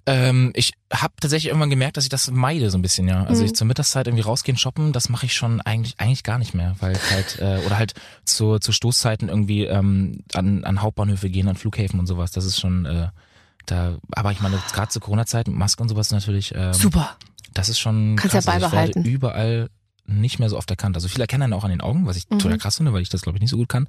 Ähm, 0.07 0.53
ich 0.55 0.73
habe 0.93 1.15
tatsächlich 1.19 1.49
irgendwann 1.49 1.71
gemerkt, 1.71 1.97
dass 1.97 2.05
ich 2.05 2.11
das 2.11 2.31
meide 2.31 2.71
so 2.71 2.77
ein 2.77 2.83
bisschen, 2.83 3.09
ja. 3.09 3.25
Also 3.25 3.41
Mhm. 3.43 3.47
ich 3.47 3.55
zur 3.55 3.67
Mittagszeit 3.67 4.07
irgendwie 4.07 4.23
rausgehen 4.25 4.59
shoppen, 4.59 4.93
das 4.93 5.09
mache 5.09 5.25
ich 5.27 5.35
schon 5.35 5.61
eigentlich 5.63 5.95
eigentlich 5.99 6.23
gar 6.25 6.39
nicht 6.39 6.53
mehr, 6.55 6.77
weil 6.81 6.95
halt 7.11 7.39
äh, 7.41 7.59
oder 7.65 7.79
halt 7.79 7.95
zu, 8.25 8.59
zu 8.59 8.73
Stoßzeiten 8.73 9.29
irgendwie 9.31 9.65
ähm, 9.65 10.21
an, 10.35 10.65
an 10.65 10.83
Hauptbahnhöfe 10.83 11.31
gehen, 11.31 11.49
an 11.49 11.57
Flughäfen 11.57 11.99
und 12.01 12.07
sowas. 12.07 12.33
Das 12.33 12.45
ist 12.45 12.61
schon 12.61 12.85
äh, 12.85 13.09
da. 13.67 13.97
Aber 14.13 14.31
ich 14.33 14.41
meine 14.41 14.59
gerade 14.73 14.89
zur 14.89 15.01
Corona-Zeit 15.01 15.49
mit 15.49 15.57
Maske 15.57 15.83
und 15.83 15.89
sowas 15.89 16.11
natürlich. 16.11 16.53
Ähm, 16.55 16.75
Super. 16.75 17.17
Das 17.55 17.69
ist 17.71 17.79
schon 17.79 18.17
Kannst 18.17 18.35
ja 18.35 18.41
krass. 18.41 18.49
Also 18.49 18.67
beibehalten. 18.67 18.91
Ich 19.01 19.05
werde 19.07 19.09
überall 19.17 19.71
nicht 20.07 20.39
mehr 20.39 20.51
so 20.51 20.59
oft 20.59 20.69
erkannt. 20.71 20.97
Also 20.97 21.09
viele 21.09 21.23
erkennen 21.23 21.45
einen 21.45 21.53
auch 21.55 21.65
an 21.65 21.71
den 21.71 21.81
Augen, 21.81 22.05
was 22.05 22.17
ich 22.19 22.29
Mhm. 22.29 22.41
total 22.41 22.59
krass 22.59 22.77
finde, 22.77 22.93
weil 22.93 23.01
ich 23.01 23.09
das 23.09 23.23
glaube 23.23 23.39
ich 23.39 23.41
nicht 23.41 23.51
so 23.51 23.57
gut 23.57 23.71
kann. 23.71 23.89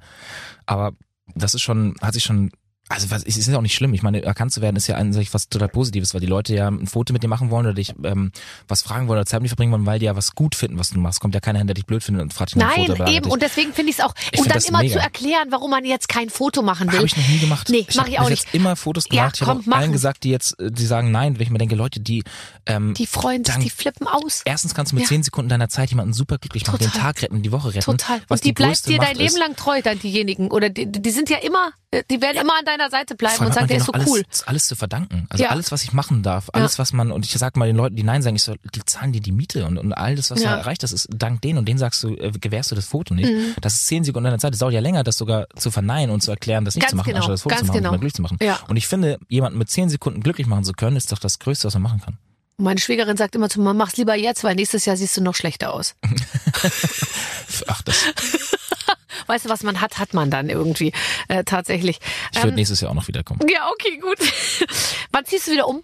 Aber 0.64 0.92
das 1.34 1.52
ist 1.52 1.60
schon, 1.60 1.94
hat 2.00 2.14
sich 2.14 2.24
schon, 2.24 2.52
also 2.88 3.10
was, 3.10 3.22
es 3.24 3.36
ist 3.36 3.48
ja 3.48 3.56
auch 3.58 3.62
nicht 3.62 3.74
schlimm. 3.74 3.92
Ich 3.94 4.02
meine, 4.02 4.22
erkannt 4.22 4.52
zu 4.52 4.60
werden 4.62 4.76
ist 4.76 4.86
ja 4.86 4.94
an 4.96 5.12
sich 5.12 5.34
was 5.34 5.48
total 5.48 5.68
Positives, 5.68 6.14
weil 6.14 6.20
die 6.20 6.26
Leute 6.26 6.54
ja 6.54 6.68
ein 6.68 6.86
Foto 6.86 7.12
mit 7.12 7.22
dir 7.22 7.28
machen 7.28 7.50
wollen 7.50 7.66
oder 7.66 7.74
dich 7.74 7.94
ähm, 8.04 8.30
was 8.68 8.82
fragen 8.82 9.08
wollen 9.08 9.18
oder 9.18 9.26
Zeit 9.26 9.40
mit 9.40 9.46
dir 9.46 9.50
verbringen 9.50 9.72
wollen, 9.72 9.86
weil 9.86 9.98
die 9.98 10.06
ja 10.06 10.14
was 10.16 10.34
gut 10.34 10.54
finden, 10.54 10.78
was 10.78 10.90
du 10.90 10.98
machst. 11.00 11.20
Kommt 11.20 11.34
ja 11.34 11.40
keiner 11.40 11.58
hin, 11.58 11.66
der 11.66 11.74
dich 11.74 11.86
blöd 11.86 12.02
findet 12.02 12.22
und 12.22 12.32
fragt 12.32 12.50
dich 12.52 12.56
nach 12.56 12.76
Nein, 12.76 12.86
Foto. 12.86 13.06
eben. 13.10 13.30
Und 13.30 13.42
deswegen 13.42 13.72
finde 13.72 13.90
ich 13.90 13.98
es 13.98 14.04
auch. 14.04 14.14
Ich 14.32 14.40
und 14.40 14.46
dann 14.48 14.54
das 14.54 14.68
immer 14.68 14.78
mega. 14.80 14.94
zu 14.94 14.98
erklären, 15.00 15.48
warum 15.50 15.70
man 15.70 15.84
jetzt 15.84 16.08
kein 16.08 16.30
Foto 16.30 16.62
machen 16.62 16.88
will. 16.92 16.98
Habe 16.98 17.06
ich 17.06 17.16
noch 17.16 17.28
nie 17.28 17.38
gemacht. 17.38 17.68
Nee, 17.70 17.86
ich 17.88 17.94
mach 17.96 18.04
hab 18.04 18.08
ich 18.08 18.18
auch 18.20 18.28
nicht. 18.30 18.44
jetzt 18.44 18.54
immer 18.54 18.76
Fotos 18.76 19.04
Ja, 19.10 19.22
gemacht. 19.22 19.36
ich 19.40 19.46
habe 19.46 19.62
komm, 19.64 19.72
allen 19.72 19.92
gesagt, 19.92 20.24
die 20.24 20.30
jetzt, 20.30 20.58
äh, 20.60 20.70
die 20.70 20.86
sagen 20.86 21.10
nein, 21.10 21.34
weil 21.36 21.42
ich 21.42 21.50
mir 21.50 21.58
denke, 21.58 21.74
Leute, 21.74 22.00
die 22.00 22.22
ähm, 22.66 22.94
Die 22.94 23.06
freuen 23.06 23.44
sich, 23.44 23.56
die 23.56 23.70
flippen 23.70 24.06
aus. 24.06 24.42
Erstens 24.44 24.74
kannst 24.74 24.92
du 24.92 24.96
mit 24.96 25.04
Ja. 25.04 25.08
zehn 25.08 25.22
Sekunden 25.22 25.48
deiner 25.48 25.68
Zeit 25.68 25.90
jemanden 25.90 26.12
super 26.12 26.38
glücklich 26.38 26.66
machen, 26.66 26.78
den. 26.78 26.90
Tag 26.92 27.20
retten, 27.22 27.42
die 27.42 27.52
Woche 27.52 27.68
retten. 27.68 27.80
Total. 27.84 28.20
Und 28.28 28.44
die, 28.44 28.52
bleibt 28.52 28.70
größte 28.70 28.90
dir 28.90 28.98
dein 28.98 29.16
Leben 29.16 29.36
lang 29.36 29.56
treu, 29.56 29.82
dann 29.82 29.98
diejenigen. 29.98 30.50
Oder 30.50 30.70
die, 30.70 30.86
die 30.90 31.10
sind 31.10 31.30
ja 31.30 31.38
immer, 31.38 31.70
die 32.10 32.20
werden 32.20 32.38
immer 32.38 32.58
an 32.58 32.64
deiner 32.64 32.90
Seite 32.90 33.14
bleiben 33.14 33.44
und 33.46 33.54
sagen, 33.54 33.68
der 33.68 33.78
ist 33.78 33.86
so 33.86 33.92
alles, 33.92 34.08
cool. 34.08 34.22
alles 34.46 34.66
zu 34.68 34.76
verdanken. 34.76 35.26
Also 35.30 35.44
Ja. 35.44 35.50
alles, 35.50 35.72
was 35.72 35.82
ich 35.82 35.92
machen 35.92 36.22
darf, 36.22 36.48
alles, 36.52 36.78
was 36.78 36.92
man, 36.92 37.10
und 37.12 37.24
ich 37.24 37.32
sag 37.32 37.56
mal 37.56 37.66
den 37.66 37.76
Leuten, 37.76 37.96
die 37.96 38.02
Nein 38.02 38.22
sagen, 38.22 38.36
ich 38.36 38.42
so, 38.42 38.54
die 38.74 38.84
zahlen 38.84 39.12
dir 39.12 39.20
die 39.20 39.32
Miete 39.32 39.66
und, 39.66 39.78
und 39.78 39.92
all 39.92 40.14
das, 40.16 40.30
was 40.30 40.42
Ja. 40.42 40.52
du 40.54 40.58
erreicht 40.60 40.82
hast, 40.82 40.92
ist 40.92 41.08
dank 41.10 41.40
denen 41.42 41.58
und 41.58 41.66
denen 41.66 41.78
sagst 41.78 42.02
du, 42.02 42.14
äh, 42.16 42.30
gewährst 42.32 42.70
du 42.70 42.74
das 42.74 42.86
Foto 42.86 43.14
nicht. 43.14 43.30
Mhm. 43.30 43.54
Das 43.60 43.74
ist 43.74 43.86
zehn 43.86 44.04
Sekunden 44.04 44.24
deiner 44.24 44.38
Zeit. 44.38 44.52
Das 44.52 44.58
dauert 44.60 44.74
ja 44.74 44.80
länger, 44.80 45.04
das 45.04 45.16
sogar 45.16 45.46
zu 45.56 45.70
verneinen 45.70 46.10
und 46.10 46.22
zu 46.22 46.30
erklären, 46.30 46.64
das 46.64 46.74
nicht 46.74 46.82
Ganz 46.82 46.90
zu 46.90 46.96
machen, 46.96 47.06
genau, 47.08 47.18
anstatt 47.18 47.34
das 47.34 47.42
Foto 47.42 47.54
ganz 47.54 47.60
zu 47.66 47.72
machen 47.72 47.78
genau. 47.78 47.92
und 47.92 48.00
glücklich 48.00 48.14
zu 48.14 48.22
machen. 48.22 48.38
Ja. 48.40 48.58
Und 48.68 48.76
ich 48.76 48.86
finde, 48.86 49.18
jemanden 49.28 49.58
mit 49.58 49.70
zehn 49.70 49.88
Sekunden 49.88 50.22
glücklich 50.22 50.46
machen 50.46 50.64
zu 50.64 50.72
können, 50.72 50.96
ist 50.96 51.12
doch 51.12 51.18
das 51.18 51.38
Größte, 51.38 51.66
was 51.66 51.74
man 51.74 51.82
machen 51.82 52.00
kann. 52.00 52.18
Meine 52.58 52.80
Schwägerin 52.80 53.18
sagt 53.18 53.34
immer 53.34 53.50
zu 53.50 53.60
mir, 53.60 53.74
mach's 53.74 53.98
lieber 53.98 54.14
jetzt, 54.14 54.42
weil 54.42 54.54
nächstes 54.54 54.86
Jahr 54.86 54.96
siehst 54.96 55.14
du 55.16 55.20
noch 55.20 55.34
schlechter 55.34 55.74
aus. 55.74 55.94
Ach, 57.66 57.82
das, 57.82 57.96
Weißt 59.26 59.44
du, 59.44 59.48
was 59.48 59.62
man 59.62 59.80
hat, 59.80 59.98
hat 59.98 60.14
man 60.14 60.30
dann 60.30 60.48
irgendwie 60.48 60.92
äh, 61.28 61.44
tatsächlich. 61.44 61.98
ich 62.32 62.42
würde 62.42 62.54
nächstes 62.56 62.80
Jahr 62.80 62.90
auch 62.90 62.94
noch 62.94 63.08
wiederkommen. 63.08 63.40
ja, 63.48 63.68
okay, 63.70 63.98
gut. 63.98 64.18
Wann 65.12 65.24
ziehst 65.24 65.46
du 65.46 65.52
wieder 65.52 65.68
um? 65.68 65.82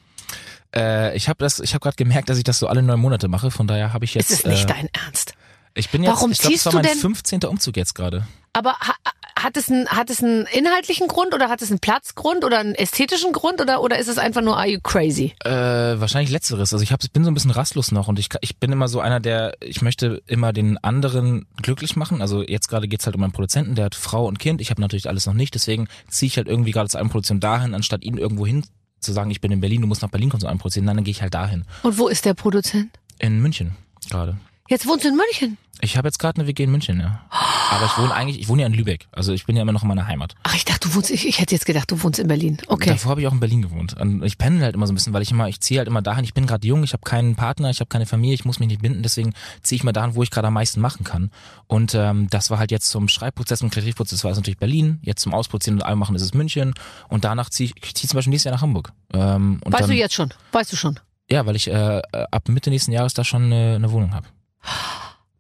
Äh, 0.74 1.16
ich 1.16 1.28
habe 1.28 1.38
das, 1.38 1.60
ich 1.60 1.74
habe 1.74 1.82
gerade 1.82 1.96
gemerkt, 1.96 2.28
dass 2.28 2.38
ich 2.38 2.44
das 2.44 2.58
so 2.58 2.66
alle 2.66 2.82
neun 2.82 2.98
Monate 3.00 3.28
mache. 3.28 3.50
Von 3.50 3.66
daher 3.66 3.92
habe 3.92 4.04
ich 4.04 4.14
jetzt. 4.14 4.30
Ist 4.30 4.40
es 4.40 4.46
nicht 4.46 4.64
äh, 4.64 4.72
dein 4.74 4.88
Ernst? 4.92 5.34
Ich 5.74 5.90
bin 5.90 6.02
jetzt. 6.02 6.12
Warum 6.12 6.32
ich 6.32 6.38
glaube, 6.38 6.52
ziehst 6.54 6.66
das 6.66 6.74
war 6.74 6.82
du 6.82 6.88
mein 6.88 6.94
denn- 6.94 7.00
15. 7.00 7.44
Umzug 7.44 7.76
jetzt 7.76 7.94
gerade. 7.94 8.26
Aber 8.54 8.72
ha, 8.78 8.94
hat 9.42 9.56
es 9.56 9.70
einen 9.70 9.88
hat 9.88 10.10
es 10.10 10.22
einen 10.22 10.46
inhaltlichen 10.46 11.08
Grund 11.08 11.34
oder 11.34 11.48
hat 11.48 11.62
es 11.62 11.70
einen 11.70 11.80
Platzgrund 11.80 12.44
oder 12.44 12.58
einen 12.58 12.74
ästhetischen 12.74 13.32
Grund 13.32 13.60
oder 13.60 13.82
oder 13.82 13.98
ist 13.98 14.08
es 14.08 14.18
einfach 14.18 14.42
nur 14.42 14.56
are 14.56 14.68
you 14.68 14.80
crazy? 14.82 15.34
Äh, 15.44 15.50
wahrscheinlich 15.50 16.30
letzteres. 16.30 16.72
Also 16.72 16.82
ich 16.82 16.92
hab, 16.92 17.00
bin 17.12 17.24
so 17.24 17.30
ein 17.30 17.34
bisschen 17.34 17.50
rastlos 17.50 17.92
noch 17.92 18.08
und 18.08 18.18
ich, 18.18 18.28
ich 18.40 18.58
bin 18.58 18.72
immer 18.72 18.88
so 18.88 19.00
einer, 19.00 19.20
der, 19.20 19.54
ich 19.60 19.82
möchte 19.82 20.22
immer 20.26 20.52
den 20.52 20.78
anderen 20.78 21.46
glücklich 21.60 21.96
machen. 21.96 22.22
Also 22.22 22.42
jetzt 22.42 22.68
gerade 22.68 22.88
geht's 22.88 23.06
halt 23.06 23.16
um 23.16 23.22
einen 23.22 23.32
Produzenten, 23.32 23.74
der 23.74 23.86
hat 23.86 23.94
Frau 23.94 24.26
und 24.26 24.38
Kind. 24.38 24.60
Ich 24.60 24.70
habe 24.70 24.80
natürlich 24.80 25.08
alles 25.08 25.26
noch 25.26 25.34
nicht, 25.34 25.54
deswegen 25.54 25.88
ziehe 26.08 26.28
ich 26.28 26.36
halt 26.36 26.48
irgendwie 26.48 26.72
gerade 26.72 26.88
zu 26.88 26.98
einem 26.98 27.10
Produzenten 27.10 27.40
dahin, 27.40 27.74
anstatt 27.74 28.04
ihn 28.04 28.18
irgendwo 28.18 28.46
hin 28.46 28.64
zu 29.00 29.12
sagen, 29.12 29.30
ich 29.30 29.40
bin 29.40 29.50
in 29.50 29.60
Berlin, 29.60 29.80
du 29.80 29.86
musst 29.88 30.02
nach 30.02 30.10
Berlin 30.10 30.30
kommen 30.30 30.40
zu 30.40 30.46
einem 30.46 30.58
Produzenten, 30.58 30.86
Nein, 30.86 30.96
dann 30.96 31.04
gehe 31.04 31.12
ich 31.12 31.22
halt 31.22 31.34
dahin. 31.34 31.64
Und 31.82 31.98
wo 31.98 32.08
ist 32.08 32.24
der 32.24 32.34
Produzent? 32.34 32.90
In 33.18 33.40
München 33.40 33.76
gerade. 34.10 34.36
Jetzt 34.68 34.86
wohnst 34.86 35.04
du 35.04 35.08
in 35.08 35.16
München. 35.16 35.58
Ich 35.80 35.96
habe 35.96 36.06
jetzt 36.06 36.18
gerade 36.18 36.40
eine 36.40 36.46
WG 36.46 36.64
in 36.64 36.70
München, 36.70 37.00
ja. 37.00 37.22
Aber 37.70 37.86
ich 37.86 37.98
wohne 37.98 38.14
eigentlich, 38.14 38.38
ich 38.38 38.48
wohne 38.48 38.62
ja 38.62 38.68
in 38.68 38.74
Lübeck. 38.74 39.08
Also 39.10 39.32
ich 39.32 39.46
bin 39.46 39.56
ja 39.56 39.62
immer 39.62 39.72
noch 39.72 39.82
in 39.82 39.88
meiner 39.88 40.06
Heimat. 40.06 40.34
Ach, 40.44 40.54
ich 40.54 40.64
dachte, 40.64 40.88
du 40.88 40.94
wohnst 40.94 41.10
ich, 41.10 41.26
ich 41.26 41.40
hätte 41.40 41.54
jetzt 41.54 41.66
gedacht, 41.66 41.90
du 41.90 42.00
wohnst 42.02 42.20
in 42.20 42.28
Berlin. 42.28 42.58
Okay. 42.68 42.90
Davor 42.90 43.10
habe 43.10 43.20
ich 43.22 43.26
auch 43.26 43.32
in 43.32 43.40
Berlin 43.40 43.62
gewohnt. 43.62 43.98
Und 44.00 44.22
ich 44.22 44.38
pendel 44.38 44.62
halt 44.62 44.76
immer 44.76 44.86
so 44.86 44.92
ein 44.92 44.94
bisschen, 44.94 45.12
weil 45.12 45.22
ich 45.22 45.32
immer, 45.32 45.48
ich 45.48 45.60
ziehe 45.60 45.78
halt 45.78 45.88
immer 45.88 46.02
dahin, 46.02 46.24
ich 46.24 46.34
bin 46.34 46.46
gerade 46.46 46.66
jung, 46.66 46.84
ich 46.84 46.92
habe 46.92 47.02
keinen 47.02 47.34
Partner, 47.34 47.70
ich 47.70 47.80
habe 47.80 47.88
keine 47.88 48.06
Familie, 48.06 48.34
ich 48.34 48.44
muss 48.44 48.60
mich 48.60 48.68
nicht 48.68 48.82
binden, 48.82 49.02
deswegen 49.02 49.32
ziehe 49.62 49.76
ich 49.76 49.82
mal 49.82 49.92
dahin, 49.92 50.14
wo 50.14 50.22
ich 50.22 50.30
gerade 50.30 50.46
am 50.46 50.54
meisten 50.54 50.80
machen 50.80 51.02
kann. 51.02 51.30
Und 51.66 51.94
ähm, 51.94 52.28
das 52.30 52.50
war 52.50 52.58
halt 52.58 52.70
jetzt 52.70 52.88
zum 52.88 53.08
Schreibprozess 53.08 53.62
und 53.62 53.70
Kreativprozess 53.70 54.22
war 54.22 54.30
es 54.30 54.36
natürlich 54.36 54.58
Berlin, 54.58 55.00
jetzt 55.02 55.22
zum 55.22 55.34
Ausproduzieren 55.34 55.80
und 55.80 55.84
allem 55.84 55.98
machen 55.98 56.14
ist 56.14 56.22
es 56.22 56.34
München 56.34 56.74
und 57.08 57.24
danach 57.24 57.50
ziehe 57.50 57.70
ich, 57.70 57.84
ich 57.84 57.94
ziehe 57.94 58.08
zum 58.08 58.18
Beispiel 58.18 58.30
nächstes 58.30 58.44
Jahr 58.50 58.54
nach 58.54 58.62
Hamburg. 58.62 58.92
Ähm, 59.12 59.60
und 59.64 59.72
weißt 59.72 59.82
dann, 59.82 59.90
du 59.90 59.96
jetzt 59.96 60.14
schon? 60.14 60.32
Weißt 60.52 60.70
du 60.70 60.76
schon? 60.76 61.00
Ja, 61.28 61.46
weil 61.46 61.56
ich 61.56 61.68
äh, 61.68 61.98
äh, 61.98 62.02
ab 62.30 62.48
Mitte 62.48 62.70
nächsten 62.70 62.92
Jahres 62.92 63.14
da 63.14 63.24
schon 63.24 63.44
eine, 63.44 63.76
eine 63.76 63.90
Wohnung 63.90 64.14
habe. 64.14 64.26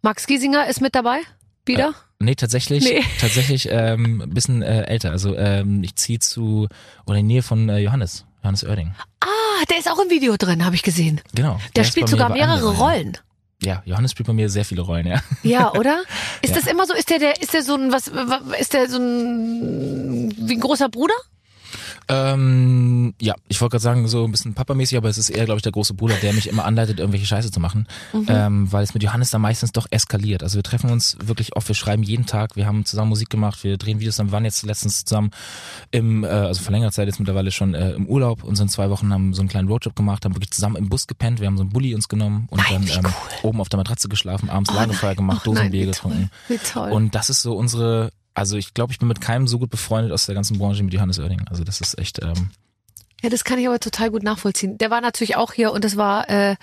Max 0.02 0.26
Giesinger 0.26 0.66
ist 0.66 0.80
mit 0.80 0.94
dabei? 0.94 1.20
Wieder? 1.64 1.94
Nee, 2.18 2.34
tatsächlich, 2.34 2.84
Nee. 2.84 3.04
tatsächlich 3.20 3.68
ähm, 3.70 4.20
ein 4.22 4.30
bisschen 4.34 4.62
äh, 4.62 4.82
älter. 4.84 5.10
Also 5.10 5.36
ähm, 5.36 5.82
ich 5.84 5.96
ziehe 5.96 6.18
zu 6.18 6.68
oder 7.06 7.18
in 7.18 7.28
die 7.28 7.34
Nähe 7.34 7.42
von 7.42 7.68
äh, 7.68 7.78
Johannes, 7.78 8.24
Johannes 8.42 8.64
Oerding. 8.64 8.94
Ah, 9.20 9.26
der 9.70 9.78
ist 9.78 9.88
auch 9.90 9.98
im 10.00 10.10
Video 10.10 10.36
drin, 10.36 10.64
habe 10.64 10.74
ich 10.74 10.82
gesehen. 10.82 11.20
Genau. 11.34 11.60
Der, 11.76 11.82
ist 11.82 11.90
spielt 11.90 12.08
sogar 12.08 12.30
mehrere 12.30 12.54
anderen, 12.54 12.74
ja. 12.74 12.80
Rollen. 12.80 13.18
Ja, 13.62 13.82
Johannes 13.86 14.10
spielt 14.10 14.26
bei 14.26 14.32
mir 14.32 14.48
sehr 14.50 14.64
viele 14.64 14.82
Rollen, 14.82 15.06
ja. 15.06 15.20
Ja, 15.44 15.72
oder? 15.76 16.02
Ist 16.42 16.50
Ja. 16.54 16.60
das 16.60 16.66
immer 16.70 16.84
so? 16.86 16.94
Ist 16.94 17.10
der, 17.10 17.20
der, 17.20 17.40
ist 17.40 17.54
der 17.54 17.62
so 17.62 17.74
ein, 17.76 17.92
was, 17.92 18.12
wa- 18.12 18.40
ist 18.58 18.72
der 18.74 18.88
so 18.88 18.98
ein, 18.98 20.34
wie 20.36 20.54
ein 20.54 20.60
großer 20.60 20.88
Bruder? 20.88 21.14
Ähm, 22.08 23.14
ja, 23.20 23.34
ich 23.48 23.60
wollte 23.60 23.72
gerade 23.72 23.82
sagen, 23.82 24.08
so 24.08 24.24
ein 24.24 24.30
bisschen 24.30 24.54
papamäßig, 24.54 24.96
aber 24.96 25.08
es 25.08 25.18
ist 25.18 25.30
eher, 25.30 25.44
glaube 25.44 25.58
ich, 25.58 25.62
der 25.62 25.72
große 25.72 25.94
Bruder, 25.94 26.14
der 26.16 26.32
mich 26.32 26.48
immer 26.48 26.64
anleitet, 26.64 26.98
irgendwelche 26.98 27.26
Scheiße 27.26 27.50
zu 27.50 27.60
machen. 27.60 27.86
Mhm. 28.12 28.26
Ähm, 28.28 28.72
weil 28.72 28.84
es 28.84 28.94
mit 28.94 29.02
Johannes 29.02 29.30
dann 29.30 29.40
meistens 29.40 29.72
doch 29.72 29.86
eskaliert. 29.90 30.42
Also 30.42 30.56
wir 30.56 30.62
treffen 30.62 30.90
uns 30.90 31.16
wirklich 31.24 31.56
oft, 31.56 31.68
wir 31.68 31.74
schreiben 31.74 32.02
jeden 32.02 32.26
Tag, 32.26 32.56
wir 32.56 32.66
haben 32.66 32.84
zusammen 32.84 33.10
Musik 33.10 33.30
gemacht, 33.30 33.62
wir 33.64 33.76
drehen 33.76 34.00
Videos, 34.00 34.16
dann 34.16 34.32
waren 34.32 34.44
jetzt 34.44 34.62
letztens 34.64 35.04
zusammen 35.04 35.30
im, 35.90 36.24
äh, 36.24 36.28
also 36.28 36.62
vor 36.62 36.72
längerer 36.72 36.92
Zeit 36.92 37.06
jetzt 37.06 37.18
mittlerweile 37.18 37.50
schon 37.50 37.74
äh, 37.74 37.92
im 37.92 38.06
Urlaub 38.06 38.42
und 38.44 38.56
sind 38.56 38.70
zwei 38.70 38.90
Wochen 38.90 39.12
haben 39.12 39.34
so 39.34 39.40
einen 39.42 39.48
kleinen 39.48 39.68
Roadtrip 39.68 39.94
gemacht, 39.94 40.24
haben 40.24 40.34
wirklich 40.34 40.50
zusammen 40.50 40.76
im 40.76 40.88
Bus 40.88 41.06
gepennt, 41.06 41.40
wir 41.40 41.46
haben 41.46 41.56
so 41.56 41.62
einen 41.62 41.70
Bulli 41.70 41.94
uns 41.94 42.08
genommen 42.08 42.46
und 42.50 42.58
Nein, 42.58 42.86
dann 42.86 43.04
ähm, 43.06 43.12
cool. 43.42 43.50
oben 43.50 43.60
auf 43.60 43.68
der 43.68 43.78
Matratze 43.78 44.08
geschlafen, 44.08 44.50
abends 44.50 44.70
Oh, 44.72 44.74
Lagerfeuer 44.74 45.14
gemacht, 45.14 45.42
Oh, 45.46 45.52
Dosenbier 45.52 45.86
getrunken. 45.86 46.30
Wie 46.48 46.58
toll. 46.58 46.90
Und 46.90 47.14
das 47.14 47.30
ist 47.30 47.42
so 47.42 47.54
unsere, 47.54 48.10
also 48.34 48.56
ich 48.56 48.74
glaube, 48.74 48.92
ich 48.92 48.98
bin 48.98 49.08
mit 49.08 49.20
keinem 49.20 49.46
so 49.46 49.58
gut 49.58 49.70
befreundet 49.70 50.12
aus 50.12 50.26
der 50.26 50.34
ganzen 50.34 50.58
Branche 50.58 50.84
wie 50.84 50.94
Johannes 50.94 51.18
Oerding. 51.18 51.42
Also 51.48 51.64
das 51.64 51.80
ist 51.80 51.98
echt, 51.98 52.22
ähm, 52.22 52.50
Ja, 53.22 53.30
das 53.30 53.44
kann 53.44 53.58
ich 53.58 53.66
aber 53.66 53.78
total 53.78 54.10
gut 54.10 54.22
nachvollziehen. 54.22 54.78
Der 54.78 54.90
war 54.90 55.00
natürlich 55.00 55.36
auch 55.36 55.52
hier 55.52 55.72
und 55.72 55.84
das 55.84 55.96
war, 55.96 56.28
äh, 56.28 56.56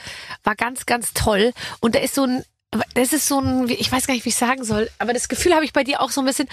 war 0.44 0.56
ganz, 0.56 0.86
ganz 0.86 1.14
toll. 1.14 1.54
Und 1.80 1.96
der 1.96 2.04
ist 2.04 2.16
so 2.16 2.24
ein, 2.24 2.44
das 2.94 3.14
ist 3.14 3.28
so 3.28 3.40
ein, 3.40 3.68
ich 3.68 3.92
weiß 3.92 4.06
gar 4.06 4.14
nicht, 4.14 4.26
wie 4.26 4.30
ich 4.30 4.36
sagen 4.36 4.64
soll, 4.64 4.90
aber 5.00 5.14
das 5.14 5.28
Gefühl 5.28 5.56
habe 5.56 5.66
ich 5.66 5.74
bei 5.74 5.84
dir 5.84 6.02
auch 6.02 6.12
so 6.12 6.22
ein 6.22 6.28
bisschen, 6.28 6.48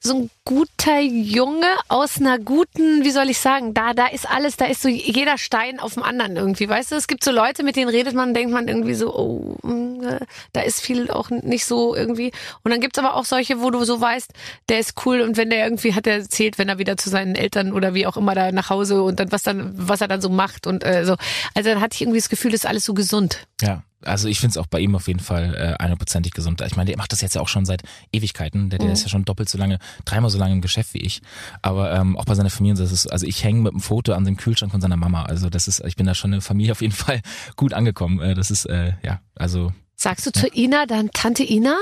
so 0.00 0.14
ein 0.14 0.30
guter 0.44 1.00
Junge 1.00 1.66
aus 1.88 2.18
einer 2.18 2.38
guten, 2.38 3.04
wie 3.04 3.10
soll 3.10 3.30
ich 3.30 3.38
sagen, 3.38 3.72
da, 3.72 3.94
da 3.94 4.06
ist 4.06 4.28
alles, 4.28 4.58
da 4.58 4.66
ist 4.66 4.82
so 4.82 4.90
jeder 4.90 5.38
Stein 5.38 5.80
auf 5.80 5.94
dem 5.94 6.02
anderen 6.02 6.36
irgendwie, 6.36 6.68
weißt 6.68 6.92
du? 6.92 6.96
Es 6.96 7.06
gibt 7.06 7.24
so 7.24 7.30
Leute, 7.30 7.62
mit 7.62 7.76
denen 7.76 7.88
redet 7.88 8.14
man, 8.14 8.34
denkt 8.34 8.52
man 8.52 8.68
irgendwie 8.68 8.94
so, 8.94 9.16
oh, 9.16 9.56
mh, 9.62 10.18
da 10.52 10.60
ist 10.60 10.82
viel 10.82 11.10
auch 11.10 11.30
nicht 11.30 11.64
so 11.64 11.96
irgendwie. 11.96 12.32
Und 12.64 12.70
dann 12.70 12.80
gibt's 12.82 12.98
aber 12.98 13.14
auch 13.14 13.24
solche, 13.24 13.62
wo 13.62 13.70
du 13.70 13.84
so 13.84 13.98
weißt, 13.98 14.30
der 14.68 14.78
ist 14.78 14.94
cool 15.06 15.22
und 15.22 15.38
wenn 15.38 15.48
der 15.48 15.64
irgendwie 15.64 15.94
hat 15.94 16.06
er 16.06 16.18
erzählt, 16.18 16.58
wenn 16.58 16.68
er 16.68 16.78
wieder 16.78 16.98
zu 16.98 17.08
seinen 17.08 17.34
Eltern 17.34 17.72
oder 17.72 17.94
wie 17.94 18.06
auch 18.06 18.18
immer 18.18 18.34
da 18.34 18.52
nach 18.52 18.68
Hause 18.68 19.02
und 19.02 19.20
dann 19.20 19.32
was 19.32 19.42
dann, 19.42 19.72
was 19.74 20.02
er 20.02 20.08
dann 20.08 20.20
so 20.20 20.28
macht 20.28 20.66
und 20.66 20.84
äh, 20.84 21.06
so. 21.06 21.16
Also 21.54 21.70
dann 21.70 21.80
hatte 21.80 21.94
ich 21.94 22.02
irgendwie 22.02 22.18
das 22.18 22.28
Gefühl, 22.28 22.50
das 22.50 22.64
ist 22.64 22.66
alles 22.68 22.84
so 22.84 22.92
gesund. 22.92 23.46
Ja, 23.62 23.82
also 24.04 24.28
ich 24.28 24.40
finde 24.40 24.52
es 24.52 24.56
auch 24.58 24.66
bei 24.66 24.80
ihm 24.80 24.94
auf 24.94 25.08
jeden 25.08 25.20
Fall 25.20 25.54
äh, 25.54 25.82
hundertprozentig 25.82 26.32
gesund. 26.32 26.60
Ich 26.62 26.76
meine, 26.76 26.88
der 26.88 26.96
macht 26.98 27.12
das 27.12 27.20
jetzt 27.20 27.34
ja 27.34 27.40
auch 27.40 27.48
schon 27.48 27.64
seit 27.64 27.82
Ewigkeiten. 28.12 28.70
Der, 28.70 28.78
der 28.78 28.88
Mhm. 28.88 28.94
ist 28.94 29.02
ja 29.02 29.08
schon 29.08 29.24
doppelt 29.24 29.48
so 29.48 29.58
lange, 29.58 29.78
dreimal 30.04 30.30
so 30.30 30.38
lange 30.38 30.52
im 30.54 30.60
Geschäft 30.60 30.94
wie 30.94 30.98
ich. 31.00 31.20
Aber 31.62 31.92
ähm, 31.94 32.16
auch 32.16 32.24
bei 32.24 32.34
seiner 32.34 32.50
Familie, 32.50 32.76
das 32.76 32.92
ist, 32.92 33.06
also 33.06 33.26
ich 33.26 33.42
hänge 33.44 33.60
mit 33.60 33.72
einem 33.72 33.80
Foto 33.80 34.12
an 34.12 34.24
dem 34.24 34.36
Kühlschrank 34.36 34.72
von 34.72 34.80
seiner 34.80 34.96
Mama. 34.96 35.22
Also 35.24 35.50
das 35.50 35.68
ist, 35.68 35.82
ich 35.84 35.96
bin 35.96 36.06
da 36.06 36.14
schon 36.14 36.30
in 36.32 36.38
der 36.38 36.42
Familie 36.42 36.72
auf 36.72 36.80
jeden 36.82 36.94
Fall 36.94 37.20
gut 37.56 37.72
angekommen. 37.74 38.20
Äh, 38.20 38.34
das 38.34 38.50
ist, 38.50 38.66
äh, 38.66 38.92
ja, 39.02 39.20
also 39.34 39.72
Sagst 39.96 40.26
du 40.26 40.32
zu 40.32 40.48
Ina 40.52 40.86
dann 40.86 41.10
Tante 41.12 41.44
Ina? 41.44 41.76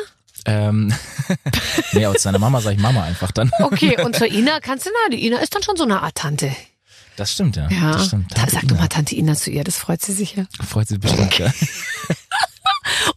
ähm, 0.46 0.92
nee, 1.92 2.04
aber 2.04 2.14
zu 2.16 2.22
seiner 2.22 2.38
Mama 2.38 2.60
sage 2.60 2.76
ich 2.76 2.82
Mama 2.82 3.02
einfach 3.04 3.30
dann. 3.30 3.50
Okay, 3.60 4.02
und 4.02 4.16
zur 4.16 4.26
Ina 4.32 4.60
kannst 4.60 4.86
du, 4.86 4.90
na, 4.92 5.14
die 5.16 5.26
Ina 5.26 5.38
ist 5.38 5.54
dann 5.54 5.62
schon 5.62 5.76
so 5.76 5.84
eine 5.84 6.02
Art 6.02 6.14
Tante. 6.16 6.50
Das 7.16 7.32
stimmt, 7.32 7.56
ja. 7.56 7.68
Ja, 7.70 7.92
Das 7.92 8.06
stimmt. 8.06 8.32
da, 8.36 8.46
sag 8.48 8.62
Ina. 8.62 8.72
doch 8.72 8.78
mal 8.80 8.88
Tante 8.88 9.14
Ina 9.14 9.34
zu 9.34 9.50
ihr, 9.50 9.64
das 9.64 9.76
freut 9.76 10.00
sie 10.00 10.12
sicher. 10.12 10.46
Freut 10.66 10.88
sie 10.88 10.96
bestimmt, 10.98 11.38
ja. 11.38 11.52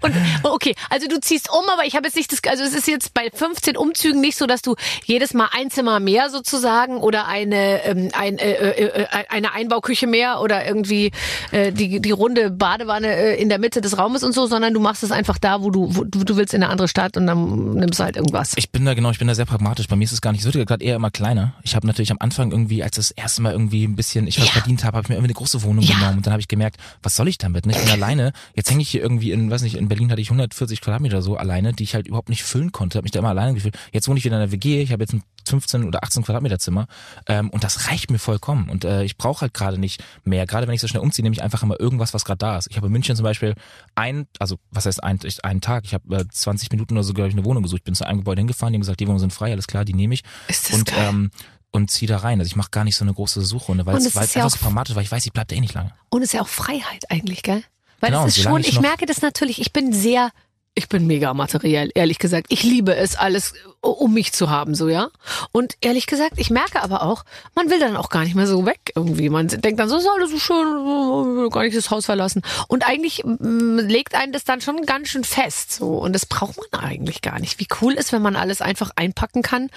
Und 0.04 0.14
okay, 0.44 0.76
also 0.90 1.08
du 1.08 1.20
ziehst 1.20 1.50
um, 1.52 1.68
aber 1.70 1.86
ich 1.86 1.96
habe 1.96 2.06
jetzt 2.08 2.16
nicht 2.16 2.32
das, 2.32 2.40
also 2.50 2.64
es 2.64 2.74
ist 2.74 2.88
jetzt 2.88 3.14
bei 3.14 3.30
15 3.34 3.78
Umzügen 3.78 4.22
nicht 4.22 4.38
so, 4.38 4.46
dass 4.46 4.62
du 4.62 4.76
jedes 5.06 5.34
Mal 5.34 5.50
ein 5.54 5.72
Zimmer 5.72 6.00
mehr 6.00 6.30
sozusagen 6.30 6.98
oder 6.98 7.28
eine 7.28 7.84
ähm, 7.86 8.10
ein, 8.14 8.38
äh, 8.38 8.52
äh, 8.52 9.02
äh, 9.04 9.08
eine 9.30 9.54
Einbauküche 9.54 10.08
mehr 10.08 10.42
oder 10.42 10.66
irgendwie 10.66 11.12
äh, 11.52 11.72
die 11.72 12.00
die 12.02 12.12
runde 12.12 12.52
Badewanne 12.52 13.08
äh, 13.08 13.42
in 13.42 13.50
der 13.50 13.60
Mitte 13.60 13.82
des 13.82 13.98
Raumes 13.98 14.24
und 14.24 14.34
so, 14.34 14.46
sondern 14.46 14.74
du 14.74 14.80
machst 14.80 15.04
es 15.04 15.12
einfach 15.12 15.38
da, 15.38 15.62
wo 15.62 15.70
du 15.72 15.88
wo, 15.96 16.04
du 16.04 16.36
willst 16.38 16.54
in 16.54 16.62
eine 16.64 16.72
andere 16.72 16.88
Stadt 16.88 17.18
und 17.18 17.28
dann 17.28 17.74
nimmst 17.76 18.00
du 18.00 18.04
halt 18.04 18.16
irgendwas. 18.18 18.54
Ich 18.56 18.72
bin 18.72 18.86
da 18.86 18.94
genau, 18.94 19.12
ich 19.12 19.20
bin 19.20 19.28
da 19.28 19.36
sehr 19.36 19.46
pragmatisch. 19.46 19.88
Bei 19.88 19.96
mir 19.96 20.04
ist 20.06 20.12
es 20.12 20.22
gar 20.22 20.32
nicht, 20.32 20.46
es 20.46 20.54
wird 20.54 20.68
gerade 20.68 20.84
eher 20.84 20.96
immer 20.96 21.12
kleiner. 21.12 21.54
Ich 21.64 21.76
habe 21.76 21.88
natürlich 21.88 22.12
am 22.12 22.18
Anfang 22.20 22.52
irgendwie, 22.52 22.84
als 22.84 22.96
das 22.98 23.12
erste 23.12 23.42
Mal 23.42 23.54
irgendwie 23.54 23.86
ein 23.86 23.96
bisschen 23.96 24.28
ich 24.28 24.38
was 24.40 24.48
Ja. 24.48 24.52
verdient 24.54 24.84
habe, 24.84 24.98
habe 24.98 25.06
ich 25.06 25.10
mir 25.10 25.16
irgendwie 25.16 25.30
eine 25.32 25.36
große 25.36 25.64
Wohnung 25.64 25.84
Ja. 25.86 25.96
genommen 25.96 26.18
und 26.18 26.26
dann 26.26 26.34
habe 26.34 26.42
ich 26.42 26.48
gemerkt, 26.48 26.78
was 27.02 27.16
soll 27.16 27.28
ich 27.28 27.38
damit? 27.38 27.66
ne? 27.66 27.74
Ich 27.74 27.80
bin 27.80 27.90
alleine. 27.90 28.34
Jetzt 28.56 28.70
hänge 28.70 28.82
ich 28.82 28.90
hier 28.90 29.02
irgendwie 29.02 29.32
in, 29.32 29.50
weiß 29.50 29.62
nicht, 29.62 29.76
in 29.76 29.88
Berlin 29.94 30.10
hatte 30.10 30.22
ich 30.22 30.30
140 30.30 30.82
Quadratmeter 30.82 31.22
so 31.22 31.38
alleine, 31.38 31.72
die 31.72 31.84
ich 31.84 31.94
halt 31.94 32.08
überhaupt 32.08 32.30
nicht 32.30 32.42
füllen 32.42 32.72
konnte. 32.72 32.98
Habe 32.98 33.04
mich 33.04 33.12
da 33.12 33.20
immer 33.20 33.30
alleine 33.30 33.54
gefühlt. 33.54 33.78
Jetzt 33.92 34.08
wohne 34.08 34.18
ich 34.18 34.26
wieder 34.26 34.38
in 34.38 34.42
einer 34.42 34.52
WG. 34.52 34.82
Ich 34.82 34.92
habe 34.92 35.04
jetzt 35.04 35.14
ein 35.14 35.22
15 35.48 35.84
oder 35.84 36.04
18 36.04 36.24
Quadratmeter 36.24 36.58
Zimmer 36.58 36.88
ähm, 37.28 37.52
und 37.52 37.64
das 37.64 37.88
reicht 37.90 38.10
mir 38.10 38.18
vollkommen. 38.18 38.70
Und 38.70 38.86
äh, 38.86 39.04
ich 39.04 39.18
brauche 39.18 39.42
halt 39.42 39.54
gerade 39.54 39.78
nicht 39.78 40.04
mehr. 40.24 40.48
Gerade 40.48 40.66
wenn 40.66 40.74
ich 40.74 40.82
so 40.82 40.88
schnell 40.88 41.04
umziehe, 41.04 41.22
nehme 41.22 41.36
ich 41.36 41.44
einfach 41.44 41.62
immer 41.62 41.80
irgendwas, 41.80 42.16
was 42.16 42.26
gerade 42.26 42.40
da 42.40 42.58
ist. 42.58 42.72
Ich 42.72 42.78
habe 42.78 42.88
in 42.88 42.92
München 42.94 43.16
zum 43.16 43.24
Beispiel 43.24 43.54
ein, 43.94 44.26
also 44.40 44.58
was 44.72 44.88
heißt 44.88 45.04
ein, 45.04 45.20
einen 45.44 45.62
Tag? 45.62 45.84
Ich 45.86 45.94
habe 45.94 46.16
äh, 46.16 46.26
20 46.28 46.72
Minuten 46.72 46.96
oder 46.96 47.04
so, 47.04 47.14
glaube 47.14 47.30
ich, 47.30 47.36
eine 47.36 47.46
Wohnung 47.46 47.62
gesucht. 47.62 47.82
Ich 47.82 47.86
bin 47.86 47.94
zu 47.94 48.08
einem 48.08 48.20
Gebäude 48.20 48.40
hingefahren, 48.40 48.74
die 48.74 48.78
haben 48.78 48.82
gesagt, 48.82 49.00
die 49.00 49.06
Wohnungen 49.06 49.20
sind 49.20 49.34
frei, 49.34 49.52
alles 49.52 49.68
klar, 49.68 49.86
die 49.86 49.94
nehme 49.94 50.16
ich. 50.16 50.24
Ist 50.48 50.70
das 50.70 50.76
und 50.76 50.88
geil. 50.88 51.10
ähm, 51.10 51.32
und 51.72 51.92
zieh 51.92 52.06
da 52.06 52.18
rein. 52.18 52.40
Also 52.40 52.48
ich 52.48 52.56
mache 52.56 52.70
gar 52.72 52.84
nicht 52.84 52.96
so 52.96 53.04
eine 53.04 53.14
große 53.14 53.42
Suchrunde, 53.42 53.86
weil 53.86 53.96
Und 53.96 54.06
es 54.06 54.16
weil 54.16 54.28
ja 54.28 54.44
einfach 54.44 54.58
so 54.58 54.64
pragmatisch, 54.64 54.96
weil 54.96 55.04
ich 55.04 55.12
weiß, 55.12 55.26
ich 55.26 55.34
bleib 55.34 55.50
da 55.50 55.56
eh 55.56 55.60
nicht 55.60 55.74
lange. 55.74 55.92
Und 56.10 56.22
es 56.22 56.28
ist 56.30 56.34
ja 56.34 56.42
auch 56.42 56.48
Freiheit 56.48 57.10
eigentlich, 57.10 57.44
gell? 57.44 57.64
Weil 58.04 58.12
Genau, 58.12 58.26
es 58.26 58.38
ist 58.38 58.44
schon, 58.44 58.60
ich 58.60 58.68
ich 58.68 58.82
merke 58.82 59.06
das 59.06 59.22
natürlich, 59.22 59.62
ich 59.62 59.72
bin 59.72 59.94
sehr, 59.94 60.32
ich 60.76 60.90
bin 60.90 61.08
mega 61.08 61.34
materiell, 61.34 61.90
ehrlich 61.96 62.20
gesagt. 62.20 62.48
Ich 62.50 62.62
liebe 62.64 62.94
es 62.94 63.16
alles, 63.16 63.54
um 63.84 64.14
mich 64.14 64.32
zu 64.32 64.50
haben, 64.50 64.76
so, 64.76 64.88
ja. 64.88 65.10
Und 65.52 65.76
ehrlich 65.82 66.08
gesagt, 66.08 66.34
ich 66.38 66.50
merke 66.50 66.82
aber 66.82 67.04
auch, 67.04 67.26
man 67.54 67.70
will 67.70 67.80
dann 67.80 67.98
auch 67.98 68.10
gar 68.10 68.24
nicht 68.24 68.34
mehr 68.34 68.48
so 68.48 68.66
weg 68.66 68.94
irgendwie. 68.96 69.30
Man 69.30 69.50
denkt 69.50 69.80
dann 69.80 69.90
so, 69.90 69.98
ist 69.98 70.08
alles 70.08 70.32
so 70.32 70.40
schön, 70.40 71.50
gar 71.50 71.64
nicht 71.64 71.76
das 71.76 71.92
Haus 71.92 72.06
verlassen. 72.06 72.42
Und 72.68 72.88
eigentlich 72.88 73.24
mm, 73.26 73.80
legt 73.80 74.16
einen 74.16 74.32
das 74.32 74.46
dann 74.46 74.62
schon 74.62 74.86
ganz 74.86 75.10
schön 75.10 75.26
fest, 75.26 75.74
so. 75.74 75.98
Und 75.98 76.14
das 76.14 76.26
braucht 76.26 76.58
man 76.72 76.82
eigentlich 76.82 77.22
gar 77.22 77.40
nicht. 77.40 77.60
Wie 77.60 77.68
cool 77.82 77.94
ist, 77.94 78.14
wenn 78.14 78.22
man 78.22 78.38
alles 78.38 78.62
einfach 78.62 78.92
einpacken 78.96 79.42
kann. 79.42 79.70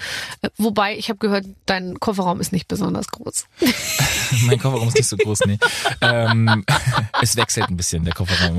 Äh, 0.42 0.50
Wobei, 0.57 0.96
ich 0.96 1.09
habe 1.09 1.18
gehört, 1.18 1.44
dein 1.66 1.98
Kofferraum 1.98 2.40
ist 2.40 2.52
nicht 2.52 2.68
besonders 2.68 3.09
groß. 3.09 3.46
mein 4.46 4.61
Kofferraum 4.61 4.88
ist 4.88 4.96
nicht 4.96 5.09
so 5.09 5.16
groß, 5.16 5.40
nee. 5.46 5.59
ähm, 6.00 6.64
es 7.22 7.36
wechselt 7.36 7.68
ein 7.68 7.76
bisschen, 7.76 8.04
der 8.04 8.14
Kofferraum. 8.14 8.59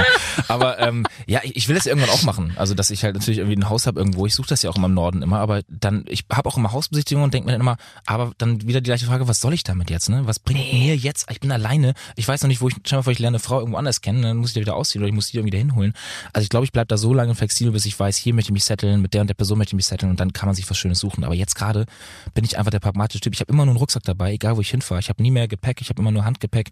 Aber 0.49 0.79
ähm, 0.79 1.05
ja, 1.25 1.39
ich, 1.43 1.55
ich 1.55 1.67
will 1.69 1.75
das 1.75 1.85
irgendwann 1.85 2.09
auch 2.09 2.23
machen. 2.23 2.53
Also, 2.57 2.73
dass 2.73 2.89
ich 2.89 3.05
halt 3.05 3.15
natürlich 3.15 3.39
irgendwie 3.39 3.57
ein 3.57 3.69
Haus 3.69 3.87
habe 3.87 3.99
irgendwo. 3.99 4.25
Ich 4.25 4.35
suche 4.35 4.49
das 4.49 4.61
ja 4.61 4.69
auch 4.69 4.75
immer 4.75 4.87
im 4.87 4.93
Norden 4.93 5.21
immer. 5.21 5.36
Aber 5.39 5.61
dann, 5.67 6.05
ich 6.07 6.25
habe 6.31 6.47
auch 6.49 6.57
immer 6.57 6.71
Hausbesichtigungen 6.71 7.25
und 7.25 7.33
denke 7.33 7.45
mir 7.45 7.53
dann 7.53 7.61
immer, 7.61 7.77
aber 8.05 8.31
dann 8.37 8.67
wieder 8.67 8.81
die 8.81 8.89
gleiche 8.89 9.05
Frage, 9.05 9.27
was 9.27 9.39
soll 9.39 9.53
ich 9.53 9.63
damit 9.63 9.89
jetzt? 9.89 10.09
Ne? 10.09 10.25
Was 10.25 10.39
bringt 10.39 10.73
mir 10.73 10.95
jetzt? 10.95 11.29
Ich 11.31 11.39
bin 11.39 11.51
alleine. 11.51 11.93
Ich 12.15 12.27
weiß 12.27 12.41
noch 12.41 12.47
nicht, 12.47 12.61
wo 12.61 12.67
ich, 12.67 12.75
schau 12.85 12.97
mal, 12.97 13.03
vor, 13.03 13.13
ich 13.13 13.19
lerne 13.19 13.37
eine 13.37 13.43
Frau 13.43 13.59
irgendwo 13.59 13.77
anders 13.77 14.01
kennen. 14.01 14.21
Dann 14.21 14.37
muss 14.37 14.49
ich 14.49 14.53
die 14.55 14.61
wieder 14.61 14.75
ausziehen 14.75 15.01
oder 15.01 15.09
ich 15.09 15.15
muss 15.15 15.27
die 15.27 15.37
irgendwie 15.37 15.51
da 15.51 15.57
hinholen. 15.57 15.93
Also 16.33 16.43
ich 16.43 16.49
glaube, 16.49 16.65
ich 16.65 16.71
bleib 16.71 16.87
da 16.87 16.97
so 16.97 17.13
lange 17.13 17.35
flexibel, 17.35 17.71
bis 17.71 17.85
ich 17.85 17.99
weiß, 17.99 18.17
hier 18.17 18.33
möchte 18.33 18.49
ich 18.49 18.53
mich 18.53 18.65
setteln, 18.65 19.01
mit 19.01 19.13
der 19.13 19.21
und 19.21 19.27
der 19.27 19.35
Person 19.35 19.57
möchte 19.57 19.71
ich 19.71 19.77
mich 19.77 19.87
setteln 19.87 20.09
und 20.09 20.19
dann 20.19 20.33
kann 20.33 20.47
man 20.47 20.55
sich 20.55 20.69
was 20.69 20.77
Schönes 20.77 20.99
suchen. 20.99 21.23
Aber 21.23 21.35
jetzt 21.35 21.55
gerade 21.55 21.85
bin 22.33 22.43
ich 22.43 22.57
einfach 22.57 22.71
der 22.71 22.79
pragmatische 22.79 23.21
Typ. 23.21 23.33
Ich 23.33 23.39
habe 23.39 23.51
immer 23.51 23.65
nur 23.65 23.73
einen 23.73 23.79
Rucksack 23.79 24.03
dabei, 24.03 24.33
egal 24.33 24.57
wo 24.57 24.61
ich 24.61 24.69
hinfahre. 24.69 24.99
Ich 24.99 25.09
habe 25.09 25.21
nie 25.21 25.31
mehr 25.31 25.47
Gepäck, 25.47 25.81
ich 25.81 25.89
habe 25.89 26.01
immer 26.01 26.11
nur 26.11 26.25
Handgepäck 26.25 26.71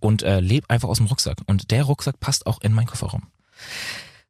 und 0.00 0.22
äh, 0.22 0.40
lebe 0.40 0.68
einfach 0.70 0.88
aus 0.88 0.98
dem 0.98 1.06
Rucksack. 1.06 1.38
Und 1.46 1.70
der 1.70 1.84
Rucksack 1.84 2.20
passt 2.20 2.46
auch 2.46 2.60
in 2.60 2.72
meinen 2.72 2.86
Kofferraum. 2.86 3.22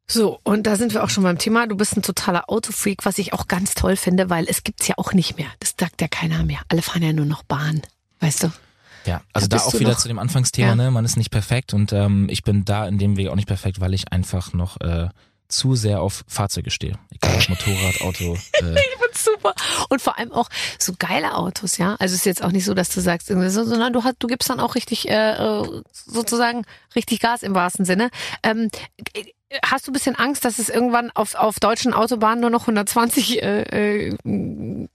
So, 0.07 0.39
und 0.43 0.67
da 0.67 0.77
sind 0.77 0.93
wir 0.93 1.03
auch 1.03 1.09
schon 1.09 1.25
beim 1.25 1.39
Thema. 1.39 1.67
Du 1.67 1.77
bist 1.77 1.97
ein 1.97 2.03
totaler 2.03 2.51
Autofreak, 2.51 3.05
was 3.07 3.17
ich 3.19 3.33
auch 3.33 3.49
ganz 3.49 3.75
toll 3.75 3.97
finde, 3.97 4.29
weil 4.29 4.47
es 4.49 4.63
gibt's 4.63 4.87
ja 4.87 4.95
auch 4.99 5.13
nicht 5.15 5.39
mehr. 5.39 5.49
Das 5.61 5.75
sagt 5.79 6.01
ja 6.03 6.09
keiner 6.09 6.45
mehr. 6.45 6.61
Alle 6.69 6.83
fahren 6.83 7.03
ja 7.03 7.13
nur 7.13 7.25
noch 7.27 7.43
Bahn. 7.43 7.81
Weißt 8.21 8.43
du? 8.45 8.53
Ja, 9.07 9.23
also 9.33 9.49
Da 9.49 9.57
da 9.59 9.63
auch 9.65 9.75
wieder 9.75 9.91
noch- 9.93 9.99
zu 9.99 10.09
dem 10.09 10.19
Anfangsthema, 10.19 10.69
Ja. 10.69 10.75
ne? 10.75 10.91
Man 10.91 11.05
ist 11.05 11.17
nicht 11.17 11.31
perfekt 11.31 11.75
und 11.75 11.93
ähm, 11.93 12.27
ich 12.31 12.43
bin 12.43 12.65
da 12.65 12.87
in 12.87 12.99
dem 12.99 13.17
Weg 13.17 13.29
auch 13.29 13.35
nicht 13.35 13.49
perfekt, 13.49 13.81
weil 13.81 13.93
ich 13.95 14.13
einfach 14.13 14.53
noch 14.53 14.81
äh, 14.81 15.09
zu 15.49 15.75
sehr 15.75 16.01
auf 16.01 16.25
Fahrzeuge 16.27 16.71
stehe. 16.71 16.99
Egal 17.11 17.37
ob 17.39 17.49
Motorrad, 17.51 18.01
Auto. 18.03 18.35
Äh, 18.63 18.75
Ich 18.79 18.99
find's 19.03 19.25
super. 19.25 19.55
Und 19.91 20.01
vor 20.03 20.19
allem 20.19 20.33
auch 20.33 20.49
so 20.79 20.95
geile 20.99 21.35
Autos, 21.35 21.77
ja. 21.79 21.97
Also 21.99 22.15
es 22.15 22.21
ist 22.21 22.27
jetzt 22.27 22.43
auch 22.43 22.51
nicht 22.53 22.65
so, 22.65 22.73
dass 22.75 22.89
du 22.91 23.01
sagst, 23.01 23.27
sondern 23.29 23.93
du 23.93 24.05
hast, 24.05 24.17
du 24.21 24.27
gibst 24.27 24.49
dann 24.51 24.61
auch 24.61 24.75
richtig, 24.75 25.09
äh, 25.09 25.33
äh, 25.33 25.83
sozusagen 25.93 26.65
richtig 26.97 27.21
Gas 27.21 27.43
im 27.43 27.55
wahrsten 27.55 27.85
Sinne. 27.85 28.11
Ähm, 28.43 28.69
äh, 29.15 29.25
hast 29.65 29.87
du 29.87 29.91
ein 29.91 29.95
bisschen 29.95 30.17
Angst, 30.17 30.45
dass 30.45 30.59
es 30.59 30.69
irgendwann 30.69 31.11
auf, 31.11 31.35
auf 31.35 31.61
deutschen 31.61 31.93
Autobahnen 31.93 32.41
nur 32.41 32.51
noch 32.51 32.63
120 32.63 33.43
äh, 33.43 34.09
äh, 34.09 34.17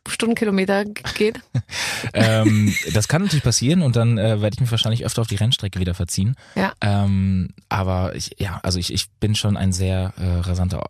Stundenkilometer 0.08 0.86
geht? 0.86 1.40
ähm, 2.14 2.74
das 2.94 3.08
kann 3.08 3.22
natürlich 3.22 3.44
passieren 3.44 3.82
und 3.82 3.96
dann 3.96 4.18
äh, 4.18 4.42
werde 4.42 4.56
ich 4.56 4.62
mich 4.62 4.72
wahrscheinlich 4.72 5.06
öfter 5.06 5.22
auf 5.22 5.28
die 5.28 5.36
Rennstrecke 5.36 5.80
wieder 5.80 5.94
verziehen. 5.94 6.36
Ja. 6.56 6.74
Ähm, 6.82 7.50
aber 7.70 8.16
ich, 8.16 8.36
ja, 8.40 8.60
also 8.64 8.80
ich, 8.80 8.94
ich 8.94 9.10
bin 9.20 9.36
schon 9.36 9.58
ein 9.58 9.72
sehr 9.72 10.14
äh, 10.18 10.40
rasanter, 10.42 10.86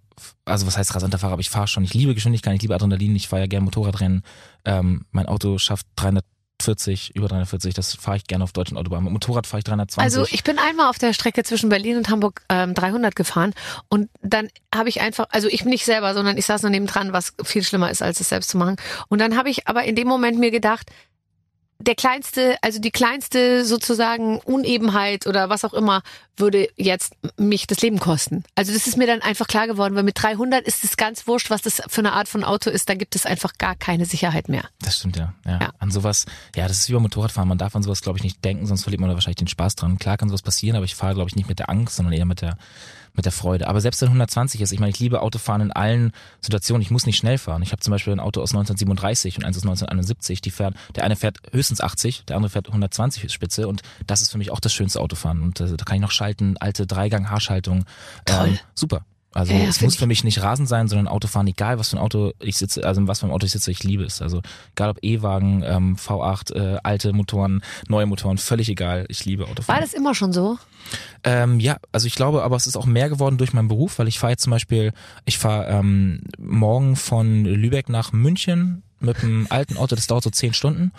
also 0.45 0.67
was 0.67 0.78
heißt 0.78 0.95
rasanter 0.95 1.17
Fahrer, 1.17 1.34
aber 1.34 1.41
ich 1.41 1.49
fahre 1.49 1.67
schon, 1.67 1.84
ich 1.84 1.93
liebe 1.93 2.15
Geschwindigkeit, 2.15 2.55
ich 2.55 2.61
liebe 2.61 2.76
Adrenalin, 2.76 3.15
ich 3.15 3.28
fahre 3.28 3.43
ja 3.43 3.47
gerne 3.47 3.65
Motorradrennen. 3.65 4.24
Ähm, 4.65 5.05
mein 5.11 5.28
Auto 5.28 5.57
schafft 5.57 5.88
340, 6.60 7.16
über 7.16 7.28
340, 7.28 7.74
das 7.74 7.95
fahre 7.95 8.18
ich 8.18 8.26
gerne 8.26 8.43
auf 8.43 8.51
deutschen 8.51 8.78
Autobahnen. 8.78 9.05
Mit 9.05 9.14
Motorrad 9.14 9.47
fahre 9.47 9.60
ich 9.60 9.64
320. 9.64 10.03
Also 10.03 10.32
ich 10.32 10.43
bin 10.43 10.60
einmal 10.60 10.89
auf 10.89 10.99
der 10.99 11.14
Strecke 11.14 11.43
zwischen 11.43 11.70
Berlin 11.70 11.97
und 11.97 12.10
Hamburg 12.10 12.41
ähm, 12.49 12.74
300 12.74 13.16
gefahren 13.16 13.53
und 13.89 14.10
dann 14.22 14.49
habe 14.74 14.89
ich 14.89 15.01
einfach, 15.01 15.26
also 15.32 15.47
ich 15.47 15.66
nicht 15.66 15.86
selber, 15.86 16.14
sondern 16.14 16.38
ich 16.38 16.45
saß 16.45 16.62
nur 16.62 16.72
nebendran, 16.72 17.14
was 17.14 17.34
viel 17.43 17.64
schlimmer 17.64 17.89
ist, 17.89 18.01
als 18.01 18.20
es 18.20 18.30
selbst 18.30 18.49
zu 18.49 18.57
machen. 18.57 18.76
Und 19.07 19.20
dann 19.20 19.36
habe 19.38 19.49
ich 19.49 19.68
aber 19.68 19.84
in 19.84 19.95
dem 19.95 20.07
Moment 20.07 20.39
mir 20.39 20.51
gedacht, 20.51 20.91
der 21.82 21.95
kleinste, 21.95 22.57
also 22.61 22.80
die 22.80 22.91
kleinste 22.91 23.63
sozusagen 23.63 24.39
Unebenheit 24.39 25.27
oder 25.27 25.49
was 25.49 25.63
auch 25.63 25.73
immer 25.73 26.03
würde 26.36 26.69
jetzt 26.75 27.15
mich 27.38 27.67
das 27.67 27.82
Leben 27.82 27.99
kosten. 27.99 28.43
Also 28.55 28.73
das 28.73 28.86
ist 28.86 28.97
mir 28.97 29.07
dann 29.07 29.21
einfach 29.21 29.47
klar 29.47 29.67
geworden, 29.67 29.95
weil 29.95 30.03
mit 30.03 30.21
300 30.21 30.65
ist 30.65 30.84
es 30.84 30.97
ganz 30.97 31.25
wurscht, 31.25 31.49
was 31.49 31.61
das 31.61 31.82
für 31.88 32.01
eine 32.01 32.13
Art 32.13 32.27
von 32.27 32.43
Auto 32.43 32.69
ist. 32.69 32.89
Da 32.89 32.95
gibt 32.95 33.15
es 33.15 33.25
einfach 33.25 33.53
gar 33.57 33.75
keine 33.75 34.05
Sicherheit 34.05 34.49
mehr. 34.49 34.63
Das 34.82 34.97
stimmt 34.97 35.15
ja. 35.15 35.34
ja. 35.45 35.59
Ja. 35.59 35.69
An 35.80 35.89
sowas, 35.89 36.25
ja, 36.55 36.67
das 36.67 36.80
ist 36.80 36.89
wie 36.89 36.93
beim 36.93 37.03
Motorradfahren. 37.03 37.47
Man 37.47 37.57
darf 37.57 37.75
an 37.75 37.84
sowas, 37.84 38.01
glaube 38.01 38.17
ich, 38.17 38.23
nicht 38.23 38.43
denken, 38.43 38.65
sonst 38.65 38.84
verliert 38.84 38.99
man 38.99 39.09
da 39.09 39.15
wahrscheinlich 39.15 39.38
den 39.38 39.47
Spaß 39.47 39.75
dran. 39.75 39.99
Klar 39.99 40.17
kann 40.17 40.27
sowas 40.27 40.41
passieren, 40.41 40.75
aber 40.75 40.86
ich 40.86 40.95
fahre, 40.95 41.15
glaube 41.15 41.30
ich, 41.30 41.36
nicht 41.36 41.47
mit 41.47 41.59
der 41.59 41.69
Angst, 41.69 41.95
sondern 41.95 42.13
eher 42.13 42.25
mit 42.25 42.41
der 42.41 42.57
mit 43.14 43.26
der 43.26 43.32
Freude. 43.32 43.68
Aber 43.68 43.82
selbst 43.82 44.01
wenn 44.01 44.10
120 44.10 44.62
ist, 44.62 44.72
ich 44.72 44.80
meine, 44.80 44.91
ich 44.91 44.99
liebe 44.99 45.22
Autofahren 45.22 45.62
in 45.62 45.72
allen 45.72 46.12
Situationen. 46.41 46.82
Ich 46.82 46.91
muss 46.91 47.05
nicht 47.05 47.18
schnell 47.18 47.38
fahren. 47.38 47.62
Ich 47.62 47.72
habe 47.72 47.82
zum 47.82 47.91
Beispiel 47.91 48.14
ein 48.14 48.20
Auto 48.20 48.41
aus 48.41 48.51
1937 48.51 49.38
und 49.38 49.45
eins 49.45 49.57
aus 49.57 49.64
1971. 49.64 50.41
Die 50.41 50.51
fährt, 50.51 50.76
der 50.95 51.03
eine 51.03 51.16
fährt 51.16 51.38
höchstens 51.51 51.82
80, 51.82 52.26
der 52.26 52.36
andere 52.36 52.49
fährt 52.49 52.68
120 52.68 53.32
Spitze 53.32 53.68
und 53.68 53.82
das 54.07 54.22
ist 54.22 54.32
für 54.32 54.38
mich 54.38 54.51
auch 54.51 54.60
das 54.60 54.74
schönste 54.74 55.01
Autofahren. 55.01 55.41
Und 55.41 55.60
äh, 55.60 55.76
da 55.76 55.86
kann 55.86 55.95
ich 55.95 56.01
noch 56.01 56.12
schalten, 56.12 56.55
alte 56.60 56.88
Dreigang-Haarschaltung. 56.88 57.86
Ähm, 58.28 58.60
super. 58.74 59.03
Also 59.32 59.53
Ja, 59.53 59.59
es 59.65 59.82
muss 59.82 59.95
für 59.95 60.07
mich 60.07 60.23
nicht 60.23 60.41
Rasen 60.41 60.65
sein, 60.65 60.88
sondern 60.88 61.07
Autofahren, 61.07 61.45
egal 61.47 61.77
was 61.77 61.89
für 61.89 61.97
ein 61.97 62.01
Auto 62.01 62.34
ich 62.39 62.57
sitze, 62.57 62.84
also 62.84 62.99
in 63.01 63.07
was 63.07 63.19
für 63.19 63.27
ein 63.27 63.32
Auto 63.32 63.45
ich 63.45 63.51
sitze, 63.51 63.69
ich 63.69 63.84
liebe 63.84 64.03
es. 64.03 64.21
Also 64.21 64.41
egal 64.75 64.89
ob 64.89 64.97
E-Wagen, 65.03 65.61
ähm, 65.63 65.95
V8, 65.97 66.55
äh, 66.55 66.80
alte 66.84 67.13
Motoren, 67.13 67.61
neue 67.88 68.07
Motoren, 68.07 68.39
völlig 68.39 68.69
egal. 68.69 69.05
Ich 69.07 69.25
liebe 69.25 69.43
War 69.43 69.51
Autofahren. 69.51 69.82
das 69.82 69.93
immer 69.93 70.15
schon 70.15 70.34
so? 70.34 70.57
Ähm, 71.23 71.59
ja, 71.59 71.77
also 71.91 72.07
ich 72.07 72.15
glaube, 72.15 72.43
aber 72.43 72.55
es 72.55 72.65
ist 72.65 72.75
auch 72.75 72.88
mehr 72.88 73.09
geworden 73.09 73.38
durch 73.38 73.53
meinen 73.53 73.67
Beruf, 73.67 73.99
weil 73.99 74.07
ich 74.07 74.17
fahre 74.17 74.32
jetzt 74.32 74.43
zum 74.43 74.51
Beispiel, 74.51 74.93
ich 75.25 75.38
fahre 75.38 75.67
ähm, 75.67 76.21
morgen 76.39 76.95
von 76.95 77.45
Lübeck 77.45 77.88
nach 77.89 78.11
München 78.11 78.82
mit 78.99 79.23
einem 79.23 79.47
alten 79.49 79.77
Auto, 79.77 79.95
das 79.95 80.07
dauert 80.07 80.23
so 80.23 80.30
zehn 80.30 80.53
Stunden 80.53 80.91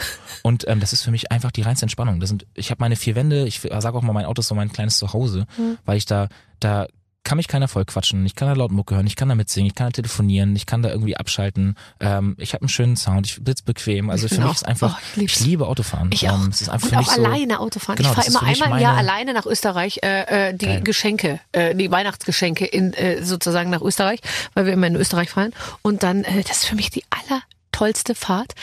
und 0.42 0.66
ähm, 0.68 0.80
das 0.80 0.92
ist 0.92 1.02
für 1.02 1.10
mich 1.10 1.32
einfach 1.32 1.50
die 1.50 1.62
reinste 1.62 1.84
Entspannung. 1.84 2.20
Das 2.20 2.28
sind, 2.30 2.46
ich 2.54 2.70
habe 2.70 2.80
meine 2.80 2.96
vier 2.96 3.14
Wände, 3.14 3.46
ich 3.46 3.60
sage 3.60 3.92
auch 3.98 4.02
mal, 4.02 4.12
mein 4.12 4.24
Auto 4.24 4.40
ist 4.40 4.48
so 4.48 4.54
mein 4.54 4.72
kleines 4.72 4.96
Zuhause, 4.96 5.46
weil 5.84 5.98
ich 5.98 6.06
da, 6.06 6.28
da 6.60 6.86
kann 7.22 7.36
mich 7.36 7.48
keiner 7.48 7.68
voll 7.68 7.84
quatschen, 7.84 8.24
ich 8.24 8.34
kann 8.34 8.48
da 8.48 8.54
laut 8.54 8.72
Mucke 8.72 8.94
hören, 8.94 9.06
ich 9.06 9.14
kann 9.14 9.28
da 9.28 9.34
mitsingen, 9.34 9.66
ich 9.68 9.74
kann 9.74 9.88
da 9.88 9.90
telefonieren, 9.92 10.56
ich 10.56 10.64
kann 10.66 10.82
da 10.82 10.88
irgendwie 10.88 11.16
abschalten, 11.16 11.76
ähm, 12.00 12.34
ich 12.38 12.54
habe 12.54 12.62
einen 12.62 12.68
schönen 12.70 12.96
Sound, 12.96 13.26
ich 13.26 13.34
sitze 13.44 13.62
bequem, 13.64 14.08
also 14.10 14.26
für 14.26 14.36
bin 14.36 14.44
mich 14.44 14.50
auch- 14.50 14.54
ist 14.56 14.66
einfach, 14.66 14.98
oh, 14.98 15.20
ich 15.20 15.24
ich 15.24 15.40
liebe 15.40 15.66
Autofahren. 15.66 16.10
Ich 16.12 16.28
auch. 16.28 16.34
Ähm, 16.42 16.48
es 16.50 16.62
ist 16.62 16.68
einfach 16.70 16.88
und 16.88 16.94
auch 16.96 17.00
mich 17.00 17.08
so, 17.10 17.22
alleine 17.24 17.60
Autofahren. 17.60 17.96
Genau, 17.96 18.10
ich 18.10 18.14
fahre 18.16 18.26
immer 18.26 18.42
einmal 18.42 18.78
im 18.78 18.82
Jahr 18.82 18.96
alleine 18.96 19.34
nach 19.34 19.46
Österreich 19.46 20.00
äh, 20.02 20.48
äh, 20.50 20.54
die 20.54 20.64
Geil. 20.66 20.80
Geschenke, 20.82 21.40
äh, 21.52 21.74
die 21.74 21.90
Weihnachtsgeschenke 21.90 22.64
in 22.64 22.94
äh, 22.94 23.22
sozusagen 23.22 23.70
nach 23.70 23.82
Österreich, 23.82 24.20
weil 24.54 24.64
wir 24.66 24.72
immer 24.72 24.86
in 24.86 24.96
Österreich 24.96 25.30
fahren. 25.30 25.52
Und 25.82 26.02
dann, 26.02 26.24
äh, 26.24 26.42
das 26.42 26.58
ist 26.62 26.66
für 26.66 26.74
mich 26.74 26.90
die 26.90 27.04
allertollste 27.10 28.14
Fahrt. 28.14 28.54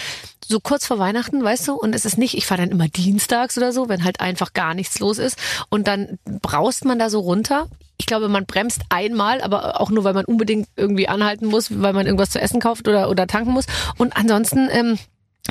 So 0.46 0.60
kurz 0.60 0.86
vor 0.88 0.98
Weihnachten, 0.98 1.44
weißt 1.44 1.68
du, 1.68 1.74
und 1.76 1.94
es 1.94 2.06
ist 2.06 2.18
nicht, 2.18 2.34
ich 2.36 2.46
fahre 2.46 2.62
dann 2.62 2.72
immer 2.72 2.88
dienstags 2.88 3.58
oder 3.58 3.72
so, 3.72 3.88
wenn 3.90 4.04
halt 4.04 4.20
einfach 4.20 4.54
gar 4.54 4.74
nichts 4.74 5.00
los 5.00 5.18
ist. 5.20 5.38
Und 5.70 5.88
dann 5.88 6.18
braust 6.42 6.86
man 6.86 6.98
da 7.00 7.10
so 7.10 7.20
runter. 7.20 7.68
Ich 7.98 8.06
glaube, 8.06 8.30
man 8.30 8.46
bremst 8.46 8.82
einmal, 8.90 9.42
aber 9.42 9.82
auch 9.82 9.90
nur, 9.90 10.04
weil 10.04 10.14
man 10.14 10.26
unbedingt 10.26 10.68
irgendwie 10.76 11.08
anhalten 11.08 11.48
muss, 11.48 11.82
weil 11.82 11.94
man 11.94 12.06
irgendwas 12.06 12.30
zu 12.30 12.40
essen 12.40 12.60
kauft 12.60 12.88
oder, 12.88 13.10
oder 13.10 13.26
tanken 13.28 13.52
muss. 13.52 13.66
Und 13.98 14.16
ansonsten 14.16 14.70
ähm, 14.72 15.00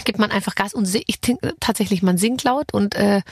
gibt 0.05 0.19
man 0.19 0.31
einfach 0.31 0.55
Gas 0.55 0.75
und 0.75 0.89
ich 1.07 1.21
denk, 1.21 1.41
tatsächlich, 1.61 2.03
man 2.03 2.19
singt 2.19 2.45
laut 2.45 2.73
und 2.73 2.95
äh, 2.95 3.23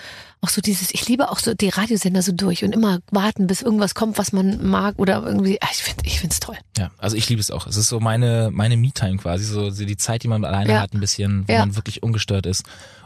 auch 0.40 0.48
so 0.48 0.60
dieses, 0.60 0.92
ich 0.92 1.06
liebe 1.08 1.30
auch 1.30 1.38
so 1.38 1.54
die 1.54 1.68
Radiosender 1.68 2.22
so 2.22 2.32
durch 2.32 2.64
und 2.64 2.72
immer 2.74 2.98
warten, 3.10 3.46
bis 3.46 3.62
irgendwas 3.62 3.94
kommt, 3.94 4.18
was 4.18 4.32
man 4.32 4.66
mag 4.66 4.98
oder 4.98 5.22
irgendwie, 5.24 5.60
ah, 5.62 5.68
ich 5.70 5.82
finde 5.82 6.02
ich 6.06 6.20
find's 6.20 6.40
toll. 6.40 6.56
Ja, 6.76 6.90
also 6.98 7.16
ich 7.16 7.28
liebe 7.28 7.40
es 7.40 7.50
auch. 7.50 7.66
Es 7.66 7.76
ist 7.76 7.88
so 7.88 8.00
meine 8.00 8.50
meine 8.52 8.76
Me-Time 8.76 9.18
quasi, 9.18 9.44
so 9.44 9.70
so 9.70 9.84
die 9.84 9.96
Zeit, 9.96 10.22
die 10.22 10.28
man 10.28 10.44
alleine 10.44 10.72
Ja. 10.72 10.80
hat, 10.80 10.92
ein 10.92 11.00
bisschen, 11.00 11.46
wo 11.48 11.52
Ja. 11.52 11.60
man 11.60 11.76
wirklich 11.76 12.02
ungestört 12.02 12.46
ist. 12.46 12.64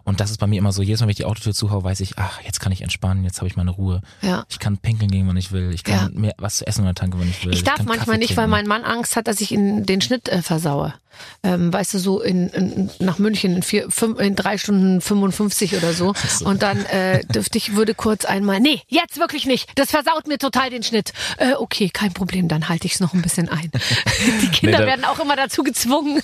Und 0.09 0.21
das 0.21 0.31
ist 0.31 0.39
bei 0.39 0.47
mir 0.47 0.57
immer 0.59 0.73
so, 0.73 0.81
jedes 0.83 1.01
Mal, 1.01 1.07
wenn 1.07 1.11
ich 1.11 1.17
die 1.19 1.27
Autotür 1.27 1.53
zuhaue, 1.53 1.85
weiß 1.85 2.01
ich, 2.01 2.17
ach, 2.17 2.41
jetzt 2.43 2.61
kann 2.61 2.73
ich 2.73 2.81
entspannen, 2.81 3.25
jetzt 3.25 3.39
habe 3.39 3.47
ich 3.47 3.57
meine 3.57 3.71
Ruhe. 3.73 4.01
Ja. 4.23 4.47
Ich 4.49 4.59
kann 4.59 4.79
pinkeln 4.79 5.11
gehen, 5.11 5.29
wann 5.29 5.37
ich 5.37 5.53
will. 5.53 5.71
Ich 5.75 5.85
kann 5.85 6.13
Ja. 6.15 6.21
mir 6.21 6.33
was 6.39 6.57
zu 6.57 6.67
essen 6.67 6.81
in 6.81 6.87
der 6.87 6.95
Tanke, 6.95 7.19
wann 7.19 7.29
ich 7.29 7.45
will. 7.45 7.53
Ich 7.53 7.63
darf 7.63 7.77
kann 7.77 7.87
manchmal 7.87 8.17
nicht, 8.17 8.35
weil 8.39 8.49
mein 8.49 8.67
Mann 8.67 8.85
Angst 8.85 9.17
hat, 9.17 9.27
dass 9.29 9.43
ich 9.43 9.53
in 9.53 9.85
den 9.85 10.01
Schnitt 10.01 10.31
äh, 10.31 10.41
versaue. 10.41 10.95
Ähm, 11.43 11.73
weißt 11.73 11.95
du, 11.95 11.99
so 11.99 12.21
in, 12.23 12.49
in 12.51 12.91
nach 13.01 13.19
München 13.19 13.57
in, 13.57 13.63
vier, 13.65 13.91
fünf, 13.91 14.21
in 14.21 14.37
drei 14.37 14.57
Stunden 14.57 15.01
55 15.01 15.75
oder 15.77 15.93
so. 15.93 16.15
Und 16.45 16.63
dann 16.63 16.85
äh, 16.87 17.25
dürfte 17.27 17.59
ich, 17.59 17.75
würde 17.75 17.93
kurz 17.95 18.25
einmal, 18.25 18.61
nee, 18.61 18.81
jetzt 18.87 19.19
wirklich 19.19 19.45
nicht. 19.45 19.69
Das 19.75 19.91
versaut 19.91 20.27
mir 20.29 20.39
total 20.39 20.71
den 20.71 20.83
Schnitt. 20.85 21.13
Äh, 21.39 21.55
okay, 21.55 21.91
kein 21.91 22.13
Problem, 22.15 22.47
dann 22.49 22.69
halte 22.69 22.87
ich 22.87 22.95
es 22.95 23.01
noch 23.01 23.13
ein 23.15 23.23
bisschen 23.23 23.49
ein. 23.49 23.71
Die 24.43 24.49
Kinder 24.49 24.79
da- 24.79 24.87
werden 24.87 25.05
auch 25.05 25.19
immer 25.19 25.35
dazu 25.37 25.63
gezwungen, 25.65 26.23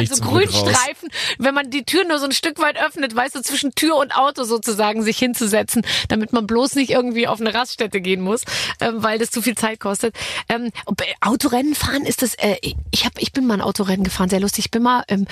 ich 0.00 0.10
also. 0.10 0.22
Grünstreifen, 0.24 1.08
wenn 1.38 1.54
man 1.54 1.70
die 1.70 1.84
Tür 1.84 2.04
nur 2.08 2.18
so 2.18 2.24
ein 2.24 2.32
Stück 2.32 2.49
weit 2.58 2.80
öffnet, 2.80 3.14
weißt 3.14 3.36
du, 3.36 3.42
zwischen 3.42 3.74
Tür 3.74 3.96
und 3.96 4.16
Auto 4.16 4.44
sozusagen 4.44 5.02
sich 5.02 5.18
hinzusetzen, 5.18 5.82
damit 6.08 6.32
man 6.32 6.46
bloß 6.46 6.74
nicht 6.74 6.90
irgendwie 6.90 7.28
auf 7.28 7.40
eine 7.40 7.54
Raststätte 7.54 8.00
gehen 8.00 8.20
muss, 8.20 8.42
ähm, 8.80 9.02
weil 9.02 9.18
das 9.18 9.30
zu 9.30 9.42
viel 9.42 9.54
Zeit 9.54 9.80
kostet. 9.80 10.14
Ähm, 10.48 10.70
äh, 10.86 11.04
Autorennen 11.20 11.74
fahren 11.74 12.04
ist 12.04 12.22
das, 12.22 12.34
äh, 12.34 12.56
ich 12.90 13.04
hab, 13.04 13.12
ich 13.18 13.32
bin 13.32 13.46
mal 13.46 13.54
ein 13.54 13.60
Autorennen 13.60 14.04
gefahren, 14.04 14.28
sehr 14.28 14.40
lustig. 14.40 14.66
Ich 14.66 14.70
bin 14.70 14.82
mal 14.82 15.04
ähm, 15.08 15.26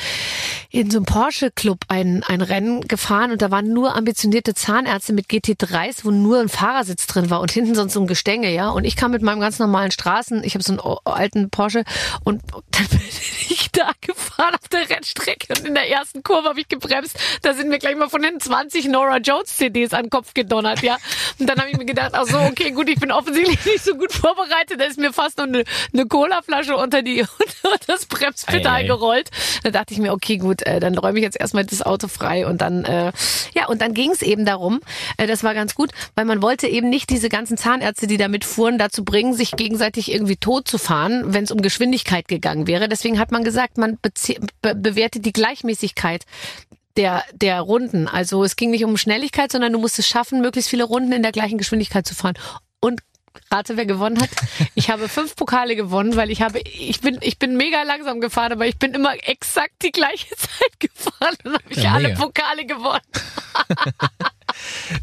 in 0.71 0.91
so 0.91 0.99
einem 0.99 1.07
Porsche-Club 1.07 1.85
ein, 1.89 2.23
ein 2.25 2.41
Rennen 2.41 2.83
gefahren 2.83 3.33
und 3.33 3.43
da 3.43 3.51
waren 3.51 3.73
nur 3.73 3.97
ambitionierte 3.97 4.55
Zahnärzte 4.55 5.13
mit 5.13 5.27
GT3s, 5.27 6.05
wo 6.05 6.11
nur 6.11 6.41
ein 6.41 6.49
Fahrersitz 6.49 7.07
drin 7.07 7.31
war 7.31 7.41
und 7.41 7.51
hinten 7.59 7.75
sonst 7.75 7.95
so 7.95 8.01
ein 8.01 8.07
Gestänge, 8.07 8.53
ja. 8.53 8.71
Und 8.71 8.85
ich 8.85 8.97
kam 8.97 9.11
mit 9.11 9.23
meinem 9.23 9.41
ganz 9.41 9.59
normalen 9.59 9.91
Straßen, 9.91 10.45
ich 10.45 10.55
habe 10.55 10.65
so 10.65 10.73
einen 10.73 10.99
alten 11.05 11.51
Porsche 11.51 11.85
und 12.25 12.43
dann 12.71 12.87
bin 12.89 13.01
ich 13.49 13.68
da 13.79 13.93
gefahren 14.01 14.55
auf 14.55 14.69
der 14.69 14.89
Rennstrecke 14.91 15.55
und 15.57 15.67
in 15.67 15.75
der 15.75 15.89
ersten 15.89 16.23
Kurve 16.23 16.49
habe 16.49 16.61
ich 16.61 16.69
gebremst. 16.69 17.19
Da 17.43 17.55
sind 17.55 17.69
mir 17.69 17.79
gleich 17.79 17.97
mal 17.97 18.09
von 18.09 18.23
hinten 18.23 18.41
20 18.41 18.89
Nora 18.89 19.19
Jones 19.19 19.57
CDs 19.57 19.95
an 19.95 20.05
den 20.05 20.11
Kopf 20.11 20.35
gedonnert, 20.35 20.83
ja. 20.83 20.97
Und 21.39 21.49
dann 21.49 21.59
habe 21.59 21.71
ich 21.71 21.77
mir 21.77 21.85
gedacht, 21.85 22.11
ach 22.13 22.27
so, 22.27 22.39
okay, 22.39 22.73
gut, 22.73 22.89
ich 22.89 22.99
bin 22.99 23.13
offensichtlich 23.13 23.65
nicht 23.65 23.85
so 23.85 23.95
gut 23.95 24.13
vorbereitet. 24.13 24.81
Da 24.81 24.85
ist 24.85 24.99
mir 24.99 25.13
fast 25.13 25.39
noch 25.39 25.47
eine, 25.47 25.65
eine 25.93 26.07
Colaflasche 26.07 26.77
unter 26.77 27.03
die 27.03 27.21
unter 27.63 27.79
das 27.87 28.07
Bremspedal 28.07 28.73
Ei, 28.73 28.81
ei. 28.81 28.87
gerollt. 28.87 29.31
Da 29.63 29.71
dachte 29.71 29.95
ich 29.95 30.01
mir, 30.01 30.13
okay, 30.13 30.39
gut, 30.39 30.63
äh, 30.63 30.81
dann 30.81 30.99
räume 30.99 31.19
ich 31.19 31.25
jetzt 31.25 31.39
erstmal 31.39 31.65
das 31.65 31.83
Auto 31.83 32.09
frei 32.09 32.47
und 32.47 32.61
dann 32.61 32.85
äh, 32.85 33.13
ja, 33.55 33.67
und 33.67 33.81
dann 33.83 33.95
ging 33.95 34.11
es 34.11 34.23
eben 34.23 34.45
darum, 34.45 34.81
äh, 35.17 35.27
das 35.27 35.45
war 35.45 35.55
ganz 35.55 35.75
gut, 35.75 35.91
weil 36.15 36.25
man 36.25 36.43
wollte 36.43 36.67
eben 36.67 36.89
nicht 36.89 37.11
diese 37.11 37.29
ganzen 37.29 37.57
Zahnärzte, 37.57 38.07
die 38.07 38.17
damit 38.17 38.45
fuhren, 38.45 38.79
dazu 38.79 39.05
bringen, 39.05 39.35
sich 39.35 39.53
gegenseitig 39.53 40.13
irgendwie 40.13 40.37
tot 40.37 40.69
zu 40.69 40.79
fahren, 40.79 41.35
wenn 41.35 41.45
es 41.45 41.51
um 41.51 41.61
Geschwindigkeit 41.61 42.29
gegangen 42.29 42.67
wäre. 42.67 42.89
Deswegen 42.89 43.19
hat 43.19 43.31
man 43.33 43.45
gesagt, 43.45 43.68
man 43.77 43.97
bezie- 43.99 44.41
be 44.63 44.75
bewertet 44.75 45.25
die 45.27 45.33
Gleichmäßigkeit 45.33 46.25
der, 46.97 47.23
der 47.33 47.61
Runden. 47.61 48.09
Also 48.09 48.43
es 48.45 48.57
ging 48.57 48.71
nicht 48.71 48.85
um 48.85 48.97
Schnelligkeit, 48.97 49.53
sondern 49.53 49.73
du 49.73 49.79
musst 49.79 49.99
es 49.99 50.07
schaffen, 50.09 50.41
möglichst 50.41 50.71
viele 50.71 50.85
Runden 50.85 51.13
in 51.13 51.23
der 51.23 51.33
gleichen 51.33 51.59
Geschwindigkeit 51.59 52.07
zu 52.07 52.15
fahren. 52.15 52.35
Und 52.81 53.01
rate, 53.53 53.77
wer 53.77 53.87
gewonnen 53.87 54.21
hat? 54.21 54.31
Ich 54.75 54.91
habe 54.91 55.09
fünf 55.09 55.37
Pokale 55.37 55.77
gewonnen, 55.77 56.17
weil 56.17 56.31
ich 56.31 56.43
habe, 56.43 56.59
ich 56.61 57.01
bin, 57.01 57.19
ich 57.21 57.39
bin 57.39 57.57
mega 57.57 57.83
langsam 57.85 58.21
gefahren, 58.21 58.53
aber 58.53 58.67
ich 58.67 58.79
bin 58.79 58.95
immer 58.95 59.15
exakt 59.29 59.75
die 59.83 59.93
gleiche 59.93 60.27
Zeit 60.37 60.81
gefahren 60.81 61.37
und 61.45 61.53
habe 61.55 61.65
ich 61.71 61.77
Ja, 61.79 61.93
alle. 61.93 62.15
Pokale 62.15 62.67
gewonnen. 62.67 63.01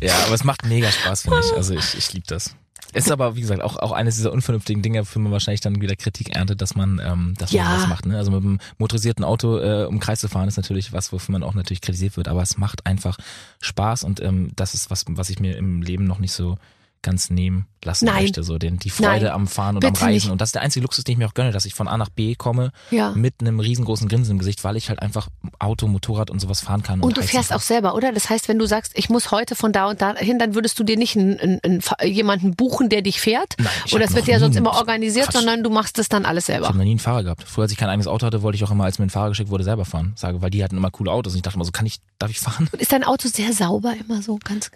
Ja, 0.01 0.18
aber 0.26 0.34
es 0.36 0.43
macht 0.43 0.66
mega 0.66 0.91
Spaß, 0.91 1.22
finde 1.24 1.39
ich. 1.39 1.53
Also 1.53 1.76
ich, 1.76 1.95
ich 1.97 2.11
liebe 2.13 2.26
das. 2.28 2.55
Ist 2.95 3.11
aber, 3.11 3.35
wie 3.35 3.41
gesagt, 3.41 3.61
auch, 3.61 3.75
auch 3.77 3.91
eines 3.91 4.15
dieser 4.15 4.31
unvernünftigen 4.31 4.81
Dinge, 4.81 5.03
für 5.05 5.19
man 5.19 5.31
wahrscheinlich 5.31 5.61
dann 5.61 5.81
wieder 5.81 5.95
Kritik 5.95 6.35
erntet, 6.35 6.61
dass 6.61 6.75
man, 6.75 7.01
ähm, 7.05 7.33
dass 7.37 7.51
man 7.51 7.61
Ja. 7.65 7.75
das 7.75 7.87
macht. 7.87 8.05
Ne? 8.05 8.17
Also 8.17 8.31
mit 8.31 8.41
einem 8.43 8.59
motorisierten 8.77 9.25
Auto 9.25 9.57
äh, 9.59 9.85
um 9.85 9.99
Kreis 9.99 10.21
zu 10.21 10.29
fahren, 10.29 10.47
ist 10.47 10.57
natürlich 10.57 10.93
was, 10.93 11.11
wofür 11.11 11.33
man 11.33 11.43
auch 11.43 11.53
natürlich 11.53 11.81
kritisiert 11.81 12.15
wird. 12.17 12.27
Aber 12.29 12.41
es 12.41 12.57
macht 12.57 12.85
einfach 12.85 13.17
Spaß 13.61 14.03
und 14.05 14.21
ähm, 14.21 14.51
das 14.55 14.73
ist 14.73 14.89
was, 14.89 15.03
was 15.09 15.29
ich 15.29 15.39
mir 15.39 15.57
im 15.57 15.81
Leben 15.81 16.05
noch 16.05 16.19
nicht 16.19 16.31
so 16.31 16.57
ganz 17.06 17.30
nehmen 17.30 17.68
lassen 17.84 18.06
Nein. 18.06 18.24
möchte. 18.24 18.43
So 18.43 18.58
den, 18.58 18.78
die 18.80 18.89
Freude 18.89 19.26
Nein. 19.26 19.34
am 19.34 19.47
Fahren 19.47 19.76
und 19.76 19.82
Bitte 19.82 20.01
am 20.01 20.08
Reisen. 20.08 20.14
nicht. 20.16 20.30
Und 20.32 20.41
das 20.41 20.49
ist 20.49 20.56
der 20.56 20.64
einzige 20.64 20.84
Luxus, 20.84 21.03
den 21.06 21.14
ich 21.14 21.18
mir 21.20 21.28
auch 21.28 21.34
gönne, 21.36 21.51
dass 21.51 21.64
ich 21.66 21.74
von 21.76 21.88
A 21.88 21.97
nach 21.97 22.10
B 22.10 22.36
komme 22.36 22.72
Ja. 22.91 23.12
mit 23.12 23.36
einem 23.39 23.60
riesengroßen 23.60 24.10
Grinsen 24.10 24.32
im 24.32 24.39
Gesicht, 24.39 24.64
weil 24.64 24.76
ich 24.76 24.89
halt 24.89 25.01
einfach 25.01 25.30
Auto, 25.60 25.88
Motorrad 25.88 26.30
und 26.32 26.39
sowas 26.39 26.60
fahren 26.62 26.84
kann. 26.84 26.99
Und 27.01 27.16
du 27.16 27.22
heizen 27.22 27.32
fährst 27.32 27.49
kann. 27.49 27.58
auch 27.58 27.62
selber, 27.62 27.95
oder? 27.95 28.12
Das 28.12 28.30
heißt, 28.30 28.47
wenn 28.49 28.58
du 28.60 28.66
sagst, 28.66 28.91
ich 28.95 29.10
muss 29.10 29.32
heute 29.32 29.56
von 29.56 29.72
da 29.72 29.88
und 29.88 30.01
da 30.01 30.16
hin, 30.16 30.39
dann 30.39 30.56
würdest 30.56 30.78
du 30.80 30.84
dir 30.84 30.97
nicht 30.97 31.16
einen, 31.16 31.39
einen, 31.39 31.60
einen, 31.64 31.82
jemanden 32.12 32.56
buchen, 32.56 32.89
der 32.89 33.01
dich 33.03 33.22
fährt? 33.22 33.53
Nein, 33.60 33.68
ich 33.86 33.93
Oder 33.95 34.06
es 34.06 34.16
wird 34.16 34.26
ja 34.28 34.39
sonst 34.39 34.56
immer 34.56 34.72
ich- 34.72 34.78
organisiert, 34.78 35.26
Quatsch. 35.28 35.36
sondern 35.36 35.64
du 35.64 35.70
machst 35.70 35.97
das 35.99 36.10
dann 36.10 36.26
alles 36.26 36.43
Ich 36.45 36.47
selber. 36.47 36.68
habe 36.68 36.78
noch 36.80 36.84
nie 36.84 36.91
einen 36.91 36.99
Fahrer 36.99 37.24
gehabt. 37.24 37.43
Früher, 37.47 37.64
als 37.64 37.72
ich 37.72 37.78
kein 37.78 37.89
eigenes 37.89 38.08
Auto 38.08 38.26
hatte, 38.26 38.41
wollte 38.41 38.56
ich 38.56 38.64
auch 38.64 38.72
immer, 38.72 38.86
als 38.86 38.97
mir 38.99 39.06
ein 39.06 39.10
Fahrer 39.12 39.30
geschickt 39.30 39.49
wurde, 39.51 39.64
selber 39.64 39.86
fahren. 39.86 40.14
Sage, 40.16 40.41
weil 40.41 40.49
die 40.49 40.64
hatten 40.64 40.76
immer 40.78 40.89
coole 40.89 41.12
Autos. 41.12 41.34
Und 41.34 41.38
ich 41.38 41.43
dachte 41.43 41.56
immer 41.56 41.66
so, 41.66 41.72
kann 41.72 41.86
ich, 41.86 41.99
darf 42.18 42.32
ich 42.32 42.39
fahren? 42.39 42.68
Ist 42.80 42.91
dein 42.91 43.03
Auto 43.03 43.28
sehr 43.30 43.53
sauber 43.53 43.93
immer 43.99 44.22
so 44.24 44.39
ganz? 44.43 44.72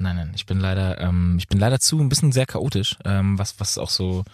Nein, 0.00 0.14
nein, 0.14 0.32
ich 0.36 0.46
bin 0.46 0.60
leider, 0.60 1.00
ähm, 1.00 1.34
ich 1.38 1.48
bin 1.48 1.58
leider 1.58 1.80
zu 1.80 1.98
ein 1.98 2.08
bisschen 2.08 2.30
sehr 2.30 2.46
chaotisch, 2.46 2.96
ähm, 3.04 3.36
was, 3.36 3.58
was 3.58 3.78
auch 3.78 3.90
so, 3.90 4.24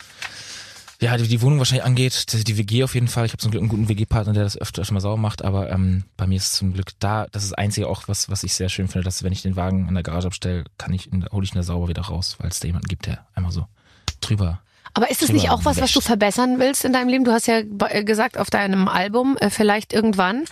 ja, 1.01 1.17
die, 1.17 1.27
die 1.27 1.41
Wohnung 1.41 1.57
wahrscheinlich 1.59 1.87
angeht, 1.87 2.33
die, 2.35 2.45
die 2.45 2.59
WG 2.59 2.85
auf 2.85 2.93
jeden 2.95 3.09
Fall. 3.09 3.25
Ich 3.25 3.33
habe 3.33 3.39
zum 3.41 3.51
Glück 3.51 3.63
einen 3.63 3.71
guten 3.71 3.89
WG-Partner, 3.89 4.35
der 4.35 4.45
das 4.45 4.59
öfter, 4.61 4.83
öfter 4.83 4.93
mal 4.93 5.01
sauber 5.01 5.17
macht, 5.17 5.43
aber 5.43 5.71
ähm, 5.71 6.05
bei 6.19 6.27
mir 6.27 6.37
ist 6.37 6.49
es 6.49 6.53
zum 6.53 6.75
Glück 6.75 6.91
da, 6.99 7.27
das 7.33 7.45
ist 7.45 7.53
das 7.53 7.59
Einzige 7.59 7.89
auch, 7.89 8.09
was, 8.09 8.29
was 8.29 8.43
ich 8.45 8.53
sehr 8.53 8.69
schön 8.69 8.89
finde, 8.89 9.07
dass 9.07 9.23
wenn 9.23 9.33
ich 9.33 9.41
den 9.41 9.57
Wagen 9.57 9.89
in 9.89 9.95
der 9.95 10.03
Garage 10.03 10.27
abstelle, 10.27 10.65
kann 10.77 10.93
ich, 10.93 11.11
ihn- 11.11 11.25
hole 11.33 11.45
ich 11.45 11.53
ihn 11.53 11.57
da 11.59 11.63
sauber 11.63 11.89
wieder 11.89 12.03
raus, 12.03 12.37
weil 12.41 12.51
es 12.51 12.61
da 12.61 12.67
jemanden 12.67 12.89
gibt, 12.89 13.07
der 13.07 13.27
einmal 13.35 13.51
so 13.53 13.67
drüber. 14.21 14.61
Aber 14.93 15.11
ist 15.11 15.23
das 15.23 15.33
nicht 15.33 15.49
auch 15.51 15.65
was, 15.65 15.81
was 15.81 15.93
du 15.93 16.01
verbessern 16.03 16.59
willst 16.61 16.85
in 16.85 16.93
deinem 16.93 17.09
Leben? 17.09 17.25
Du 17.25 17.33
hast 17.33 17.47
ja 17.49 17.63
äh, 17.89 18.05
gesagt, 18.05 18.37
auf 18.39 18.51
deinem 18.51 18.87
Album, 18.87 19.37
äh, 19.41 19.49
vielleicht 19.51 19.93
irgendwann, 19.95 20.45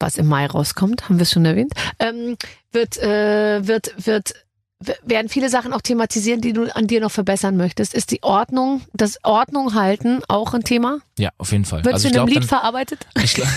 was 0.00 0.16
im 0.16 0.26
Mai 0.26 0.44
rauskommt, 0.46 1.04
haben 1.08 1.16
wir 1.18 1.22
es 1.22 1.30
schon 1.32 1.44
erwähnt, 1.46 1.72
ähm, 2.00 2.36
wird, 2.72 2.98
äh, 2.98 3.66
wird, 3.66 3.94
wird, 4.06 4.34
werden 4.80 5.30
viele 5.30 5.48
Sachen 5.48 5.72
auch 5.72 5.80
thematisieren, 5.80 6.42
die 6.42 6.52
du 6.52 6.74
an 6.74 6.86
dir 6.86 7.00
noch 7.00 7.10
verbessern 7.10 7.56
möchtest. 7.56 7.94
Ist 7.94 8.10
die 8.10 8.22
Ordnung, 8.22 8.82
das 8.92 9.18
Ordnung 9.24 9.74
halten 9.74 10.20
auch 10.28 10.52
ein 10.52 10.64
Thema? 10.64 10.98
Ja, 11.18 11.30
auf 11.38 11.50
jeden 11.52 11.64
Fall. 11.64 11.82
Wird 11.82 11.94
also 11.94 12.08
in 12.08 12.16
einem 12.16 12.28
Lied 12.28 12.38
dann, 12.38 12.42
verarbeitet? 12.42 13.06
Glaub, 13.34 13.48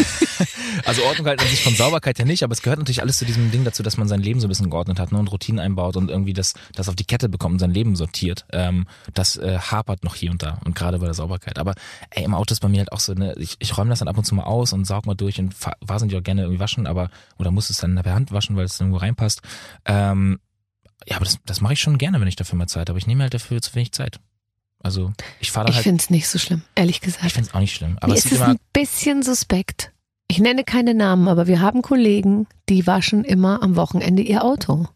also 0.85 1.03
Ordnung 1.03 1.27
halt 1.27 1.41
an 1.41 1.47
sich 1.47 1.61
von 1.61 1.75
Sauberkeit 1.75 2.19
her 2.19 2.25
nicht, 2.25 2.43
aber 2.43 2.53
es 2.53 2.61
gehört 2.61 2.79
natürlich 2.79 3.01
alles 3.01 3.17
zu 3.17 3.25
diesem 3.25 3.51
Ding 3.51 3.65
dazu, 3.65 3.83
dass 3.83 3.97
man 3.97 4.07
sein 4.07 4.21
Leben 4.21 4.39
so 4.39 4.47
ein 4.47 4.49
bisschen 4.49 4.69
geordnet 4.69 4.97
hat 4.97 5.11
ne, 5.11 5.19
und 5.19 5.29
Routinen 5.29 5.59
einbaut 5.59 5.97
und 5.97 6.09
irgendwie 6.09 6.31
das, 6.31 6.53
das 6.73 6.87
auf 6.87 6.95
die 6.95 7.03
Kette 7.03 7.27
bekommt 7.27 7.53
und 7.53 7.59
sein 7.59 7.71
Leben 7.71 7.97
sortiert. 7.97 8.45
Ähm, 8.53 8.87
das 9.13 9.35
äh, 9.35 9.57
hapert 9.57 10.05
noch 10.05 10.15
hier 10.15 10.31
und 10.31 10.41
da 10.41 10.59
und 10.63 10.73
gerade 10.73 10.99
bei 10.99 11.05
der 11.05 11.13
Sauberkeit. 11.15 11.59
Aber 11.59 11.73
ey, 12.11 12.23
im 12.23 12.33
Auto 12.33 12.53
ist 12.53 12.61
bei 12.61 12.69
mir 12.69 12.79
halt 12.79 12.93
auch 12.93 13.01
so, 13.01 13.13
ne, 13.13 13.35
ich, 13.37 13.57
ich 13.59 13.77
räume 13.77 13.89
das 13.89 13.99
dann 13.99 14.07
ab 14.07 14.17
und 14.17 14.23
zu 14.23 14.35
mal 14.35 14.43
aus 14.43 14.71
und 14.71 14.85
saug 14.85 15.05
mal 15.05 15.15
durch 15.15 15.37
und 15.37 15.53
wahnsinnig 15.81 16.15
auch 16.15 16.23
gerne 16.23 16.43
irgendwie 16.43 16.61
waschen, 16.61 16.87
aber 16.87 17.09
oder 17.37 17.51
muss 17.51 17.69
es 17.69 17.79
dann 17.79 17.99
per 18.01 18.13
Hand 18.13 18.31
waschen, 18.31 18.55
weil 18.55 18.65
es 18.65 18.79
irgendwo 18.79 18.99
reinpasst. 18.99 19.41
Ähm, 19.83 20.39
ja, 21.07 21.15
aber 21.15 21.25
das, 21.25 21.39
das 21.45 21.61
mache 21.61 21.73
ich 21.73 21.79
schon 21.79 21.97
gerne, 21.97 22.19
wenn 22.19 22.27
ich 22.27 22.35
dafür 22.35 22.57
mal 22.57 22.67
Zeit 22.67 22.89
habe. 22.89 22.99
Ich 22.99 23.07
nehme 23.07 23.23
halt 23.23 23.33
dafür 23.33 23.61
zu 23.61 23.73
wenig 23.75 23.91
Zeit. 23.91 24.19
Also 24.81 25.11
ich 25.39 25.51
fahre 25.51 25.65
da 25.65 25.71
Ich 25.71 25.75
halt. 25.77 25.83
finde 25.83 26.01
es 26.01 26.09
nicht 26.09 26.27
so 26.27 26.39
schlimm, 26.39 26.61
ehrlich 26.75 27.01
gesagt. 27.01 27.25
Ich 27.25 27.33
finde 27.33 27.49
es 27.49 27.55
auch 27.55 27.59
nicht 27.59 27.75
schlimm. 27.75 27.97
Aber 27.99 28.13
Mir 28.13 28.17
es 28.19 28.25
ist 28.25 28.33
es 28.33 28.41
ein 28.41 28.59
bisschen 28.73 29.23
suspekt. 29.23 29.91
Ich 30.27 30.39
nenne 30.39 30.63
keine 30.63 30.93
Namen, 30.93 31.27
aber 31.27 31.47
wir 31.47 31.59
haben 31.59 31.81
Kollegen, 31.81 32.47
die 32.69 32.85
waschen 32.87 33.23
immer 33.23 33.61
am 33.63 33.75
Wochenende 33.75 34.21
ihr 34.21 34.43
Auto. 34.43 34.87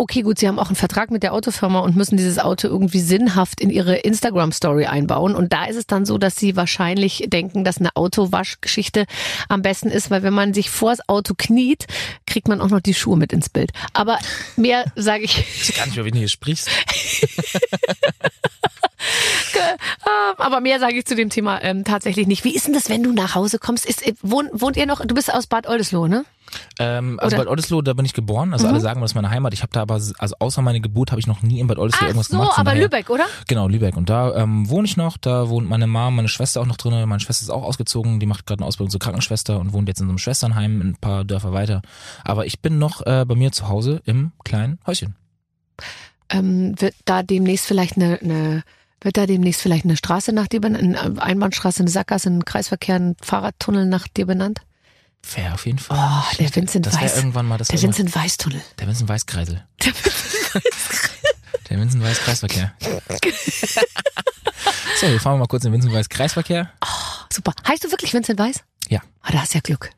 Okay, 0.00 0.22
gut, 0.22 0.38
sie 0.38 0.46
haben 0.46 0.60
auch 0.60 0.68
einen 0.68 0.76
Vertrag 0.76 1.10
mit 1.10 1.24
der 1.24 1.34
Autofirma 1.34 1.80
und 1.80 1.96
müssen 1.96 2.16
dieses 2.16 2.38
Auto 2.38 2.68
irgendwie 2.68 3.00
sinnhaft 3.00 3.60
in 3.60 3.68
ihre 3.68 3.96
Instagram-Story 3.96 4.86
einbauen. 4.86 5.34
Und 5.34 5.52
da 5.52 5.64
ist 5.64 5.74
es 5.74 5.88
dann 5.88 6.06
so, 6.06 6.18
dass 6.18 6.36
sie 6.36 6.54
wahrscheinlich 6.54 7.24
denken, 7.26 7.64
dass 7.64 7.78
eine 7.78 7.96
Autowaschgeschichte 7.96 9.06
am 9.48 9.60
besten 9.60 9.88
ist, 9.88 10.08
weil 10.08 10.22
wenn 10.22 10.34
man 10.34 10.54
sich 10.54 10.70
vors 10.70 11.00
Auto 11.08 11.34
kniet, 11.36 11.88
kriegt 12.28 12.46
man 12.46 12.60
auch 12.60 12.68
noch 12.68 12.78
die 12.78 12.94
Schuhe 12.94 13.16
mit 13.16 13.32
ins 13.32 13.48
Bild. 13.48 13.72
Aber 13.92 14.20
mehr 14.54 14.84
sage 14.94 15.24
ich 15.24 15.36
Ich 15.36 15.70
weiß 15.70 15.76
gar 15.76 15.86
nicht, 15.86 15.96
über 15.96 16.04
wen 16.04 16.12
du 16.12 16.20
hier 16.20 16.28
sprichst. 16.28 16.70
Ähm, 19.00 20.34
Aber 20.38 20.60
mehr 20.60 20.80
sage 20.80 20.94
ich 20.94 21.04
zu 21.06 21.14
dem 21.14 21.30
Thema 21.30 21.62
ähm, 21.62 21.84
tatsächlich 21.84 22.26
nicht. 22.26 22.44
Wie 22.44 22.54
ist 22.54 22.66
denn 22.66 22.74
das, 22.74 22.88
wenn 22.88 23.02
du 23.02 23.12
nach 23.12 23.34
Hause 23.34 23.58
kommst? 23.58 23.86
Ist, 23.86 24.06
äh, 24.06 24.14
wohnt, 24.22 24.50
wohnt 24.52 24.76
ihr 24.76 24.86
noch? 24.86 25.04
Du 25.04 25.14
bist 25.14 25.32
aus 25.32 25.46
Bad 25.46 25.68
Oldesloe, 25.68 26.08
ne? 26.08 26.24
Ähm, 26.78 27.18
also 27.20 27.36
Oder- 27.36 27.44
Bad 27.44 27.50
Oldesloe, 27.50 27.82
da 27.82 27.92
bin 27.92 28.04
ich 28.04 28.14
geboren. 28.14 28.52
Also 28.52 28.66
alle 28.66 28.80
sagen, 28.80 29.00
das 29.00 29.10
ist 29.10 29.14
meine 29.14 29.30
Heimat. 29.30 29.52
Ich 29.52 29.62
habe 29.62 29.70
da 29.72 29.82
aber, 29.82 29.94
also 29.94 30.14
außer 30.38 30.62
meine 30.62 30.80
Geburt, 30.80 31.10
habe 31.10 31.20
ich 31.20 31.26
noch 31.26 31.42
nie 31.42 31.60
in 31.60 31.66
Bad 31.66 31.78
Oldesloe 31.78 32.00
Ach 32.04 32.08
irgendwas 32.08 32.28
so, 32.28 32.36
gemacht. 32.38 32.54
Von 32.54 32.60
aber 32.62 32.70
daher- 32.70 32.82
Lübeck, 32.84 33.10
oder? 33.10 33.26
Genau, 33.46 33.68
Lübeck. 33.68 33.96
Und 33.96 34.08
da 34.10 34.34
ähm, 34.34 34.68
wohne 34.68 34.86
ich 34.86 34.96
noch. 34.96 35.16
Da 35.18 35.48
wohnt 35.48 35.68
meine 35.68 35.86
Mom, 35.86 36.16
meine 36.16 36.28
Schwester 36.28 36.60
auch 36.60 36.66
noch 36.66 36.76
drin. 36.76 36.92
Meine 37.08 37.20
Schwester 37.20 37.42
ist 37.42 37.50
auch 37.50 37.62
ausgezogen. 37.64 38.18
Die 38.20 38.26
macht 38.26 38.46
gerade 38.46 38.60
eine 38.60 38.66
Ausbildung 38.66 38.90
zur 38.90 39.00
Krankenschwester 39.00 39.58
und 39.60 39.72
wohnt 39.72 39.88
jetzt 39.88 40.00
in 40.00 40.06
so 40.06 40.10
einem 40.10 40.18
Schwesternheim 40.18 40.80
ein 40.80 40.96
paar 41.00 41.24
Dörfer 41.24 41.52
weiter. 41.52 41.82
Aber 42.24 42.46
ich 42.46 42.60
bin 42.60 42.78
noch 42.78 43.04
äh, 43.06 43.24
bei 43.26 43.34
mir 43.34 43.52
zu 43.52 43.68
Hause 43.68 44.00
im 44.06 44.32
kleinen 44.44 44.78
Häuschen. 44.86 45.14
Ähm, 46.30 46.74
wird 46.78 46.94
da 47.04 47.22
demnächst 47.22 47.66
vielleicht 47.66 47.96
eine, 47.96 48.18
eine 48.20 48.62
wird 49.00 49.16
da 49.16 49.26
demnächst 49.26 49.60
vielleicht 49.62 49.84
eine 49.84 49.96
Straße 49.96 50.32
nach 50.32 50.48
dir 50.48 50.60
benannt, 50.60 50.96
eine 50.98 51.22
Einbahnstraße, 51.22 51.80
eine 51.80 51.90
Sackgasse, 51.90 52.30
ein 52.30 52.44
Kreisverkehr, 52.44 52.96
ein 52.96 53.16
Fahrradtunnel 53.22 53.86
nach 53.86 54.08
dir 54.08 54.26
benannt? 54.26 54.60
Wäre 55.34 55.54
auf 55.54 55.66
jeden 55.66 55.78
Fall. 55.78 55.98
Oh, 55.98 56.36
der. 56.38 56.54
Vincent 56.54 56.86
das 56.86 57.00
Weiß. 57.00 57.16
irgendwann 57.16 57.46
mal 57.46 57.58
das 57.58 57.68
Der 57.68 57.82
Vincent 57.82 58.14
Weiß-Tunnel. 58.14 58.62
Der 58.78 58.86
Vincent 58.86 59.08
Weiß 59.08 59.26
Kreisel. 59.26 59.64
Der 61.68 61.78
Vincent 61.78 62.02
Weiß 62.02 62.18
Kreisverkehr. 62.20 62.72
so, 65.00 65.06
wir 65.06 65.20
fahren 65.20 65.38
mal 65.38 65.46
kurz 65.46 65.64
in 65.64 65.70
den 65.70 65.74
Vincent 65.74 65.92
Weiß 65.94 66.08
Kreisverkehr. 66.08 66.72
Super. 67.30 67.52
Heißt 67.66 67.84
du 67.84 67.90
wirklich 67.90 68.14
Vincent 68.14 68.38
Weiß? 68.38 68.62
Ja. 68.88 69.00
Ah, 69.20 69.32
da 69.32 69.40
hast 69.42 69.52
ja 69.54 69.60
Glück. 69.60 69.90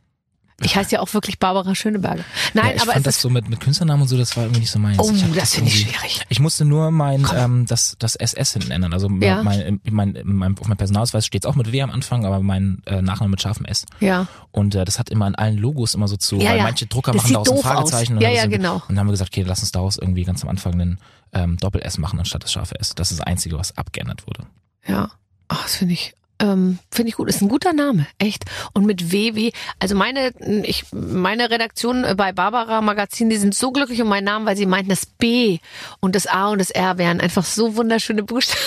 Ich 0.63 0.77
heiße 0.77 0.93
ja 0.93 1.01
auch 1.01 1.13
wirklich 1.15 1.39
Barbara 1.39 1.75
Schöneberger. 1.75 2.25
Nein, 2.55 2.67
ja, 2.67 2.75
ich 2.77 2.83
aber 2.83 2.93
fand 2.93 3.07
es 3.07 3.15
das 3.17 3.23
so 3.23 3.31
mit, 3.31 3.49
mit 3.49 3.61
Künstlernamen 3.61 4.03
und 4.03 4.09
so, 4.09 4.17
das 4.17 4.37
war 4.37 4.45
irgendwie 4.45 4.61
nicht 4.61 4.71
so 4.71 4.79
meins. 4.79 4.99
Oh, 4.99 5.11
das 5.35 5.55
finde 5.55 5.71
ich 5.71 5.81
schwierig. 5.81 6.21
Ich 6.29 6.41
musste 6.41 6.65
nur 6.65 6.91
mein 6.91 7.27
ähm, 7.35 7.67
das 7.67 7.97
das 7.99 8.17
SS 8.17 8.53
hinten 8.55 8.71
ändern. 8.71 8.93
Also 8.93 9.09
Ja. 9.21 9.43
mein, 9.43 9.81
mein, 9.91 10.19
mein, 10.25 10.59
auf 10.59 10.67
meinem 10.69 10.77
Personalausweis 10.77 11.25
steht 11.27 11.47
auch 11.47 11.55
mit 11.55 11.73
W 11.73 11.83
am 11.83 11.91
Anfang, 11.91 12.25
aber 12.27 12.41
mein 12.41 12.83
äh, 12.87 13.01
Nachname 13.03 13.31
mit 13.31 13.41
scharfem 13.43 13.65
S. 13.65 13.87
Ja. 14.01 14.27
Und 14.53 14.75
äh, 14.75 14.85
das 14.85 14.99
hat 14.99 15.09
immer 15.11 15.27
in 15.27 15.35
allen 15.35 15.57
Logos 15.57 15.95
immer 15.95 16.09
so 16.09 16.17
zu, 16.17 16.37
Ja, 16.37 16.51
weil 16.51 16.57
ja. 16.59 16.63
manche 16.65 16.87
Drucker 16.87 17.13
Das 17.13 17.23
machen 17.23 17.33
daraus 17.35 17.49
ein 17.49 17.55
doof 17.57 17.65
aus. 17.65 17.73
Fragezeichen. 17.73 18.17
und 18.17 18.23
Ja, 18.23 18.31
ja, 18.31 18.47
genau. 18.47 18.75
Und 18.75 18.83
dann 18.91 18.99
haben 19.01 19.07
wir 19.09 19.13
gesagt, 19.13 19.31
okay, 19.33 19.43
lass 19.47 19.61
uns 19.61 19.73
daraus 19.73 19.97
irgendwie 19.97 20.25
ganz 20.25 20.43
am 20.43 20.49
Anfang 20.49 20.75
einen 20.75 20.99
ähm, 21.33 21.57
Doppel-S 21.59 21.99
machen 21.99 22.19
anstatt 22.19 22.43
das 22.45 22.53
scharfe 22.53 22.79
S. 22.81 22.95
Das 22.95 23.11
ist 23.11 23.21
das 23.21 23.27
Einzige, 23.27 23.57
was 23.59 23.77
abgeändert 23.79 24.27
wurde. 24.27 24.45
Ja, 24.87 25.11
Ach, 25.49 25.63
das 25.63 25.77
finde 25.77 25.95
ich, 25.95 26.15
ähm, 26.41 26.79
finde 26.91 27.11
ich 27.11 27.17
gut. 27.17 27.29
Ist 27.29 27.43
ein 27.43 27.49
guter 27.49 27.73
Name, 27.73 28.07
echt. 28.19 28.45
Und 28.73 28.87
mit 28.87 29.13
WW, 29.13 29.53
also 29.79 29.95
meine, 29.95 30.33
ich, 30.65 30.85
meine 30.93 31.51
Redaktion 31.51 32.05
bei 32.17 32.33
Barbara 32.33 32.81
Magazin, 32.81 33.31
die 33.31 33.37
sind 33.37 33.55
so 33.55 33.71
glücklich 33.71 34.01
um 34.03 34.09
meinen 34.09 34.25
Namen, 34.25 34.47
weil 34.47 34.57
sie 34.57 34.67
meinten, 34.67 34.91
das 34.91 35.07
B 35.07 35.59
und 36.01 36.15
das 36.15 36.27
A 36.27 36.49
und 36.49 36.59
das 36.59 36.71
R 36.71 36.99
wären 36.99 37.21
einfach 37.21 37.45
so 37.45 37.77
wunderschöne 37.77 38.23
Buchstaben. 38.23 38.61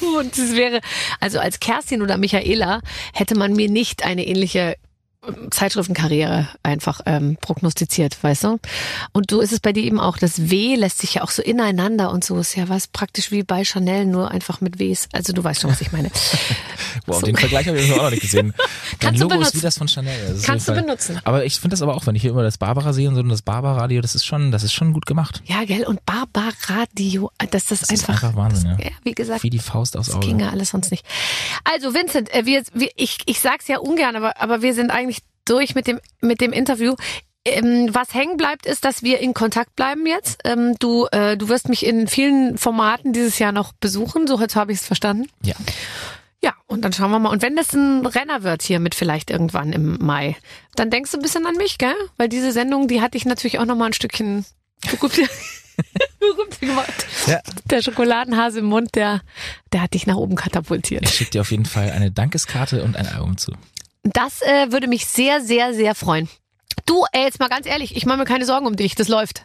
Und 0.18 0.36
es 0.36 0.54
wäre, 0.56 0.80
also 1.20 1.38
als 1.38 1.60
Kerstin 1.60 2.02
oder 2.02 2.18
Michaela 2.18 2.80
hätte 3.14 3.36
man 3.36 3.52
mir 3.52 3.70
nicht 3.70 4.04
eine 4.04 4.26
ähnliche 4.26 4.76
Zeitschriftenkarriere 5.50 6.48
einfach 6.62 7.00
ähm, 7.06 7.36
prognostiziert, 7.40 8.16
weißt 8.22 8.44
du? 8.44 8.58
Und 9.12 9.30
so 9.30 9.40
ist 9.40 9.52
es 9.52 9.60
bei 9.60 9.72
dir 9.72 9.82
eben 9.84 10.00
auch. 10.00 10.16
Das 10.16 10.50
W 10.50 10.74
lässt 10.76 10.98
sich 10.98 11.14
ja 11.14 11.22
auch 11.22 11.30
so 11.30 11.42
ineinander 11.42 12.10
und 12.10 12.24
so 12.24 12.38
ist 12.38 12.54
ja 12.56 12.68
was 12.68 12.86
praktisch 12.86 13.30
wie 13.30 13.42
bei 13.42 13.64
Chanel, 13.64 14.06
nur 14.06 14.30
einfach 14.30 14.60
mit 14.60 14.78
Ws. 14.78 15.08
Also 15.12 15.32
du 15.32 15.44
weißt 15.44 15.60
schon, 15.60 15.70
was 15.70 15.80
ich 15.80 15.92
meine. 15.92 16.10
Wow, 17.06 17.20
So. 17.20 17.26
den 17.26 17.36
Vergleich 17.36 17.68
habe 17.68 17.78
ich 17.78 17.92
auch 17.92 18.02
noch 18.02 18.10
nicht 18.10 18.22
gesehen. 18.22 18.52
Dein 18.98 18.98
Kannst 18.98 19.20
du 19.20 19.24
Logo 19.24 19.34
ist 19.34 19.38
benutzen. 19.40 19.56
wie 19.58 19.62
das 19.62 19.78
von 19.78 19.86
Chanel. 19.88 20.20
Das 20.28 20.36
ist 20.38 20.44
Kannst 20.44 20.68
du 20.68 20.72
benutzen. 20.72 21.20
Aber 21.24 21.44
ich 21.44 21.54
finde 21.54 21.70
das 21.74 21.82
aber 21.82 21.94
auch, 21.94 22.04
wenn 22.06 22.16
ich 22.16 22.22
hier 22.22 22.32
immer 22.32 22.42
das 22.42 22.58
Barbara 22.58 22.92
sehe 22.92 23.08
und 23.08 23.14
so 23.14 23.20
und 23.20 23.28
das 23.28 23.42
Barbara-Radio, 23.42 24.00
das 24.00 24.16
ist 24.16 24.26
schon, 24.26 24.50
das 24.50 24.64
ist 24.64 24.72
schon 24.72 24.92
gut 24.92 25.06
gemacht. 25.06 25.40
Ja, 25.46 25.64
gell? 25.64 25.84
Und 25.86 26.00
Barbaradio, 26.04 27.30
dass 27.50 27.66
das, 27.66 27.80
Das 27.80 27.90
ist 27.90 28.08
einfach, 28.08 28.24
einfach 28.24 28.36
Wahnsinn, 28.36 28.74
das, 28.76 28.86
ja. 28.86 28.90
Wie 29.04 29.12
gesagt, 29.14 29.44
Wie 29.44 29.50
die 29.50 29.60
Faust 29.60 29.96
aufs 29.96 30.08
das 30.08 30.16
Auge. 30.16 30.26
ginge 30.26 30.50
alles 30.50 30.70
sonst 30.70 30.90
nicht. 30.90 31.06
Also 31.64 31.94
Vincent, 31.94 32.32
äh, 32.34 32.44
wir, 32.44 32.64
wir, 32.74 32.90
ich, 32.96 33.18
ich 33.26 33.40
sag's 33.40 33.68
ja 33.68 33.78
ungern, 33.78 34.16
aber, 34.16 34.40
aber 34.40 34.60
wir 34.62 34.74
sind 34.74 34.90
eigentlich 34.90 35.19
durch 35.50 35.74
mit 35.74 35.86
dem, 35.86 36.00
mit 36.20 36.40
dem 36.40 36.52
Interview. 36.52 36.94
Ähm, 37.44 37.88
was 37.92 38.12
hängen 38.12 38.36
bleibt, 38.36 38.66
ist, 38.66 38.84
dass 38.84 39.02
wir 39.02 39.20
in 39.20 39.32
Kontakt 39.34 39.74
bleiben 39.74 40.06
jetzt. 40.06 40.40
Ähm, 40.44 40.76
du, 40.78 41.06
äh, 41.10 41.36
du 41.36 41.48
wirst 41.48 41.68
mich 41.68 41.86
in 41.86 42.06
vielen 42.06 42.58
Formaten 42.58 43.12
dieses 43.12 43.38
Jahr 43.38 43.52
noch 43.52 43.72
besuchen, 43.72 44.26
so 44.26 44.40
heute 44.40 44.54
habe 44.56 44.72
ich 44.72 44.80
es 44.80 44.86
verstanden. 44.86 45.28
Ja. 45.42 45.54
Ja, 46.42 46.54
und 46.66 46.82
dann 46.82 46.92
schauen 46.92 47.10
wir 47.10 47.18
mal. 47.18 47.30
Und 47.30 47.42
wenn 47.42 47.54
das 47.54 47.74
ein 47.74 48.06
Renner 48.06 48.42
wird 48.42 48.62
hier 48.62 48.80
mit 48.80 48.94
vielleicht 48.94 49.30
irgendwann 49.30 49.74
im 49.74 49.98
Mai, 50.00 50.36
dann 50.74 50.90
denkst 50.90 51.10
du 51.10 51.18
ein 51.18 51.22
bisschen 51.22 51.44
an 51.44 51.56
mich, 51.56 51.76
gell? 51.76 51.94
Weil 52.16 52.30
diese 52.30 52.52
Sendung, 52.52 52.88
die 52.88 53.02
hatte 53.02 53.18
ich 53.18 53.26
natürlich 53.26 53.58
auch 53.58 53.66
noch 53.66 53.76
mal 53.76 53.86
ein 53.86 53.92
Stückchen 53.92 54.46
gemacht. 56.60 57.06
Ja. 57.26 57.40
Der 57.66 57.82
Schokoladenhase 57.82 58.60
im 58.60 58.66
Mund, 58.66 58.94
der, 58.94 59.20
der 59.72 59.82
hat 59.82 59.92
dich 59.92 60.06
nach 60.06 60.16
oben 60.16 60.34
katapultiert. 60.34 61.02
Ich 61.04 61.14
schicke 61.14 61.32
dir 61.32 61.40
auf 61.42 61.50
jeden 61.50 61.66
Fall 61.66 61.90
eine 61.90 62.10
Dankeskarte 62.10 62.82
und 62.84 62.96
ein 62.96 63.06
Album 63.06 63.36
zu. 63.36 63.52
Das 64.02 64.42
äh, 64.42 64.72
würde 64.72 64.86
mich 64.88 65.06
sehr, 65.06 65.40
sehr, 65.40 65.74
sehr 65.74 65.94
freuen. 65.94 66.28
Du, 66.86 67.04
ey, 67.12 67.24
jetzt 67.24 67.38
mal 67.38 67.48
ganz 67.48 67.66
ehrlich, 67.66 67.96
ich 67.96 68.06
mache 68.06 68.18
mir 68.18 68.24
keine 68.24 68.44
Sorgen 68.46 68.66
um 68.66 68.76
dich, 68.76 68.94
das 68.94 69.08
läuft. 69.08 69.42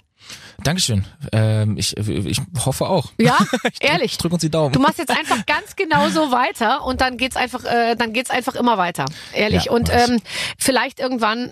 Dankeschön. 0.63 1.05
Ähm, 1.33 1.77
ich, 1.77 1.95
ich 1.97 2.41
hoffe 2.65 2.87
auch. 2.87 3.11
Ja, 3.19 3.37
ehrlich. 3.81 4.13
Ich 4.13 4.17
drück 4.17 4.31
uns 4.31 4.41
die 4.41 4.49
Daumen. 4.49 4.71
Du 4.71 4.79
machst 4.79 4.97
jetzt 4.97 5.11
einfach 5.11 5.45
ganz 5.45 5.75
genau 5.75 6.09
so 6.09 6.31
weiter 6.31 6.83
und 6.85 7.01
dann 7.01 7.17
geht's 7.17 7.35
einfach, 7.35 7.63
äh, 7.65 7.95
dann 7.95 8.13
geht's 8.13 8.29
einfach 8.31 8.55
immer 8.55 8.77
weiter. 8.77 9.05
Ehrlich. 9.33 9.65
Ja, 9.65 9.71
und 9.73 9.89
ähm, 9.91 10.21
vielleicht 10.57 10.99
irgendwann 10.99 11.51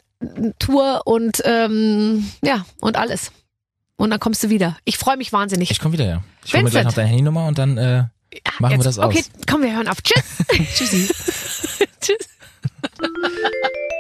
Tour 0.58 1.02
und 1.06 1.42
ähm, 1.46 2.32
ja 2.42 2.66
und 2.80 2.96
alles. 2.98 3.32
Und 3.98 4.10
dann 4.10 4.20
kommst 4.20 4.42
du 4.44 4.50
wieder. 4.50 4.78
Ich 4.86 4.98
freue 4.98 5.18
mich 5.18 5.32
wahnsinnig. 5.34 5.70
ich 5.70 5.80
komme 5.80 5.94
wieder, 5.94 6.06
ja. 6.06 6.24
Ich 6.46 6.54
hole 6.54 6.64
mir 6.64 6.70
gleich 6.72 6.86
noch 6.86 6.94
deine 6.94 7.10
Handynummer 7.10 7.46
und 7.46 7.58
dann 7.60 7.78
äh, 7.78 7.98
Ja, 7.98 8.08
machen 8.60 8.72
wir 8.72 8.78
jetzt- 8.78 8.86
das 8.86 9.00
aus. 9.00 9.06
Okay, 9.14 9.24
komm, 9.50 9.62
wir 9.62 9.76
hören 9.76 9.88
auf. 9.90 10.02
Tschüss. 10.02 10.24
Tschüssi. 10.76 11.08
Tschüss. 12.02 12.18
Ha 12.84 12.90
ha 13.00 13.30
ha 13.44 13.50
ha! 13.64 13.93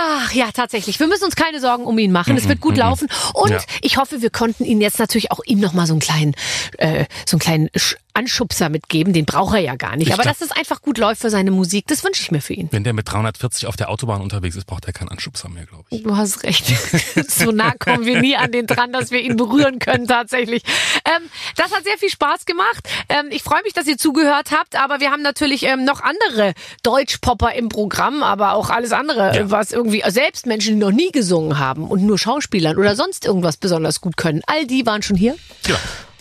Ach, 0.00 0.32
ja, 0.32 0.50
tatsächlich. 0.52 1.00
Wir 1.00 1.08
müssen 1.08 1.24
uns 1.24 1.34
keine 1.34 1.60
Sorgen 1.60 1.84
um 1.84 1.98
ihn 1.98 2.12
machen. 2.12 2.36
Es 2.36 2.48
wird 2.48 2.60
gut 2.60 2.76
laufen. 2.76 3.08
Und 3.34 3.50
Ja. 3.50 3.58
ich 3.82 3.96
hoffe, 3.96 4.22
wir 4.22 4.30
konnten 4.30 4.64
ihn 4.64 4.80
jetzt 4.80 4.98
natürlich 5.00 5.32
auch 5.32 5.40
ihm 5.44 5.58
nochmal 5.58 5.86
so 5.86 5.92
einen 5.94 6.00
kleinen, 6.00 6.34
äh, 6.78 7.06
so 7.26 7.34
einen 7.34 7.40
kleinen 7.40 7.68
Sch- 7.70 7.96
Anschubser 8.14 8.68
mitgeben. 8.68 9.12
Den 9.12 9.26
braucht 9.26 9.54
er 9.54 9.60
ja 9.60 9.76
gar 9.76 9.94
nicht. 9.96 10.08
Ich 10.08 10.14
Aber 10.14 10.24
dass 10.24 10.40
es 10.40 10.50
einfach 10.50 10.82
gut 10.82 10.98
läuft 10.98 11.20
für 11.20 11.30
seine 11.30 11.52
Musik, 11.52 11.86
das 11.86 12.02
wünsche 12.02 12.20
ich 12.22 12.32
mir 12.32 12.40
für 12.40 12.52
ihn. 12.52 12.68
Wenn 12.72 12.82
der 12.82 12.92
mit 12.92 13.08
340 13.10 13.66
auf 13.68 13.76
der 13.76 13.90
Autobahn 13.90 14.20
unterwegs 14.22 14.56
ist, 14.56 14.64
braucht 14.66 14.86
er 14.86 14.92
keinen 14.92 15.08
Anschubser 15.08 15.48
mehr, 15.48 15.66
glaube 15.66 15.84
ich. 15.90 16.02
Du 16.02 16.16
hast 16.16 16.42
recht. 16.42 16.66
so 17.30 17.52
nah 17.52 17.72
kommen 17.78 18.04
wir 18.06 18.20
nie 18.20 18.36
an 18.36 18.50
den 18.50 18.66
dran, 18.66 18.92
dass 18.92 19.12
wir 19.12 19.20
ihn 19.20 19.36
berühren 19.36 19.78
können 19.78 20.08
tatsächlich. 20.08 20.62
Ähm, 21.04 21.28
das 21.56 21.72
hat 21.72 21.84
sehr 21.84 21.96
viel 21.98 22.08
Spaß 22.10 22.44
gemacht. 22.44 22.88
Ähm, 23.08 23.26
ich 23.30 23.42
freue 23.44 23.62
mich, 23.62 23.72
dass 23.72 23.86
ihr 23.86 23.98
zugehört 23.98 24.50
habt, 24.50 24.74
aber 24.74 24.98
wir 24.98 25.12
haben 25.12 25.22
natürlich 25.22 25.62
ähm, 25.62 25.84
noch 25.84 26.00
andere 26.02 26.54
Deutschpopper 26.82 27.52
im 27.54 27.68
Programm, 27.68 28.24
aber 28.24 28.54
auch 28.54 28.70
alles 28.70 28.90
andere, 28.92 29.36
Ja. 29.36 29.50
was 29.50 29.70
irgendwie 29.70 29.87
selbst 30.08 30.46
Menschen, 30.46 30.74
die 30.74 30.80
noch 30.80 30.92
nie 30.92 31.10
gesungen 31.12 31.58
haben 31.58 31.88
und 31.88 32.02
nur 32.02 32.18
Schauspielern 32.18 32.76
oder 32.76 32.96
sonst 32.96 33.24
irgendwas 33.24 33.56
besonders 33.56 34.00
gut 34.00 34.16
können. 34.16 34.42
All 34.46 34.66
die 34.66 34.86
waren 34.86 35.02
schon 35.02 35.16
hier. 35.16 35.34
Genau. 35.64 35.78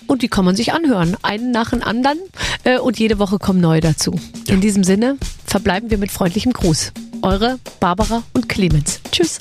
Und 0.08 0.22
die 0.22 0.30
kann 0.30 0.46
man 0.46 0.56
sich 0.56 0.74
anhören, 0.74 1.18
einen 1.22 1.52
nach 1.52 1.72
dem 1.72 1.84
anderen. 1.84 2.18
Äh, 2.64 2.80
und 2.80 2.98
jede 2.98 3.20
Woche 3.20 3.40
kommen 3.40 3.60
neue 3.60 3.82
dazu. 3.82 4.20
In 4.48 4.62
diesem 4.62 4.84
Sinne 4.84 5.18
verbleiben 5.46 5.90
wir 5.90 5.98
mit 5.98 6.12
freundlichem 6.12 6.54
Gruß. 6.54 6.94
Eure 7.22 7.60
Barbara 7.80 8.24
und 8.34 8.48
Clemens. 8.48 9.02
Tschüss. 9.12 9.38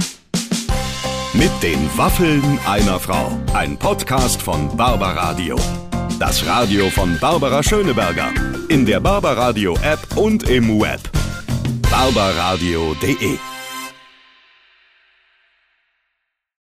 Mit 1.33 1.51
den 1.63 1.79
Waffeln 1.97 2.59
einer 2.67 2.99
Frau. 2.99 3.31
Ein 3.53 3.79
Podcast 3.79 4.41
von 4.43 4.77
Barbaradio. 4.77 5.57
Das 6.19 6.45
Radio 6.47 6.89
von 6.91 7.19
Barbara 7.21 7.63
Schöneberger. 7.63 8.33
In 8.69 8.87
der 8.87 9.01
Barbaradio 9.01 9.77
App 9.83 10.17
und 10.17 10.49
im 10.49 10.81
Web. 10.81 11.01
barbaradio.de 11.91 13.39